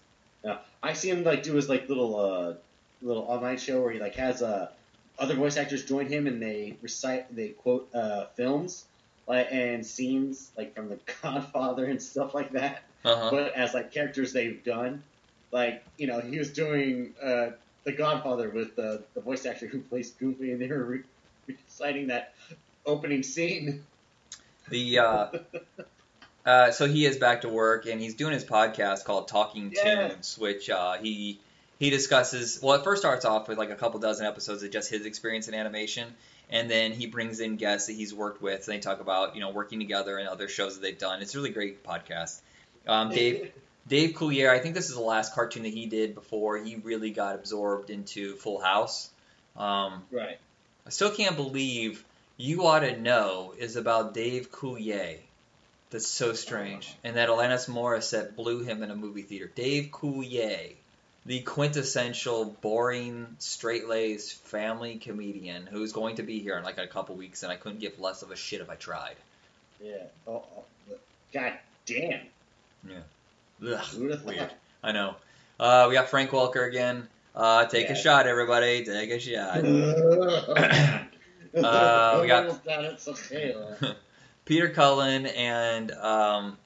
Yeah, 0.45 0.59
I 0.83 0.93
see 0.93 1.11
him 1.11 1.25
like 1.25 1.43
do 1.43 1.55
his 1.55 1.69
like 1.69 1.89
little 1.89 2.19
uh 2.19 2.55
little 3.03 3.41
night 3.41 3.61
show 3.61 3.83
where 3.83 3.93
he 3.93 3.99
like 4.01 4.15
has 4.17 4.43
uh 4.43 4.71
other 5.19 5.35
voice 5.35 5.57
actors 5.57 5.85
join 5.85 6.07
him 6.07 6.27
and 6.27 6.41
they 6.43 6.77
recite 6.83 7.35
they 7.35 7.49
quote 7.49 7.89
uh 7.95 8.27
films 8.37 8.85
like 9.27 9.49
and 9.51 9.85
scenes 9.85 10.51
like 10.57 10.75
from 10.75 10.89
The 10.89 10.99
Godfather 11.23 11.85
and 11.87 12.01
stuff 12.03 12.35
like 12.35 12.53
that, 12.53 12.83
Uh 13.05 13.17
huh. 13.17 13.29
but 13.31 13.55
as 13.55 13.75
like 13.75 13.93
characters 13.93 14.33
they've 14.33 14.63
done. 14.65 15.03
Like 15.53 15.83
you 15.97 16.07
know 16.07 16.21
he 16.21 16.39
was 16.39 16.51
doing 16.53 17.15
uh 17.23 17.51
The 17.85 17.93
Godfather 17.93 18.51
with 18.51 18.77
the 18.77 19.05
the 19.15 19.21
voice 19.21 19.47
actor 19.47 19.67
who 19.67 19.81
plays 19.81 20.11
Goofy 20.13 20.53
and 20.53 20.61
they 20.61 20.69
were 20.69 20.85
re- 20.85 21.03
reciting 21.49 22.09
that 22.09 22.35
opening 22.87 23.23
scene. 23.23 23.85
The 24.69 24.99
uh, 24.99 25.29
uh, 26.45 26.71
so 26.71 26.87
he 26.87 27.07
is 27.07 27.17
back 27.19 27.43
to 27.43 27.49
work 27.49 27.87
and 27.87 28.01
he's 28.01 28.15
doing 28.15 28.33
his 28.33 28.45
podcast 28.45 29.05
called 29.05 29.29
Talking 29.29 29.73
Yeah. 29.75 30.09
Toons, 30.09 30.39
which 30.39 30.71
uh, 30.71 30.95
he 30.95 31.41
he 31.79 31.91
discusses. 31.91 32.61
Well, 32.63 32.77
it 32.77 32.85
first 32.85 33.03
starts 33.03 33.25
off 33.25 33.49
with 33.49 33.59
like 33.59 33.71
a 33.71 33.75
couple 33.75 34.01
dozen 34.01 34.27
episodes 34.27 34.63
of 34.63 34.71
just 34.71 34.91
his 34.91 35.07
experience 35.07 35.49
in 35.49 35.55
animation, 35.55 36.09
and 36.51 36.71
then 36.71 36.93
he 36.93 37.07
brings 37.07 37.41
in 37.41 37.57
guests 37.57 37.89
that 37.89 37.95
he's 37.95 38.15
worked 38.15 38.41
with, 38.41 38.67
and 38.67 38.77
they 38.77 38.81
talk 38.81 39.01
about 39.01 39.35
you 39.35 39.41
know 39.41 39.51
working 39.51 39.79
together 39.79 40.19
and 40.19 40.29
other 40.29 40.49
shows 40.49 40.75
that 40.75 40.83
they've 40.83 40.99
done. 40.99 41.23
It's 41.23 41.35
a 41.35 41.39
really 41.39 41.51
great 41.51 41.85
podcast. 41.85 42.41
Um, 42.87 43.11
Dave 43.11 43.53
Dave 43.89 44.15
Coulier, 44.15 44.51
I 44.51 44.59
think 44.59 44.75
this 44.75 44.89
is 44.89 44.97
the 44.97 45.01
last 45.03 45.35
cartoon 45.35 45.63
that 45.63 45.73
he 45.73 45.87
did 45.87 46.15
before 46.15 46.59
he 46.59 46.77
really 46.77 47.11
got 47.11 47.37
absorbed 47.37 47.91
into 47.91 48.35
Full 48.37 48.61
House. 48.61 49.11
Um, 49.57 50.03
right. 50.11 50.39
I 50.85 50.91
still 50.91 51.11
can't 51.11 51.37
believe 51.37 52.05
you 52.37 52.67
ought 52.67 52.81
to 52.81 53.01
know 53.01 53.55
is 53.59 53.77
about 53.77 54.15
Dave 54.15 54.51
Coulier. 54.53 55.19
That's 55.91 56.07
so 56.07 56.33
strange. 56.33 56.95
And 57.05 57.17
that 57.17 57.29
Alanis 57.29 57.69
Morissette 57.69 58.35
blew 58.37 58.63
him 58.63 58.83
in 58.83 58.91
a 58.91 58.97
movie 58.97 59.23
theater. 59.23 59.51
Dave 59.55 59.91
Coulier, 59.93 60.73
the 61.25 61.41
quintessential 61.41 62.57
boring, 62.61 63.37
straight-laced 63.39 64.35
family 64.45 64.97
comedian 64.97 65.67
who's 65.67 65.93
going 65.93 66.17
to 66.17 66.23
be 66.23 66.41
here 66.41 66.59
in 66.59 66.65
like 66.65 66.79
a 66.79 66.87
couple 66.87 67.15
weeks, 67.15 67.43
and 67.45 67.53
I 67.53 67.57
couldn't 67.57 67.79
give 67.81 67.99
less 68.01 68.23
of 68.23 68.31
a 68.31 68.37
shit 68.37 68.61
if 68.61 68.69
I 68.69 68.75
tried. 68.75 69.17
Yeah. 69.83 69.95
Oh, 70.27 70.43
oh, 70.59 70.65
God 71.33 71.53
damn. 71.87 72.21
Ugh, 73.65 73.85
weird. 74.25 74.51
I 74.83 74.93
know. 74.93 75.17
Uh, 75.59 75.87
we 75.89 75.95
got 75.95 76.09
Frank 76.11 76.31
Welker 76.31 76.69
again. 76.69 77.09
Uh, 77.35 77.65
take 77.67 77.87
Yeah. 77.87 77.93
a 77.93 77.97
shot, 77.97 78.27
everybody. 78.27 78.85
Take 78.85 79.11
a 79.11 79.19
shot. 79.19 81.07
uh, 81.65 82.19
we 82.23 82.29
got- 82.29 82.45
Peter 84.45 84.69
Cullen 84.71 85.27
and 85.27 85.91
um, 85.93 86.57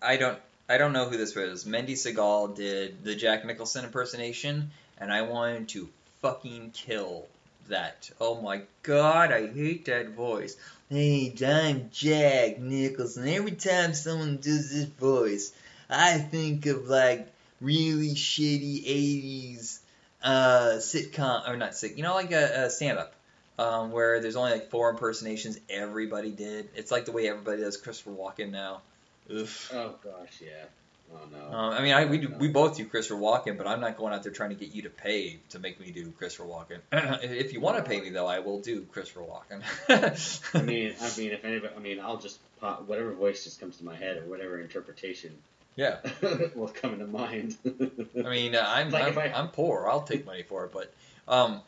I 0.00 0.16
don't 0.16 0.38
I 0.68 0.78
don't 0.78 0.92
know 0.92 1.08
who 1.08 1.16
this 1.16 1.34
was. 1.34 1.64
Mendi 1.66 1.94
Segal 1.94 2.54
did 2.56 3.04
the 3.04 3.14
Jack 3.14 3.44
Nicholson 3.44 3.84
impersonation, 3.84 4.70
and 4.98 5.12
I 5.12 5.22
wanted 5.22 5.68
to 5.70 5.88
fucking 6.22 6.72
kill 6.72 7.26
that. 7.68 8.10
Oh 8.20 8.40
my 8.40 8.62
god, 8.82 9.32
I 9.32 9.46
hate 9.46 9.84
that 9.86 10.10
voice. 10.10 10.56
Hey, 10.88 11.34
I'm 11.44 11.90
Jack 11.92 12.58
Nicholson. 12.58 13.28
Every 13.28 13.52
time 13.52 13.92
someone 13.94 14.36
does 14.36 14.72
this 14.72 14.84
voice, 14.84 15.52
I 15.90 16.18
think 16.18 16.66
of 16.66 16.88
like 16.88 17.28
really 17.60 18.14
shitty 18.14 18.86
'80s 18.86 19.78
uh, 20.22 20.76
sitcom 20.78 21.48
or 21.48 21.56
not 21.56 21.76
sick. 21.76 21.96
You 21.96 22.02
know, 22.02 22.14
like 22.14 22.32
a, 22.32 22.66
a 22.66 22.70
stand-up 22.70 23.14
um, 23.58 23.90
where 23.90 24.20
there's 24.20 24.36
only 24.36 24.52
like 24.52 24.70
four 24.70 24.90
impersonations 24.90 25.58
everybody 25.68 26.30
did. 26.30 26.68
It's 26.74 26.90
like 26.90 27.04
the 27.04 27.12
way 27.12 27.28
everybody 27.28 27.62
does 27.62 27.76
Christopher 27.76 28.10
Walken 28.10 28.50
now. 28.50 28.82
Oof. 29.30 29.70
Oh 29.74 29.94
gosh, 30.02 30.40
yeah. 30.40 30.64
Oh 31.12 31.18
no. 31.32 31.56
Um, 31.56 31.72
I 31.72 31.82
mean, 31.82 31.94
I, 31.94 32.04
we 32.06 32.18
do, 32.18 32.34
we 32.38 32.48
both 32.48 32.76
do 32.76 32.84
Christopher 32.84 33.20
Walken, 33.20 33.56
but 33.56 33.66
I'm 33.66 33.80
not 33.80 33.96
going 33.96 34.12
out 34.12 34.22
there 34.22 34.32
trying 34.32 34.50
to 34.50 34.56
get 34.56 34.74
you 34.74 34.82
to 34.82 34.90
pay 34.90 35.38
to 35.50 35.58
make 35.58 35.78
me 35.80 35.90
do 35.90 36.10
Christopher 36.10 36.44
Walken. 36.44 36.80
if 37.22 37.52
you 37.52 37.60
want 37.60 37.76
to 37.78 37.82
pay 37.82 38.00
me 38.00 38.10
though, 38.10 38.26
I 38.26 38.40
will 38.40 38.60
do 38.60 38.82
Christopher 38.82 39.20
Walken. 39.20 39.62
I 40.54 40.62
mean, 40.62 40.94
I 41.00 41.16
mean, 41.16 41.30
if 41.32 41.44
anybody, 41.44 41.74
I 41.76 41.78
mean, 41.78 42.00
I'll 42.00 42.18
just 42.18 42.38
pop 42.60 42.88
whatever 42.88 43.12
voice 43.12 43.44
just 43.44 43.60
comes 43.60 43.76
to 43.78 43.84
my 43.84 43.94
head 43.94 44.16
or 44.16 44.22
whatever 44.22 44.60
interpretation 44.60 45.32
yeah. 45.76 45.98
will 46.54 46.68
come 46.68 46.94
into 46.94 47.06
mind. 47.06 47.56
I 47.64 48.30
mean, 48.30 48.54
uh, 48.54 48.64
I'm 48.66 48.90
Like 48.90 49.12
I'm, 49.12 49.18
I- 49.18 49.38
I'm 49.38 49.48
poor. 49.48 49.86
I'll 49.88 50.02
take 50.02 50.26
money 50.26 50.42
for 50.42 50.64
it. 50.64 50.72
But 50.72 50.92
um, 51.28 51.60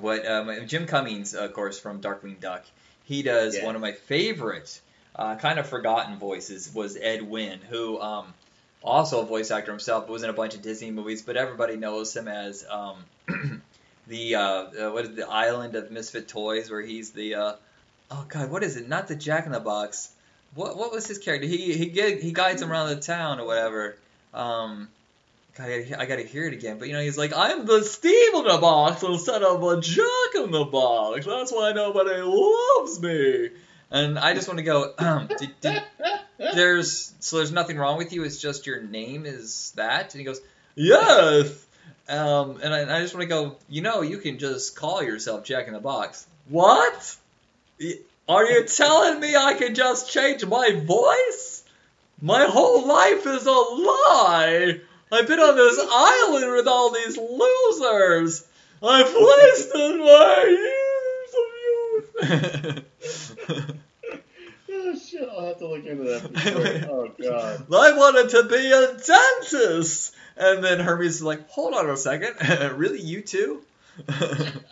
what 0.00 0.26
um, 0.26 0.66
Jim 0.66 0.86
Cummings, 0.86 1.34
of 1.34 1.52
course, 1.52 1.78
from 1.78 2.00
Darkwing 2.00 2.40
Duck, 2.40 2.64
he 3.04 3.22
does 3.22 3.56
Yeah. 3.56 3.64
one 3.66 3.74
of 3.74 3.80
my 3.80 3.92
favorite, 3.92 4.80
uh, 5.16 5.36
kind 5.36 5.58
of 5.58 5.68
forgotten 5.68 6.18
voices 6.18 6.72
was 6.72 6.96
Ed 6.96 7.22
Wynn, 7.22 7.60
who 7.68 8.00
um, 8.00 8.32
also 8.82 9.20
a 9.22 9.26
voice 9.26 9.50
actor 9.50 9.70
himself, 9.72 10.08
was 10.08 10.22
in 10.22 10.30
a 10.30 10.32
bunch 10.32 10.54
of 10.54 10.62
Disney 10.62 10.90
movies, 10.90 11.22
but 11.22 11.36
everybody 11.36 11.76
knows 11.76 12.16
him 12.16 12.28
as 12.28 12.64
um, 12.70 12.96
the 14.06 14.34
uh, 14.36 14.42
uh, 14.42 14.90
what 14.90 15.04
is 15.04 15.10
it, 15.10 15.16
the 15.16 15.28
Island 15.28 15.74
of 15.74 15.90
Misfit 15.90 16.28
Toys, 16.28 16.70
where 16.70 16.82
he's 16.82 17.10
the 17.10 17.34
uh, 17.34 17.52
oh 18.10 18.24
god, 18.28 18.50
what 18.50 18.62
is 18.62 18.76
it? 18.76 18.88
Not 18.88 19.08
the 19.08 19.16
Jack 19.16 19.46
in 19.46 19.52
the 19.52 19.60
Box. 19.60 20.10
What 20.54 20.76
what 20.76 20.92
was 20.92 21.06
his 21.06 21.18
character? 21.18 21.46
He 21.46 21.74
he 21.74 21.86
get, 21.86 22.20
he 22.20 22.32
guides 22.32 22.62
him 22.62 22.70
around 22.72 22.88
the 22.88 22.96
town 23.00 23.40
or 23.40 23.46
whatever. 23.46 23.96
Um, 24.32 24.88
I, 25.60 26.06
gotta 26.06 26.22
hear 26.22 26.46
it 26.46 26.52
again. 26.52 26.78
But 26.78 26.88
you 26.88 26.94
know, 26.94 27.00
he's 27.00 27.18
like, 27.18 27.32
I'm 27.36 27.66
the 27.66 27.82
Steve 27.82 28.34
in 28.34 28.44
the 28.44 28.58
box 28.58 29.02
instead 29.02 29.42
of 29.42 29.62
a 29.62 29.80
Jack 29.80 30.34
in 30.36 30.50
the 30.50 30.64
box. 30.64 31.26
That's 31.26 31.52
why 31.52 31.72
nobody 31.72 32.20
loves 32.22 33.00
me. 33.00 33.50
And 33.90 34.18
I 34.18 34.34
just 34.34 34.48
want 34.48 34.58
to 34.58 34.64
go. 34.64 34.94
did, 35.38 35.50
did, 35.60 35.82
there's 36.38 37.12
so 37.20 37.36
there's 37.36 37.52
nothing 37.52 37.76
wrong 37.76 37.98
with 37.98 38.12
you. 38.12 38.24
It's 38.24 38.40
just 38.40 38.66
your 38.66 38.80
name 38.80 39.26
is 39.26 39.72
that. 39.76 40.14
And 40.14 40.20
he 40.20 40.24
goes, 40.24 40.40
yes. 40.74 41.66
Um, 42.08 42.58
and 42.62 42.74
I, 42.74 42.78
and 42.80 42.92
I 42.92 43.00
just 43.00 43.14
want 43.14 43.22
to 43.22 43.28
go. 43.28 43.56
You 43.68 43.82
know, 43.82 44.02
you 44.02 44.18
can 44.18 44.38
just 44.38 44.76
call 44.76 45.02
yourself 45.02 45.44
Jack 45.44 45.66
in 45.66 45.74
the 45.74 45.80
Box. 45.80 46.26
What? 46.48 47.16
Are 48.28 48.44
you 48.44 48.64
telling 48.64 49.20
me 49.20 49.34
I 49.34 49.54
can 49.54 49.74
just 49.74 50.10
change 50.12 50.44
my 50.44 50.72
voice? 50.72 51.64
My 52.22 52.44
whole 52.44 52.86
life 52.86 53.26
is 53.26 53.46
a 53.46 53.50
lie. 53.50 54.80
I've 55.12 55.26
been 55.26 55.40
on 55.40 55.56
this 55.56 55.78
island 55.90 56.52
with 56.52 56.68
all 56.68 56.90
these 56.90 57.16
losers. 57.16 58.46
I've 58.82 59.12
wasted 59.14 59.96
my 59.98 60.44
years 60.48 61.34
of 61.40 62.46
youth. 62.46 63.76
oh 64.72 64.98
shit! 64.98 65.28
I'll 65.28 65.46
have 65.46 65.58
to 65.58 65.68
look 65.68 65.84
into 65.84 66.04
that. 66.04 66.20
For 66.22 66.38
sure. 66.38 66.90
Oh 66.90 67.08
god. 67.20 67.66
I 67.72 67.96
wanted 67.96 68.30
to 68.30 68.44
be 68.44 68.72
a 68.72 68.94
dentist. 68.96 70.14
And 70.36 70.64
then 70.64 70.80
Hermey 70.80 71.06
is 71.06 71.22
like, 71.22 71.50
hold 71.50 71.74
on 71.74 71.90
a 71.90 71.96
second. 71.98 72.34
really, 72.78 73.00
you 73.00 73.20
too? 73.20 73.62
and 74.08 74.62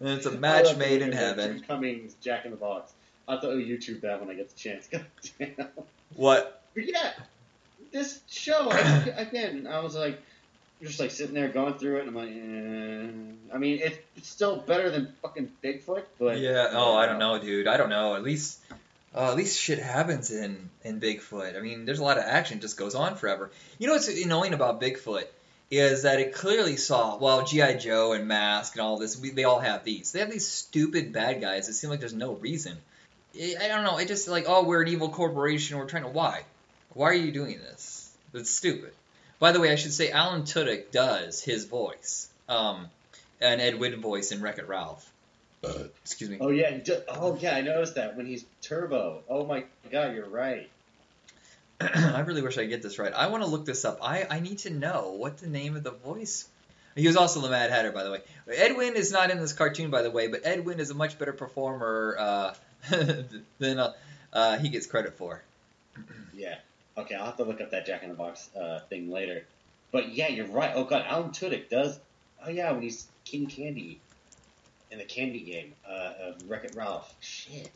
it's 0.00 0.26
a 0.26 0.32
match 0.32 0.76
made 0.76 1.02
in 1.02 1.12
heaven. 1.12 1.58
Jim 1.58 1.64
Cummings, 1.64 2.14
Jack 2.20 2.44
in 2.44 2.50
the 2.50 2.56
Box. 2.56 2.92
I'll 3.28 3.36
have 3.36 3.42
to 3.42 3.50
oh, 3.50 3.56
YouTube 3.56 4.00
that 4.00 4.18
when 4.20 4.28
I 4.28 4.34
get 4.34 4.48
the 4.48 4.58
chance. 4.58 4.88
God 4.88 5.06
damn. 5.38 5.68
What? 6.16 6.62
Yeah, 6.74 7.12
this 7.92 8.20
show 8.28 8.68
again. 9.16 9.66
I 9.66 9.80
was 9.80 9.94
like, 9.94 10.20
just 10.82 11.00
like 11.00 11.10
sitting 11.10 11.34
there 11.34 11.48
going 11.48 11.74
through 11.74 11.98
it, 11.98 12.06
and 12.06 12.08
I'm 12.08 12.14
like, 12.14 12.30
eh. 12.30 13.54
I 13.54 13.58
mean, 13.58 13.80
it's, 13.82 14.28
still 14.28 14.56
better 14.56 14.90
than 14.90 15.12
fucking 15.22 15.50
Bigfoot, 15.62 16.04
but 16.18 16.38
Yeah. 16.38 16.68
Oh, 16.72 16.94
I 16.94 17.06
don't 17.06 17.18
know, 17.18 17.38
dude. 17.38 17.66
I 17.66 17.76
don't 17.76 17.90
know. 17.90 18.14
At 18.14 18.22
least, 18.22 18.58
uh, 19.14 19.30
at 19.30 19.36
least 19.36 19.58
shit 19.58 19.78
happens 19.78 20.30
in 20.30 20.70
in 20.84 21.00
Bigfoot. 21.00 21.56
I 21.56 21.60
mean, 21.60 21.84
there's 21.84 21.98
a 21.98 22.04
lot 22.04 22.18
of 22.18 22.24
action. 22.24 22.58
It 22.58 22.60
just 22.60 22.76
goes 22.76 22.94
on 22.94 23.16
forever. 23.16 23.50
You 23.78 23.86
know 23.86 23.94
what's 23.94 24.08
annoying 24.08 24.54
about 24.54 24.80
Bigfoot 24.80 25.24
is 25.70 26.02
that 26.02 26.18
it 26.20 26.34
clearly 26.34 26.76
saw. 26.76 27.16
Well, 27.16 27.44
GI 27.44 27.76
Joe 27.78 28.12
and 28.12 28.26
Mask 28.26 28.74
and 28.74 28.82
all 28.82 28.98
this. 28.98 29.18
We, 29.18 29.30
they 29.30 29.44
all 29.44 29.60
have 29.60 29.84
these. 29.84 30.12
They 30.12 30.20
have 30.20 30.30
these 30.30 30.46
stupid 30.46 31.12
bad 31.12 31.40
guys. 31.40 31.68
It 31.68 31.74
seems 31.74 31.90
like 31.90 32.00
there's 32.00 32.12
no 32.12 32.34
reason. 32.34 32.76
I 33.34 33.56
I 33.62 33.68
don't 33.68 33.84
know. 33.84 33.98
It 33.98 34.08
just 34.08 34.28
like, 34.28 34.46
oh, 34.48 34.64
we're 34.64 34.82
an 34.82 34.88
evil 34.88 35.10
corporation. 35.10 35.78
We're 35.78 35.86
trying 35.86 36.02
to. 36.02 36.08
Why? 36.08 36.42
Why 36.94 37.10
are 37.10 37.14
you 37.14 37.32
doing 37.32 37.58
this? 37.58 38.12
It's 38.34 38.50
stupid. 38.50 38.92
By 39.38 39.52
the 39.52 39.60
way, 39.60 39.72
I 39.72 39.76
should 39.76 39.92
say 39.92 40.10
Alan 40.10 40.42
Tudyk 40.42 40.90
does 40.90 41.42
his 41.42 41.64
voice, 41.64 42.28
um, 42.48 42.88
an 43.40 43.60
Ed 43.60 43.78
Wood 43.78 43.98
voice 44.00 44.32
in 44.32 44.42
Wreck 44.42 44.58
It 44.58 44.68
Ralph. 44.68 45.10
Excuse 46.02 46.30
me. 46.30 46.38
Oh 46.40 46.50
yeah, 46.50 46.78
just, 46.78 47.02
oh 47.08 47.36
yeah, 47.40 47.54
I 47.54 47.60
noticed 47.60 47.96
that 47.96 48.16
when 48.16 48.26
he's 48.26 48.44
Turbo. 48.62 49.22
Oh 49.28 49.44
my 49.44 49.64
god, 49.90 50.14
you're 50.14 50.28
right. 50.28 50.68
I 51.80 52.20
really 52.20 52.42
wish 52.42 52.58
I 52.58 52.64
get 52.64 52.82
this 52.82 52.98
right. 52.98 53.12
I 53.12 53.28
want 53.28 53.42
to 53.42 53.48
look 53.48 53.66
this 53.66 53.84
up. 53.84 53.98
I, 54.02 54.26
I 54.28 54.40
need 54.40 54.58
to 54.58 54.70
know 54.70 55.14
what 55.16 55.38
the 55.38 55.48
name 55.48 55.76
of 55.76 55.82
the 55.82 55.90
voice. 55.90 56.48
He 56.96 57.06
was 57.06 57.16
also 57.16 57.40
the 57.40 57.50
Mad 57.50 57.70
Hatter, 57.70 57.92
by 57.92 58.04
the 58.04 58.10
way. 58.10 58.20
Ed 58.52 58.76
Wynn 58.76 58.96
is 58.96 59.12
not 59.12 59.30
in 59.30 59.38
this 59.38 59.52
cartoon, 59.52 59.90
by 59.90 60.02
the 60.02 60.10
way, 60.10 60.26
but 60.26 60.44
Ed 60.44 60.64
Wynn 60.64 60.80
is 60.80 60.90
a 60.90 60.94
much 60.94 61.18
better 61.18 61.32
performer 61.32 62.16
uh, 62.18 62.54
than 63.58 63.78
uh, 63.78 63.92
uh, 64.32 64.58
he 64.58 64.68
gets 64.68 64.86
credit 64.86 65.14
for. 65.14 65.42
Yeah. 66.34 66.56
Okay, 67.00 67.14
I'll 67.14 67.26
have 67.26 67.36
to 67.36 67.44
look 67.44 67.60
up 67.60 67.70
that 67.70 67.86
Jack 67.86 68.02
in 68.02 68.08
the 68.08 68.14
Box 68.14 68.48
uh, 68.56 68.80
thing 68.88 69.10
later. 69.10 69.44
But 69.92 70.14
yeah, 70.14 70.28
you're 70.28 70.46
right. 70.46 70.72
Oh 70.74 70.84
god, 70.84 71.04
Alan 71.06 71.30
Tudyk 71.30 71.68
does. 71.68 71.98
Oh 72.44 72.50
yeah, 72.50 72.70
when 72.72 72.82
he's 72.82 73.06
King 73.24 73.46
Candy 73.46 74.00
in 74.90 74.98
the 74.98 75.04
Candy 75.04 75.40
game 75.40 75.72
uh, 75.88 76.12
of 76.22 76.48
Wreck 76.48 76.64
It 76.64 76.74
Ralph. 76.74 77.14
Shit. 77.20 77.70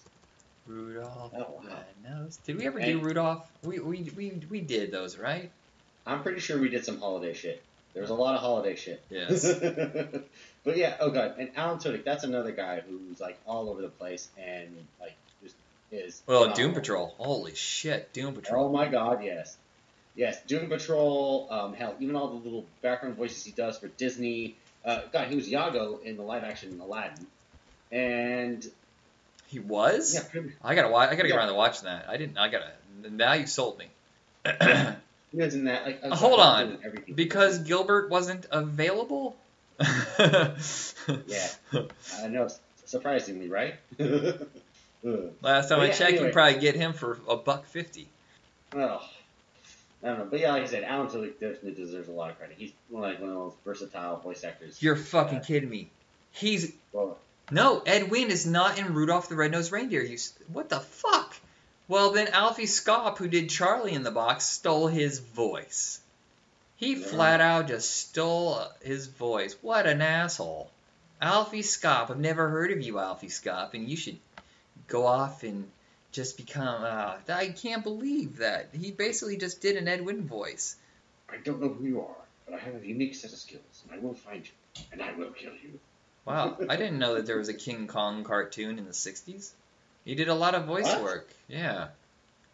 Rudolph. 0.67 1.33
Oh 1.37 1.61
wow. 1.63 2.27
Did 2.47 2.59
we 2.59 2.67
ever 2.67 2.79
And- 2.79 3.01
do 3.01 3.07
Rudolph? 3.07 3.47
We, 3.63 3.79
we 3.81 4.11
we 4.17 4.41
we 4.51 4.61
did 4.61 4.91
those, 4.91 5.19
right? 5.19 5.51
I'm 6.07 6.23
pretty 6.23 6.41
sure 6.41 6.59
we 6.59 6.69
did 6.69 6.85
some 6.85 6.99
holiday 7.01 7.35
shit. 7.35 7.63
There 7.93 8.03
was 8.03 8.11
a 8.11 8.15
lot 8.15 8.35
of 8.35 8.41
holiday 8.41 8.75
shit. 8.77 9.03
Yes. 9.09 9.45
but 10.65 10.77
yeah, 10.77 10.97
oh 11.01 11.11
god, 11.11 11.35
and 11.39 11.51
Alan 11.57 11.79
Tudyk, 11.79 12.05
that's 12.05 12.25
another 12.25 12.51
guy 12.53 12.81
who's 12.81 13.21
like 13.21 13.39
all 13.47 13.69
over 13.71 13.81
the 13.83 13.89
place 13.89 14.29
and 14.39 14.69
like 15.01 15.15
is. 15.91 16.23
well, 16.27 16.43
phenomenal. 16.43 16.67
Doom 16.69 16.75
Patrol. 16.75 17.15
Holy 17.19 17.55
shit, 17.55 18.13
Doom 18.13 18.35
Patrol. 18.35 18.67
Oh 18.67 18.73
my 18.73 18.89
god, 18.89 19.23
yes. 19.25 19.57
Yes, 20.17 20.41
Doom 20.47 20.69
Patrol, 20.69 21.49
um, 21.51 21.75
hell, 21.75 21.95
even 21.99 22.15
all 22.15 22.29
the 22.29 22.37
little 22.37 22.65
background 22.83 23.17
voices 23.17 23.45
he 23.45 23.51
does 23.51 23.79
for 23.79 23.89
Disney. 23.89 24.57
Uh, 24.85 25.01
God, 25.13 25.29
he 25.29 25.35
was 25.37 25.49
Iago 25.51 25.99
in 26.05 26.17
the 26.17 26.23
live 26.23 26.45
action 26.45 26.79
Aladdin. 26.81 27.27
And, 27.91 28.65
He 29.49 29.59
was. 29.59 30.15
yeah, 30.15 30.21
pretty, 30.31 30.53
I 30.63 30.75
gotta 30.75 30.89
watch. 30.89 31.11
I 31.11 31.17
gotta 31.17 31.29
get 31.29 31.37
around 31.37 31.49
to 31.49 31.55
watching 31.55 31.85
that. 31.87 32.09
I 32.09 32.17
didn't. 32.17 32.39
I 32.39 32.49
gotta. 32.49 32.71
Now 33.11 33.33
you 33.35 33.47
sold 33.47 33.79
me. 33.79 33.87
he 34.45 35.37
was 35.39 35.55
in 35.55 35.65
that. 35.65 35.85
Like, 35.87 36.03
was 36.05 36.19
Hold 36.21 36.39
on. 36.41 36.79
everything. 36.85 37.15
because 37.15 37.59
Gilbert 37.61 38.09
wasn't 38.11 38.47
available. 38.51 39.37
Yeah. 39.81 41.49
I 42.23 42.29
know, 42.29 42.49
surprisingly, 42.85 43.49
right? 43.49 43.75
Ugh. 45.07 45.33
Last 45.43 45.69
time 45.69 45.79
But 45.79 45.85
I 45.85 45.87
yeah, 45.87 45.93
checked, 45.93 46.01
you 46.01 46.07
anyway. 46.19 46.25
could 46.27 46.33
probably 46.33 46.61
get 46.61 46.75
him 46.77 46.93
for 46.93 47.19
a 47.29 47.37
buck 47.37 47.67
fifty. 47.67 48.09
Oh, 48.75 49.03
I 50.03 50.09
don't 50.09 50.19
know, 50.19 50.27
but 50.31 50.41
yeah, 50.41 50.53
like 50.53 50.63
I 50.63 50.67
said, 50.67 50.83
Alan 50.85 51.09
Tudyk 51.09 51.35
definitely 51.41 51.73
deserves 51.73 52.09
a 52.09 52.13
lot 52.13 52.31
of 52.31 52.39
credit. 52.39 52.57
He's 52.59 52.73
one 52.89 53.05
of, 53.05 53.11
like 53.11 53.21
one 53.21 53.31
of 53.31 53.37
those 53.37 53.53
versatile 53.65 54.17
voice 54.17 54.45
actors. 54.45 54.83
You're 54.83 54.97
fucking 54.97 55.39
Uh, 55.39 55.43
kidding 55.43 55.69
me. 55.71 55.89
He's 56.33 56.73
well, 56.93 57.19
no 57.51 57.81
Ed 57.87 58.11
Wynn 58.11 58.31
is 58.31 58.47
not 58.47 58.79
in 58.79 58.93
Rudolph 58.95 59.29
the 59.29 59.37
Red-Nosed 59.37 59.73
Reindeer. 59.73 60.03
You 60.03 60.19
what 60.53 60.69
the 60.69 60.81
fuck? 60.81 61.35
Well 61.87 62.11
then, 62.13 62.29
Alfie 62.29 62.67
Scopp, 62.67 63.19
who 63.19 63.29
did 63.29 63.51
Charlie 63.51 63.93
in 63.93 64.03
the 64.03 64.11
Box, 64.11 64.47
stole 64.47 64.87
his 64.89 65.19
voice. 65.21 66.01
He 66.77 66.95
Yeah. 66.95 67.07
flat 67.07 67.41
out 67.41 67.69
just 67.69 67.91
stole 67.95 68.63
his 68.83 69.07
voice. 69.07 69.55
What 69.63 69.87
an 69.87 70.03
asshole. 70.03 70.71
Alfie 71.21 71.63
Scopp. 71.63 72.11
I've 72.11 72.19
never 72.19 72.49
heard 72.49 72.73
of 72.73 72.81
you, 72.83 72.99
Alfie 72.99 73.29
Scopp, 73.29 73.75
and 73.75 73.89
you 73.89 73.97
should 73.97 74.19
go 74.89 75.07
off 75.07 75.43
and 75.43 75.69
just 76.13 76.37
become. 76.37 76.83
Uh, 76.85 77.15
I 77.29 77.49
can't 77.49 77.83
believe 77.83 78.39
that 78.39 78.69
he 78.73 78.91
basically 78.91 79.37
just 79.37 79.61
did 79.61 79.77
an 79.77 79.89
Ed 79.89 80.05
Wynn 80.05 80.27
voice. 80.27 80.77
I 81.31 81.37
don't 81.39 81.61
know 81.61 81.69
who 81.69 81.85
you 81.85 82.01
are, 82.03 82.17
but 82.47 82.55
I 82.55 82.59
have 82.59 82.83
a 82.83 82.87
unique 82.87 83.15
set 83.15 83.33
of 83.33 83.39
skills, 83.39 83.83
and 83.85 83.99
I 83.99 84.03
will 84.05 84.15
find 84.15 84.45
you, 84.45 84.83
and 84.93 85.03
I 85.03 85.13
will 85.15 85.31
kill 85.31 85.53
you. 85.63 85.79
Wow, 86.25 86.57
I 86.69 86.77
didn't 86.77 86.99
know 86.99 87.15
that 87.15 87.27
there 87.27 87.39
was 87.39 87.49
a 87.49 87.55
King 87.55 87.87
Kong 87.87 88.25
cartoon 88.25 88.79
in 88.79 88.85
the 88.85 88.93
'60s. 88.93 89.51
He 90.05 90.15
did 90.15 90.29
a 90.29 90.35
lot 90.35 90.55
of 90.55 90.65
voice 90.67 90.85
What? 90.85 91.03
work. 91.03 91.29
Yeah, 91.49 91.89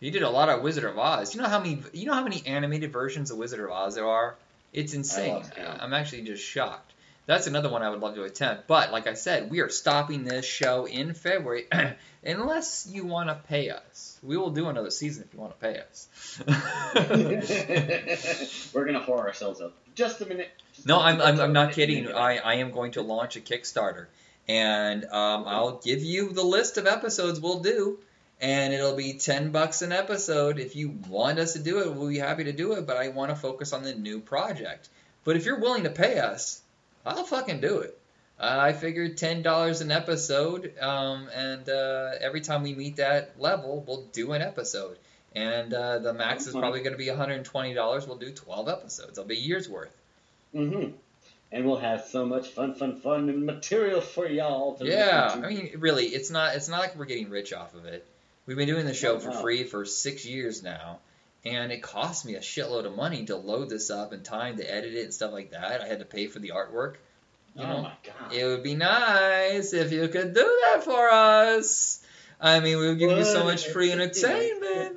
he 0.01 0.11
did 0.11 0.23
a 0.23 0.31
lot 0.31 0.49
of 0.49 0.63
Wizard 0.63 0.85
of 0.85 0.99
Oz. 0.99 1.35
You 1.35 1.43
know 1.43 1.49
how 1.49 1.59
many? 1.59 1.83
You 1.93 2.07
know 2.07 2.15
how 2.15 2.25
many 2.25 2.43
animated 2.47 2.93
versions 2.93 3.31
of 3.31 3.39
Wizard 3.39 3.61
of 3.61 3.71
Oz 3.71 3.95
there 3.97 4.09
are? 4.09 4.37
It's 4.73 4.95
insane. 4.95 5.43
I'm 5.81 5.93
actually 5.93 6.23
just 6.23 6.45
shocked. 6.45 6.93
That's 7.27 7.47
another 7.47 7.69
one 7.69 7.83
I 7.83 7.91
would 7.91 8.01
love 8.01 8.15
to 8.17 8.25
attempt. 8.25 8.67
But 8.67 8.91
like 8.91 9.07
I 9.07 9.15
said, 9.15 9.51
we 9.51 9.61
are 9.61 9.69
stopping 9.69 10.25
this 10.25 10.45
show 10.45 10.87
in 10.87 11.15
February 11.15 11.67
unless 12.25 12.89
you 12.91 13.05
want 13.05 13.29
to 13.29 13.37
pay 13.37 13.71
us. 13.71 14.19
We 14.23 14.37
will 14.37 14.51
do 14.51 14.69
another 14.69 14.91
season 14.91 15.25
if 15.25 15.33
you 15.33 15.41
want 15.41 15.53
to 15.53 15.67
pay 15.67 15.79
us. 15.79 16.09
We're 18.75 18.85
gonna 18.85 19.01
whore 19.01 19.21
ourselves 19.21 19.61
up. 19.61 19.75
Just 19.95 20.21
a 20.21 20.27
minute. 20.27 20.51
Just 20.75 20.87
No, 20.87 20.99
I'm, 21.01 21.21
I'm, 21.21 21.41
I'm 21.41 21.53
not 21.53 21.69
minute. 21.69 21.75
kidding. 21.75 22.09
I, 22.13 22.39
I 22.39 22.55
am 22.55 22.71
going 22.73 22.93
to 22.93 23.03
launch 23.03 23.37
a 23.37 23.41
Kickstarter. 23.41 24.07
And 24.49 25.05
um, 25.05 25.45
I'll 25.47 25.79
give 25.79 26.03
you 26.03 26.33
the 26.33 26.43
list 26.43 26.77
of 26.79 26.87
episodes 26.87 27.41
we'll 27.41 27.61
do. 27.61 27.99
And 28.41 28.73
it'll 28.73 28.97
be 28.97 29.15
10 29.15 29.51
bucks 29.51 29.83
an 29.83 29.93
episode. 29.93 30.59
If 30.59 30.75
you 30.75 30.97
want 31.09 31.39
us 31.39 31.53
to 31.53 31.59
do 31.59 31.81
it, 31.81 31.95
we'll 31.95 32.09
be 32.09 32.19
happy 32.19 32.45
to 32.45 32.53
do 32.53 32.73
it. 32.73 32.87
But 32.87 32.97
I 32.97 33.09
want 33.09 33.31
to 33.31 33.37
focus 33.37 33.73
on 33.73 33.83
the 33.83 33.95
new 33.95 34.21
project. 34.21 34.89
But 35.25 35.37
if 35.37 35.45
you're 35.45 35.61
willing 35.61 35.85
to 35.85 35.91
pay 35.91 36.19
us, 36.19 36.63
I'll 37.05 37.25
fucking 37.25 37.61
do 37.61 37.81
it. 37.81 37.97
Uh, 38.39 38.57
I 38.59 38.73
figured 38.73 39.19
$10 39.19 39.81
an 39.83 39.91
episode. 39.91 40.73
Um, 40.81 41.29
and 41.35 41.69
uh, 41.69 42.13
every 42.21 42.41
time 42.41 42.63
we 42.63 42.75
meet 42.75 42.97
that 42.97 43.39
level, 43.39 43.85
we'll 43.87 44.07
do 44.13 44.33
an 44.33 44.43
episode. 44.43 44.97
And 45.35 45.73
uh, 45.73 45.99
the 45.99 46.13
max 46.13 46.47
is 46.47 46.55
probably 46.55 46.81
going 46.81 46.93
to 46.93 46.99
be 46.99 47.07
$120. 47.07 48.09
We'll 48.09 48.17
do 48.17 48.33
12 48.33 48.69
episodes. 48.69 49.19
It'll 49.19 49.29
be 49.29 49.37
a 49.37 49.41
year's 49.41 49.69
worth. 49.69 49.95
Mm-hmm. 50.55 50.93
And 51.53 51.65
we'll 51.65 51.79
have 51.79 52.05
so 52.05 52.25
much 52.25 52.49
fun, 52.49 52.75
fun, 52.75 53.01
fun, 53.01 53.29
and 53.29 53.45
material 53.45 54.01
for 54.01 54.27
y'all. 54.27 54.75
To 54.77 54.87
Yeah. 54.87 55.33
I 55.35 55.49
mean, 55.49 55.73
really, 55.79 56.07
it's 56.07 56.31
not 56.31 56.55
it's 56.55 56.69
not 56.69 56.79
like 56.79 56.97
we're 56.97 57.07
getting 57.07 57.29
rich 57.29 57.53
off 57.53 57.75
of 57.75 57.87
it. 57.87 58.07
We've 58.47 58.57
been 58.57 58.69
doing 58.69 58.87
the 58.87 58.95
show 58.95 59.19
for 59.19 59.33
free 59.33 59.65
for 59.65 59.85
six 59.85 60.25
years 60.25 60.63
now, 60.63 61.01
and 61.45 61.73
it 61.73 61.83
cost 61.83 62.27
me 62.27 62.35
a 62.35 62.41
shitload 62.41 62.85
of 62.85 62.95
money 62.95 63.25
to 63.27 63.37
load 63.37 63.71
this 63.71 63.91
up 63.91 64.13
and 64.13 64.25
time 64.25 64.57
to 64.59 64.71
edit 64.71 64.95
it 64.95 65.05
and 65.05 65.15
stuff 65.15 65.33
like 65.33 65.53
that. 65.53 65.81
I 65.81 65.87
had 65.87 66.01
to 66.01 66.05
pay 66.05 66.27
for 66.27 66.39
the 66.39 66.53
artwork. 66.55 66.97
You 67.57 67.65
oh 67.65 67.67
know, 67.67 67.83
my 67.83 67.93
god. 68.05 68.33
it 68.33 68.45
would 68.45 68.63
be 68.63 68.75
nice 68.75 69.73
if 69.73 69.91
you 69.93 70.07
could 70.09 70.35
do 70.35 70.61
that 70.65 70.85
for 70.85 71.11
us. 71.11 72.01
I 72.41 72.61
mean, 72.61 72.79
we 72.79 72.89
would 72.89 72.99
give 72.99 73.11
you 73.11 73.25
so 73.25 73.45
much 73.45 73.67
free 73.69 73.93
entertainment. 73.93 74.97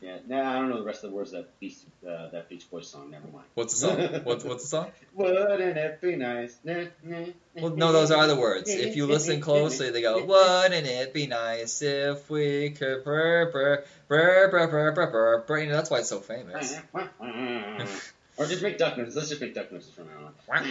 Yeah. 0.03 0.17
Now 0.27 0.51
I 0.51 0.55
don't 0.55 0.69
know 0.69 0.79
the 0.79 0.83
rest 0.83 1.05
of 1.05 1.11
the 1.11 1.15
words 1.15 1.31
of 1.31 1.45
that 1.45 1.59
Beach, 1.61 1.77
uh, 2.05 2.27
that 2.29 2.49
Beach 2.49 2.69
Boys 2.69 2.89
song. 2.89 3.09
Never 3.11 3.27
mind. 3.27 3.45
what's 3.53 3.79
the 3.79 3.87
song? 3.87 3.97
What's 4.25 4.43
what's 4.43 4.63
the 4.63 4.69
song? 4.69 4.91
Wouldn't 5.13 5.77
it 5.77 6.01
be 6.01 6.17
nice? 6.17 6.57
Nah, 6.65 6.83
nah, 7.03 7.25
Well, 7.55 7.75
no, 7.77 7.93
those 7.93 8.11
are 8.11 8.27
the 8.27 8.35
words. 8.35 8.69
If 8.69 8.97
you 8.97 9.05
listen 9.05 9.39
closely, 9.39 9.91
they 9.91 10.01
go, 10.01 10.25
"Wouldn't 10.25 10.85
it 10.85 11.13
be 11.13 11.27
nice 11.27 11.81
if 11.81 12.29
we 12.29 12.71
could 12.71 13.05
brr 13.05 13.49
brr 13.49 13.85
brr 14.09 14.49
brr 14.49 14.67
brr 14.67 14.91
brr 14.91 15.07
brr?" 15.07 15.37
brr." 15.47 15.57
You 15.59 15.67
know, 15.69 15.75
that's 15.75 15.89
why 15.89 15.99
it's 15.99 16.09
so 16.09 16.19
famous. 16.19 16.77
or 18.37 18.45
just 18.45 18.61
make 18.61 18.77
duck 18.77 18.97
noises. 18.97 19.15
Let's 19.15 19.29
just 19.29 19.39
make 19.39 19.55
duck 19.55 19.71
noises 19.71 19.91
from 19.91 20.07
now 20.07 20.31
on. 20.49 20.67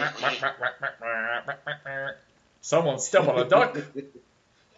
Someone 2.61 2.99
step 2.99 3.27
on 3.27 3.39
a 3.39 3.45
duck. 3.45 3.75
Oh, 3.77 4.03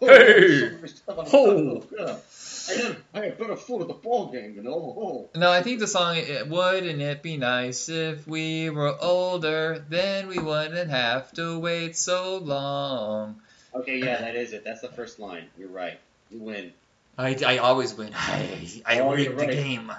Hey! 0.00 0.70
Ho! 1.08 1.82
I 1.98 2.02
had, 2.02 2.20
I 2.68 2.72
had 2.72 2.96
better 3.38 3.56
food 3.56 3.82
at 3.82 3.88
the 3.88 3.94
ball 3.94 4.26
game, 4.32 4.54
you 4.56 4.62
know. 4.62 4.94
Oh. 4.96 5.28
No, 5.38 5.50
I 5.50 5.62
think 5.62 5.80
the 5.80 5.86
song 5.86 6.16
it, 6.16 6.48
"Wouldn't 6.48 7.00
it 7.00 7.22
be 7.22 7.36
nice 7.36 7.88
if 7.88 8.26
we 8.26 8.70
were 8.70 8.94
older? 9.00 9.84
Then 9.88 10.28
we 10.28 10.38
wouldn't 10.38 10.90
have 10.90 11.32
to 11.32 11.58
wait 11.58 11.96
so 11.96 12.38
long." 12.38 13.40
Okay, 13.74 13.98
yeah, 13.98 14.20
that 14.20 14.36
is 14.36 14.52
it. 14.52 14.64
That's 14.64 14.80
the 14.80 14.88
first 14.88 15.18
line. 15.18 15.44
You're 15.58 15.68
right. 15.68 15.98
You 16.30 16.40
win. 16.40 16.72
I, 17.18 17.36
I 17.46 17.58
always 17.58 17.94
win. 17.94 18.10
I, 18.14 18.68
I 18.84 19.00
Oh, 19.00 19.10
rigged 19.12 19.30
you're 19.30 19.46
the 19.46 19.46
game. 19.46 19.92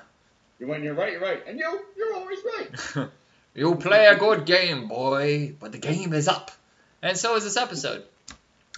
You 0.60 0.68
win. 0.68 0.84
You're 0.84 0.94
right. 0.96 1.12
You're 1.14 1.22
right. 1.22 1.44
And 1.48 1.60
you, 1.60 1.80
you're 1.96 2.16
always 2.16 2.40
right. 2.44 3.10
You 3.58 3.74
play 3.74 4.06
a 4.06 4.16
good 4.16 4.46
game, 4.46 4.88
boy, 4.88 5.56
but 5.60 5.72
the 5.72 5.80
game 5.80 6.14
is 6.14 6.28
up. 6.28 6.52
And 7.02 7.18
so 7.18 7.36
is 7.38 7.44
this 7.44 7.58
episode. 7.58 8.04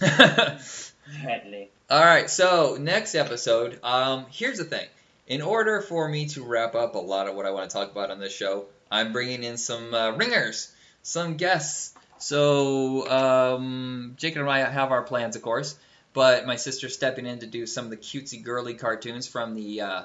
Sadly. 0.00 1.68
All 1.90 2.04
right, 2.04 2.30
so 2.30 2.76
next 2.78 3.16
episode. 3.16 3.80
Um, 3.82 4.26
here's 4.30 4.58
the 4.58 4.64
thing. 4.64 4.86
In 5.26 5.42
order 5.42 5.80
for 5.80 6.08
me 6.08 6.28
to 6.28 6.44
wrap 6.44 6.76
up 6.76 6.94
a 6.94 6.98
lot 6.98 7.26
of 7.26 7.34
what 7.34 7.46
I 7.46 7.50
want 7.50 7.68
to 7.68 7.76
talk 7.76 7.90
about 7.90 8.12
on 8.12 8.20
this 8.20 8.32
show, 8.32 8.66
I'm 8.92 9.12
bringing 9.12 9.42
in 9.42 9.56
some 9.56 9.92
uh, 9.92 10.12
ringers, 10.12 10.72
some 11.02 11.36
guests. 11.36 11.92
So 12.18 13.10
um, 13.10 14.14
Jake 14.18 14.36
and 14.36 14.48
I 14.48 14.70
have 14.70 14.92
our 14.92 15.02
plans, 15.02 15.34
of 15.34 15.42
course, 15.42 15.76
but 16.12 16.46
my 16.46 16.54
sister's 16.54 16.94
stepping 16.94 17.26
in 17.26 17.40
to 17.40 17.46
do 17.46 17.66
some 17.66 17.86
of 17.86 17.90
the 17.90 17.96
cutesy 17.96 18.40
girly 18.40 18.74
cartoons 18.74 19.26
from 19.26 19.56
the 19.56 19.80
uh, 19.80 20.02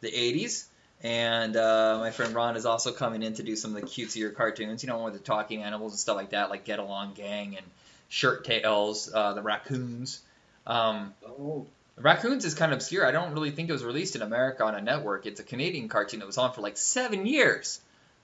the 0.00 0.10
80s. 0.10 0.64
And 1.04 1.56
uh, 1.56 1.98
my 2.00 2.10
friend 2.10 2.34
Ron 2.34 2.56
is 2.56 2.66
also 2.66 2.90
coming 2.90 3.22
in 3.22 3.34
to 3.34 3.44
do 3.44 3.54
some 3.54 3.76
of 3.76 3.80
the 3.80 3.86
cutesier 3.86 4.34
cartoons, 4.34 4.82
you 4.82 4.88
know, 4.88 5.04
with 5.04 5.12
the 5.12 5.20
talking 5.20 5.62
animals 5.62 5.92
and 5.92 6.00
stuff 6.00 6.16
like 6.16 6.30
that, 6.30 6.50
like 6.50 6.64
Get 6.64 6.80
Along 6.80 7.14
Gang 7.14 7.56
and 7.56 7.66
Shirt 8.08 8.44
Tales, 8.44 9.08
uh, 9.14 9.34
the 9.34 9.42
raccoons. 9.42 10.22
Um, 10.68 11.14
Oh. 11.26 11.66
Raccoons 11.96 12.44
is 12.44 12.54
kind 12.54 12.70
of 12.72 12.76
obscure. 12.78 13.04
I 13.04 13.10
don't 13.10 13.32
really 13.32 13.50
think 13.50 13.68
it 13.68 13.72
was 13.72 13.82
released 13.82 14.14
in 14.14 14.22
America 14.22 14.62
on 14.64 14.76
a 14.76 14.80
network. 14.80 15.26
It's 15.26 15.40
a 15.40 15.42
Canadian 15.42 15.88
cartoon 15.88 16.20
that 16.20 16.26
was 16.26 16.38
on 16.38 16.52
for 16.52 16.60
like 16.60 16.76
seven 16.76 17.26
years, 17.26 17.80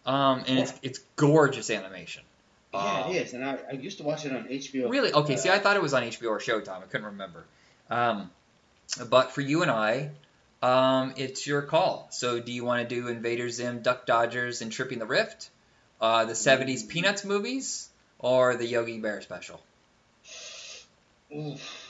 um, 0.06 0.44
and 0.46 0.60
it's 0.60 0.72
it's 0.82 1.00
gorgeous 1.16 1.70
animation. 1.70 2.22
Yeah, 2.72 2.78
Uh, 2.80 3.10
it 3.10 3.16
is. 3.16 3.32
And 3.32 3.44
I, 3.44 3.58
I 3.70 3.72
used 3.72 3.98
to 3.98 4.04
watch 4.04 4.24
it 4.26 4.32
on 4.32 4.44
HBO. 4.44 4.88
Really? 4.90 5.12
Okay. 5.12 5.36
See, 5.36 5.48
Uh, 5.48 5.54
I 5.56 5.58
thought 5.58 5.74
it 5.74 5.82
was 5.82 5.92
on 5.92 6.04
HBO 6.04 6.28
or 6.30 6.38
Showtime. 6.38 6.82
I 6.82 6.86
couldn't 6.86 7.06
remember. 7.06 7.44
Um, 7.90 8.30
but 9.08 9.32
for 9.32 9.40
you 9.40 9.62
and 9.62 9.70
I, 9.72 10.10
um, 10.62 11.14
it's 11.16 11.44
your 11.46 11.62
call. 11.62 12.06
So, 12.12 12.38
do 12.38 12.52
you 12.52 12.64
want 12.64 12.88
to 12.88 12.94
do 12.94 13.08
Invader 13.08 13.50
Zim, 13.50 13.80
Duck 13.82 14.06
Dodgers, 14.06 14.60
and 14.62 14.70
Tripping 14.70 14.98
the 15.00 15.06
Rift, 15.06 15.50
Uh, 16.00 16.26
the 16.26 16.34
'70s 16.34 16.86
Peanuts 16.88 17.24
movies 17.24 17.88
or 18.20 18.54
the 18.56 18.66
Yogi 18.66 18.98
Bear 18.98 19.20
special? 19.20 19.60
Oof. 21.34 21.83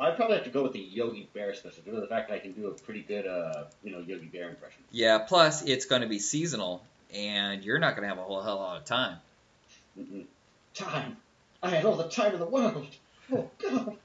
I'd 0.00 0.16
probably 0.16 0.36
have 0.36 0.44
to 0.44 0.50
go 0.50 0.62
with 0.62 0.72
the 0.72 0.80
Yogi 0.80 1.28
Bear 1.34 1.54
special 1.54 1.82
due 1.84 1.92
to 1.92 2.00
the 2.00 2.06
fact 2.06 2.28
that 2.28 2.34
I 2.34 2.38
can 2.38 2.52
do 2.52 2.68
a 2.68 2.72
pretty 2.72 3.00
good, 3.02 3.26
uh, 3.26 3.64
you 3.82 3.92
know, 3.92 3.98
Yogi 3.98 4.26
Bear 4.26 4.48
impression. 4.48 4.82
Yeah. 4.90 5.18
Plus, 5.18 5.62
it's 5.62 5.86
going 5.86 6.02
to 6.02 6.08
be 6.08 6.18
seasonal, 6.18 6.82
and 7.14 7.64
you're 7.64 7.78
not 7.78 7.96
going 7.96 8.02
to 8.02 8.08
have 8.08 8.18
a 8.18 8.22
whole 8.22 8.42
hell 8.42 8.56
lot 8.56 8.76
of 8.78 8.84
time. 8.84 9.18
Mm-mm. 9.98 10.24
Time. 10.74 11.16
I 11.62 11.70
had 11.70 11.84
all 11.84 11.96
the 11.96 12.08
time 12.08 12.32
in 12.34 12.40
the 12.40 12.46
world. 12.46 12.86
Oh 13.32 13.48
God, 13.58 13.96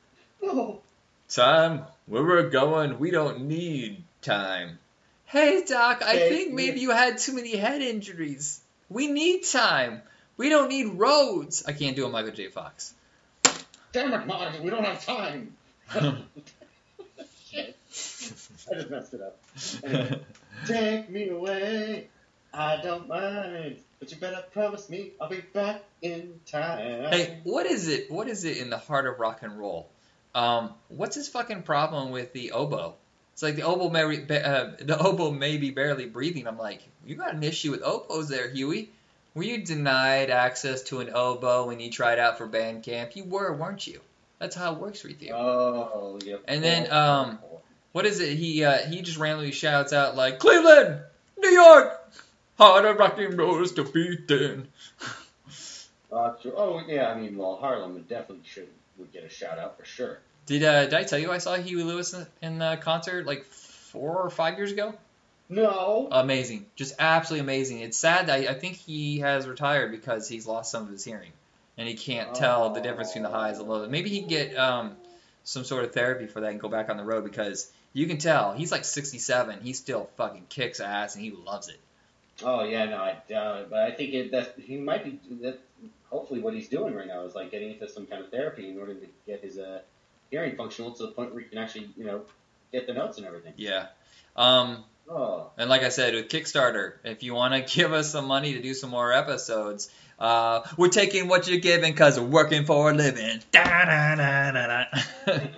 no. 0.41 0.81
Time. 1.27 1.83
Where 2.05 2.23
we're 2.23 2.49
going, 2.49 2.99
we 2.99 3.11
don't 3.11 3.41
need 3.47 4.03
time. 4.21 4.79
Hey, 5.25 5.63
Doc. 5.67 6.01
I 6.03 6.13
Hey, 6.13 6.29
think 6.29 6.53
maybe 6.53 6.79
you 6.79 6.91
had 6.91 7.17
too 7.17 7.33
many 7.33 7.55
head 7.55 7.81
injuries. 7.81 8.61
We 8.89 9.07
need 9.07 9.43
time. 9.43 10.01
We 10.37 10.49
don't 10.49 10.69
need 10.69 10.93
roads. 10.93 11.65
I 11.67 11.73
can't 11.73 11.95
do 11.95 12.05
a 12.05 12.09
Michael 12.09 12.31
J. 12.31 12.47
Fox. 12.47 12.93
Damn 13.91 14.13
it, 14.13 14.25
Marge, 14.25 14.59
we 14.59 14.69
don't 14.69 14.85
have 14.85 15.03
time. 15.05 15.55
I 15.95 16.23
just 18.73 18.89
messed 18.89 19.13
it 19.13 19.21
up. 19.21 19.39
Anyway. 19.83 20.21
Take 20.67 21.09
me 21.09 21.29
away. 21.29 22.07
I 22.53 22.81
don't 22.81 23.07
mind, 23.07 23.77
but 23.99 24.11
you 24.11 24.17
better 24.17 24.43
promise 24.51 24.89
me 24.89 25.11
I'll 25.21 25.29
be 25.29 25.41
back 25.53 25.83
in 26.01 26.39
time. 26.45 27.11
Hey, 27.11 27.39
what 27.43 27.65
is 27.65 27.87
it? 27.87 28.11
What 28.11 28.27
is 28.27 28.43
it 28.43 28.57
in 28.57 28.69
the 28.69 28.77
heart 28.77 29.05
of 29.05 29.19
rock 29.19 29.43
and 29.43 29.57
roll? 29.57 29.89
Um, 30.33 30.73
what's 30.89 31.15
his 31.15 31.27
fucking 31.29 31.63
problem 31.63 32.11
with 32.11 32.33
the 32.33 32.51
oboe? 32.51 32.95
It's 33.33 33.43
like 33.43 33.55
the 33.55 33.63
oboe 33.63 33.89
may 33.89 34.19
ba- 34.19 34.47
uh, 34.47 34.75
the 34.79 34.97
oboe 34.97 35.31
may 35.31 35.57
be 35.57 35.71
barely 35.71 36.05
breathing. 36.05 36.47
I'm 36.47 36.57
like, 36.57 36.81
you 37.05 37.15
got 37.15 37.33
an 37.33 37.43
issue 37.43 37.71
with 37.71 37.81
oboes 37.83 38.29
there, 38.29 38.49
Huey. 38.49 38.89
Were 39.35 39.43
you 39.43 39.63
denied 39.63 40.29
access 40.29 40.83
to 40.83 40.99
an 40.99 41.11
oboe 41.13 41.67
when 41.67 41.79
you 41.79 41.91
tried 41.91 42.19
out 42.19 42.37
for 42.37 42.47
band 42.47 42.83
camp? 42.83 43.15
You 43.15 43.23
were, 43.25 43.53
weren't 43.53 43.85
you? 43.85 44.01
That's 44.39 44.55
how 44.55 44.73
it 44.73 44.79
works 44.79 45.03
with 45.03 45.21
you. 45.21 45.33
Oh, 45.33 46.17
yep. 46.23 46.43
And 46.47 46.63
then, 46.63 46.91
um, 46.91 47.39
What 47.91 48.05
is 48.05 48.19
it? 48.19 48.37
He 48.37 48.63
uh, 48.63 48.77
he 48.87 49.01
just 49.01 49.17
randomly 49.17 49.51
shouts 49.51 49.93
out 49.93 50.15
like 50.15 50.39
Cleveland, 50.39 51.01
New 51.37 51.49
York, 51.49 52.11
heart 52.57 52.85
of 52.85 52.97
rock 52.97 53.17
and 53.19 53.37
roll 53.37 53.61
is 53.61 53.71
defeated. 53.71 54.67
Uh, 56.11 56.31
true. 56.41 56.53
Oh, 56.57 56.81
yeah, 56.87 57.07
I 57.11 57.19
mean, 57.19 57.37
well, 57.37 57.55
Harlem 57.57 57.93
would 57.93 58.09
definitely 58.09 58.43
should 58.47 58.67
would 58.97 59.13
get 59.13 59.23
a 59.23 59.29
shout 59.29 59.59
out 59.59 59.77
for 59.77 59.85
sure. 59.85 60.17
Did 60.47 60.63
uh, 60.63 60.85
did 60.85 60.95
I 60.95 61.03
tell 61.03 61.19
you 61.19 61.31
I 61.31 61.37
saw 61.37 61.55
Huey 61.55 61.83
Lewis 61.83 62.13
in, 62.13 62.25
in 62.41 62.57
the 62.57 62.79
concert 62.81 63.27
like 63.27 63.43
four 63.43 64.17
or 64.17 64.31
five 64.31 64.57
years 64.57 64.71
ago? 64.71 64.95
No. 65.49 66.07
Amazing, 66.11 66.65
just 66.75 66.95
absolutely 66.97 67.41
amazing. 67.41 67.79
It's 67.81 67.97
sad 67.97 68.25
that 68.25 68.39
I, 68.39 68.51
I 68.51 68.53
think 68.55 68.77
he 68.77 69.19
has 69.19 69.47
retired 69.47 69.91
because 69.91 70.27
he's 70.27 70.47
lost 70.47 70.71
some 70.71 70.83
of 70.83 70.89
his 70.89 71.03
hearing, 71.03 71.31
and 71.79 71.87
he 71.87 71.95
can't 71.95 72.35
tell 72.35 72.71
the 72.71 72.81
difference 72.81 73.09
between 73.09 73.23
the 73.23 73.29
highs 73.29 73.57
and 73.57 73.69
lows. 73.69 73.89
Maybe 73.89 74.09
he 74.09 74.19
can 74.19 74.27
get 74.27 74.55
um, 74.57 74.97
some 75.45 75.63
sort 75.63 75.85
of 75.85 75.93
therapy 75.93 76.27
for 76.27 76.41
that 76.41 76.51
and 76.51 76.59
go 76.59 76.67
back 76.67 76.89
on 76.89 76.97
the 76.97 77.05
road 77.05 77.23
because 77.23 77.71
you 77.93 78.05
can 78.05 78.17
tell 78.17 78.51
he's 78.51 78.69
like 78.69 78.83
67. 78.83 79.61
He 79.61 79.71
still 79.71 80.09
fucking 80.17 80.47
kicks 80.49 80.81
ass 80.81 81.15
and 81.15 81.23
he 81.23 81.31
loves 81.31 81.69
it. 81.69 81.79
Oh 82.43 82.65
yeah, 82.65 82.83
no, 82.85 82.97
I 82.97 83.17
doubt 83.29 83.61
it. 83.61 83.69
But 83.69 83.79
I 83.79 83.91
think 83.91 84.13
it, 84.13 84.31
that 84.31 84.55
he 84.59 84.75
might 84.75 85.05
be. 85.05 85.19
That 85.41 85.59
hopefully, 86.09 86.41
what 86.41 86.53
he's 86.53 86.67
doing 86.67 86.93
right 86.93 87.07
now 87.07 87.23
is 87.23 87.33
like 87.33 87.49
getting 87.49 87.71
into 87.71 87.87
some 87.89 88.05
kind 88.05 88.21
of 88.23 88.29
therapy 88.29 88.69
in 88.69 88.77
order 88.77 88.93
to 88.93 89.07
get 89.25 89.41
his 89.41 89.57
uh, 89.57 89.79
hearing 90.31 90.57
functional 90.57 90.91
to 90.91 91.03
the 91.03 91.11
point 91.11 91.33
where 91.33 91.41
he 91.41 91.49
can 91.49 91.57
actually, 91.57 91.89
you 91.97 92.05
know, 92.05 92.21
get 92.73 92.87
the 92.87 92.93
notes 92.93 93.17
and 93.17 93.25
everything. 93.25 93.53
Yeah. 93.55 93.87
Um, 94.35 94.83
Oh, 95.09 95.49
And 95.57 95.69
like 95.71 95.81
I 95.81 95.89
said, 95.89 96.13
with 96.13 96.27
Kickstarter, 96.27 96.93
if 97.03 97.23
you 97.23 97.33
want 97.33 97.53
to 97.53 97.75
give 97.75 97.93
us 97.93 98.11
some 98.11 98.25
money 98.25 98.53
to 98.53 98.61
do 98.61 98.73
some 98.73 98.91
more 98.91 99.11
episodes, 99.11 99.89
uh, 100.19 100.61
we're 100.77 100.89
taking 100.89 101.27
what 101.27 101.47
you're 101.47 101.59
giving 101.59 101.91
because 101.91 102.19
we're 102.19 102.27
working 102.27 102.65
for 102.65 102.91
a 102.91 102.93
living. 102.93 103.39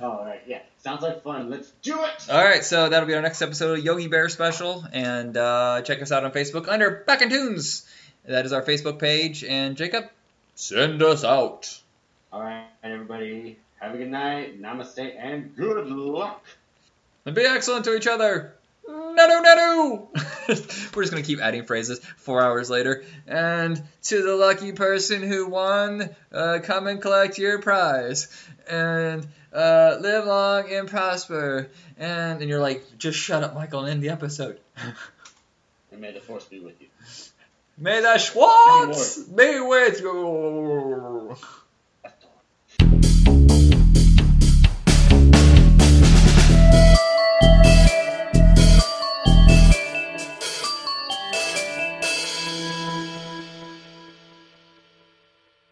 All 0.00 0.24
right, 0.24 0.40
yeah, 0.46 0.60
sounds 0.78 1.02
like 1.02 1.22
fun. 1.22 1.50
Let's 1.50 1.70
do 1.82 2.02
it. 2.02 2.30
All 2.30 2.42
right, 2.42 2.64
so 2.64 2.88
that'll 2.88 3.08
be 3.08 3.14
our 3.14 3.22
next 3.22 3.42
episode 3.42 3.78
of 3.78 3.84
Yogi 3.84 4.06
Bear 4.06 4.28
Special, 4.28 4.84
and 4.92 5.36
uh, 5.36 5.82
check 5.82 6.00
us 6.00 6.12
out 6.12 6.24
on 6.24 6.30
Facebook 6.30 6.68
under 6.68 7.02
Back 7.06 7.20
in 7.20 7.30
Tunes. 7.30 7.86
That 8.24 8.46
is 8.46 8.52
our 8.52 8.62
Facebook 8.62 8.98
page. 8.98 9.42
And 9.42 9.76
Jacob, 9.76 10.04
send 10.54 11.02
us 11.02 11.24
out. 11.24 11.80
All 12.32 12.42
right, 12.42 12.66
everybody, 12.82 13.58
have 13.80 13.94
a 13.94 13.98
good 13.98 14.10
night. 14.10 14.60
Namaste 14.60 15.14
and 15.18 15.56
good 15.56 15.88
luck. 15.88 16.44
And 17.24 17.34
be 17.34 17.42
excellent 17.42 17.84
to 17.86 17.96
each 17.96 18.06
other. 18.06 18.54
Nadu 18.88 19.42
nadu. 19.44 20.08
We're 20.96 21.02
just 21.02 21.12
gonna 21.12 21.22
keep 21.22 21.40
adding 21.40 21.64
phrases. 21.64 22.00
Four 22.16 22.42
hours 22.42 22.70
later, 22.70 23.04
and 23.26 23.82
to 24.04 24.22
the 24.22 24.34
lucky 24.34 24.72
person 24.72 25.22
who 25.22 25.46
won, 25.48 26.08
uh, 26.32 26.60
come 26.62 26.86
and 26.86 27.00
collect 27.00 27.38
your 27.38 27.60
prize, 27.60 28.28
and 28.68 29.26
uh, 29.52 29.98
live 30.00 30.24
long 30.24 30.72
and 30.72 30.88
prosper. 30.88 31.68
And 31.98 32.40
and 32.40 32.48
you're 32.48 32.60
like, 32.60 32.84
just 32.98 33.18
shut 33.18 33.42
up, 33.42 33.54
Michael, 33.54 33.80
and 33.80 33.90
end 33.90 34.02
the 34.02 34.10
episode. 34.10 34.58
And 35.90 36.02
may 36.02 36.12
the 36.12 36.20
force 36.20 36.44
be 36.44 36.60
with 36.60 36.78
you. 36.82 36.88
May 37.78 38.02
the 38.02 38.18
Schwartz 38.18 39.18
be 39.18 39.58
with 39.58 40.00
you. 40.00 41.34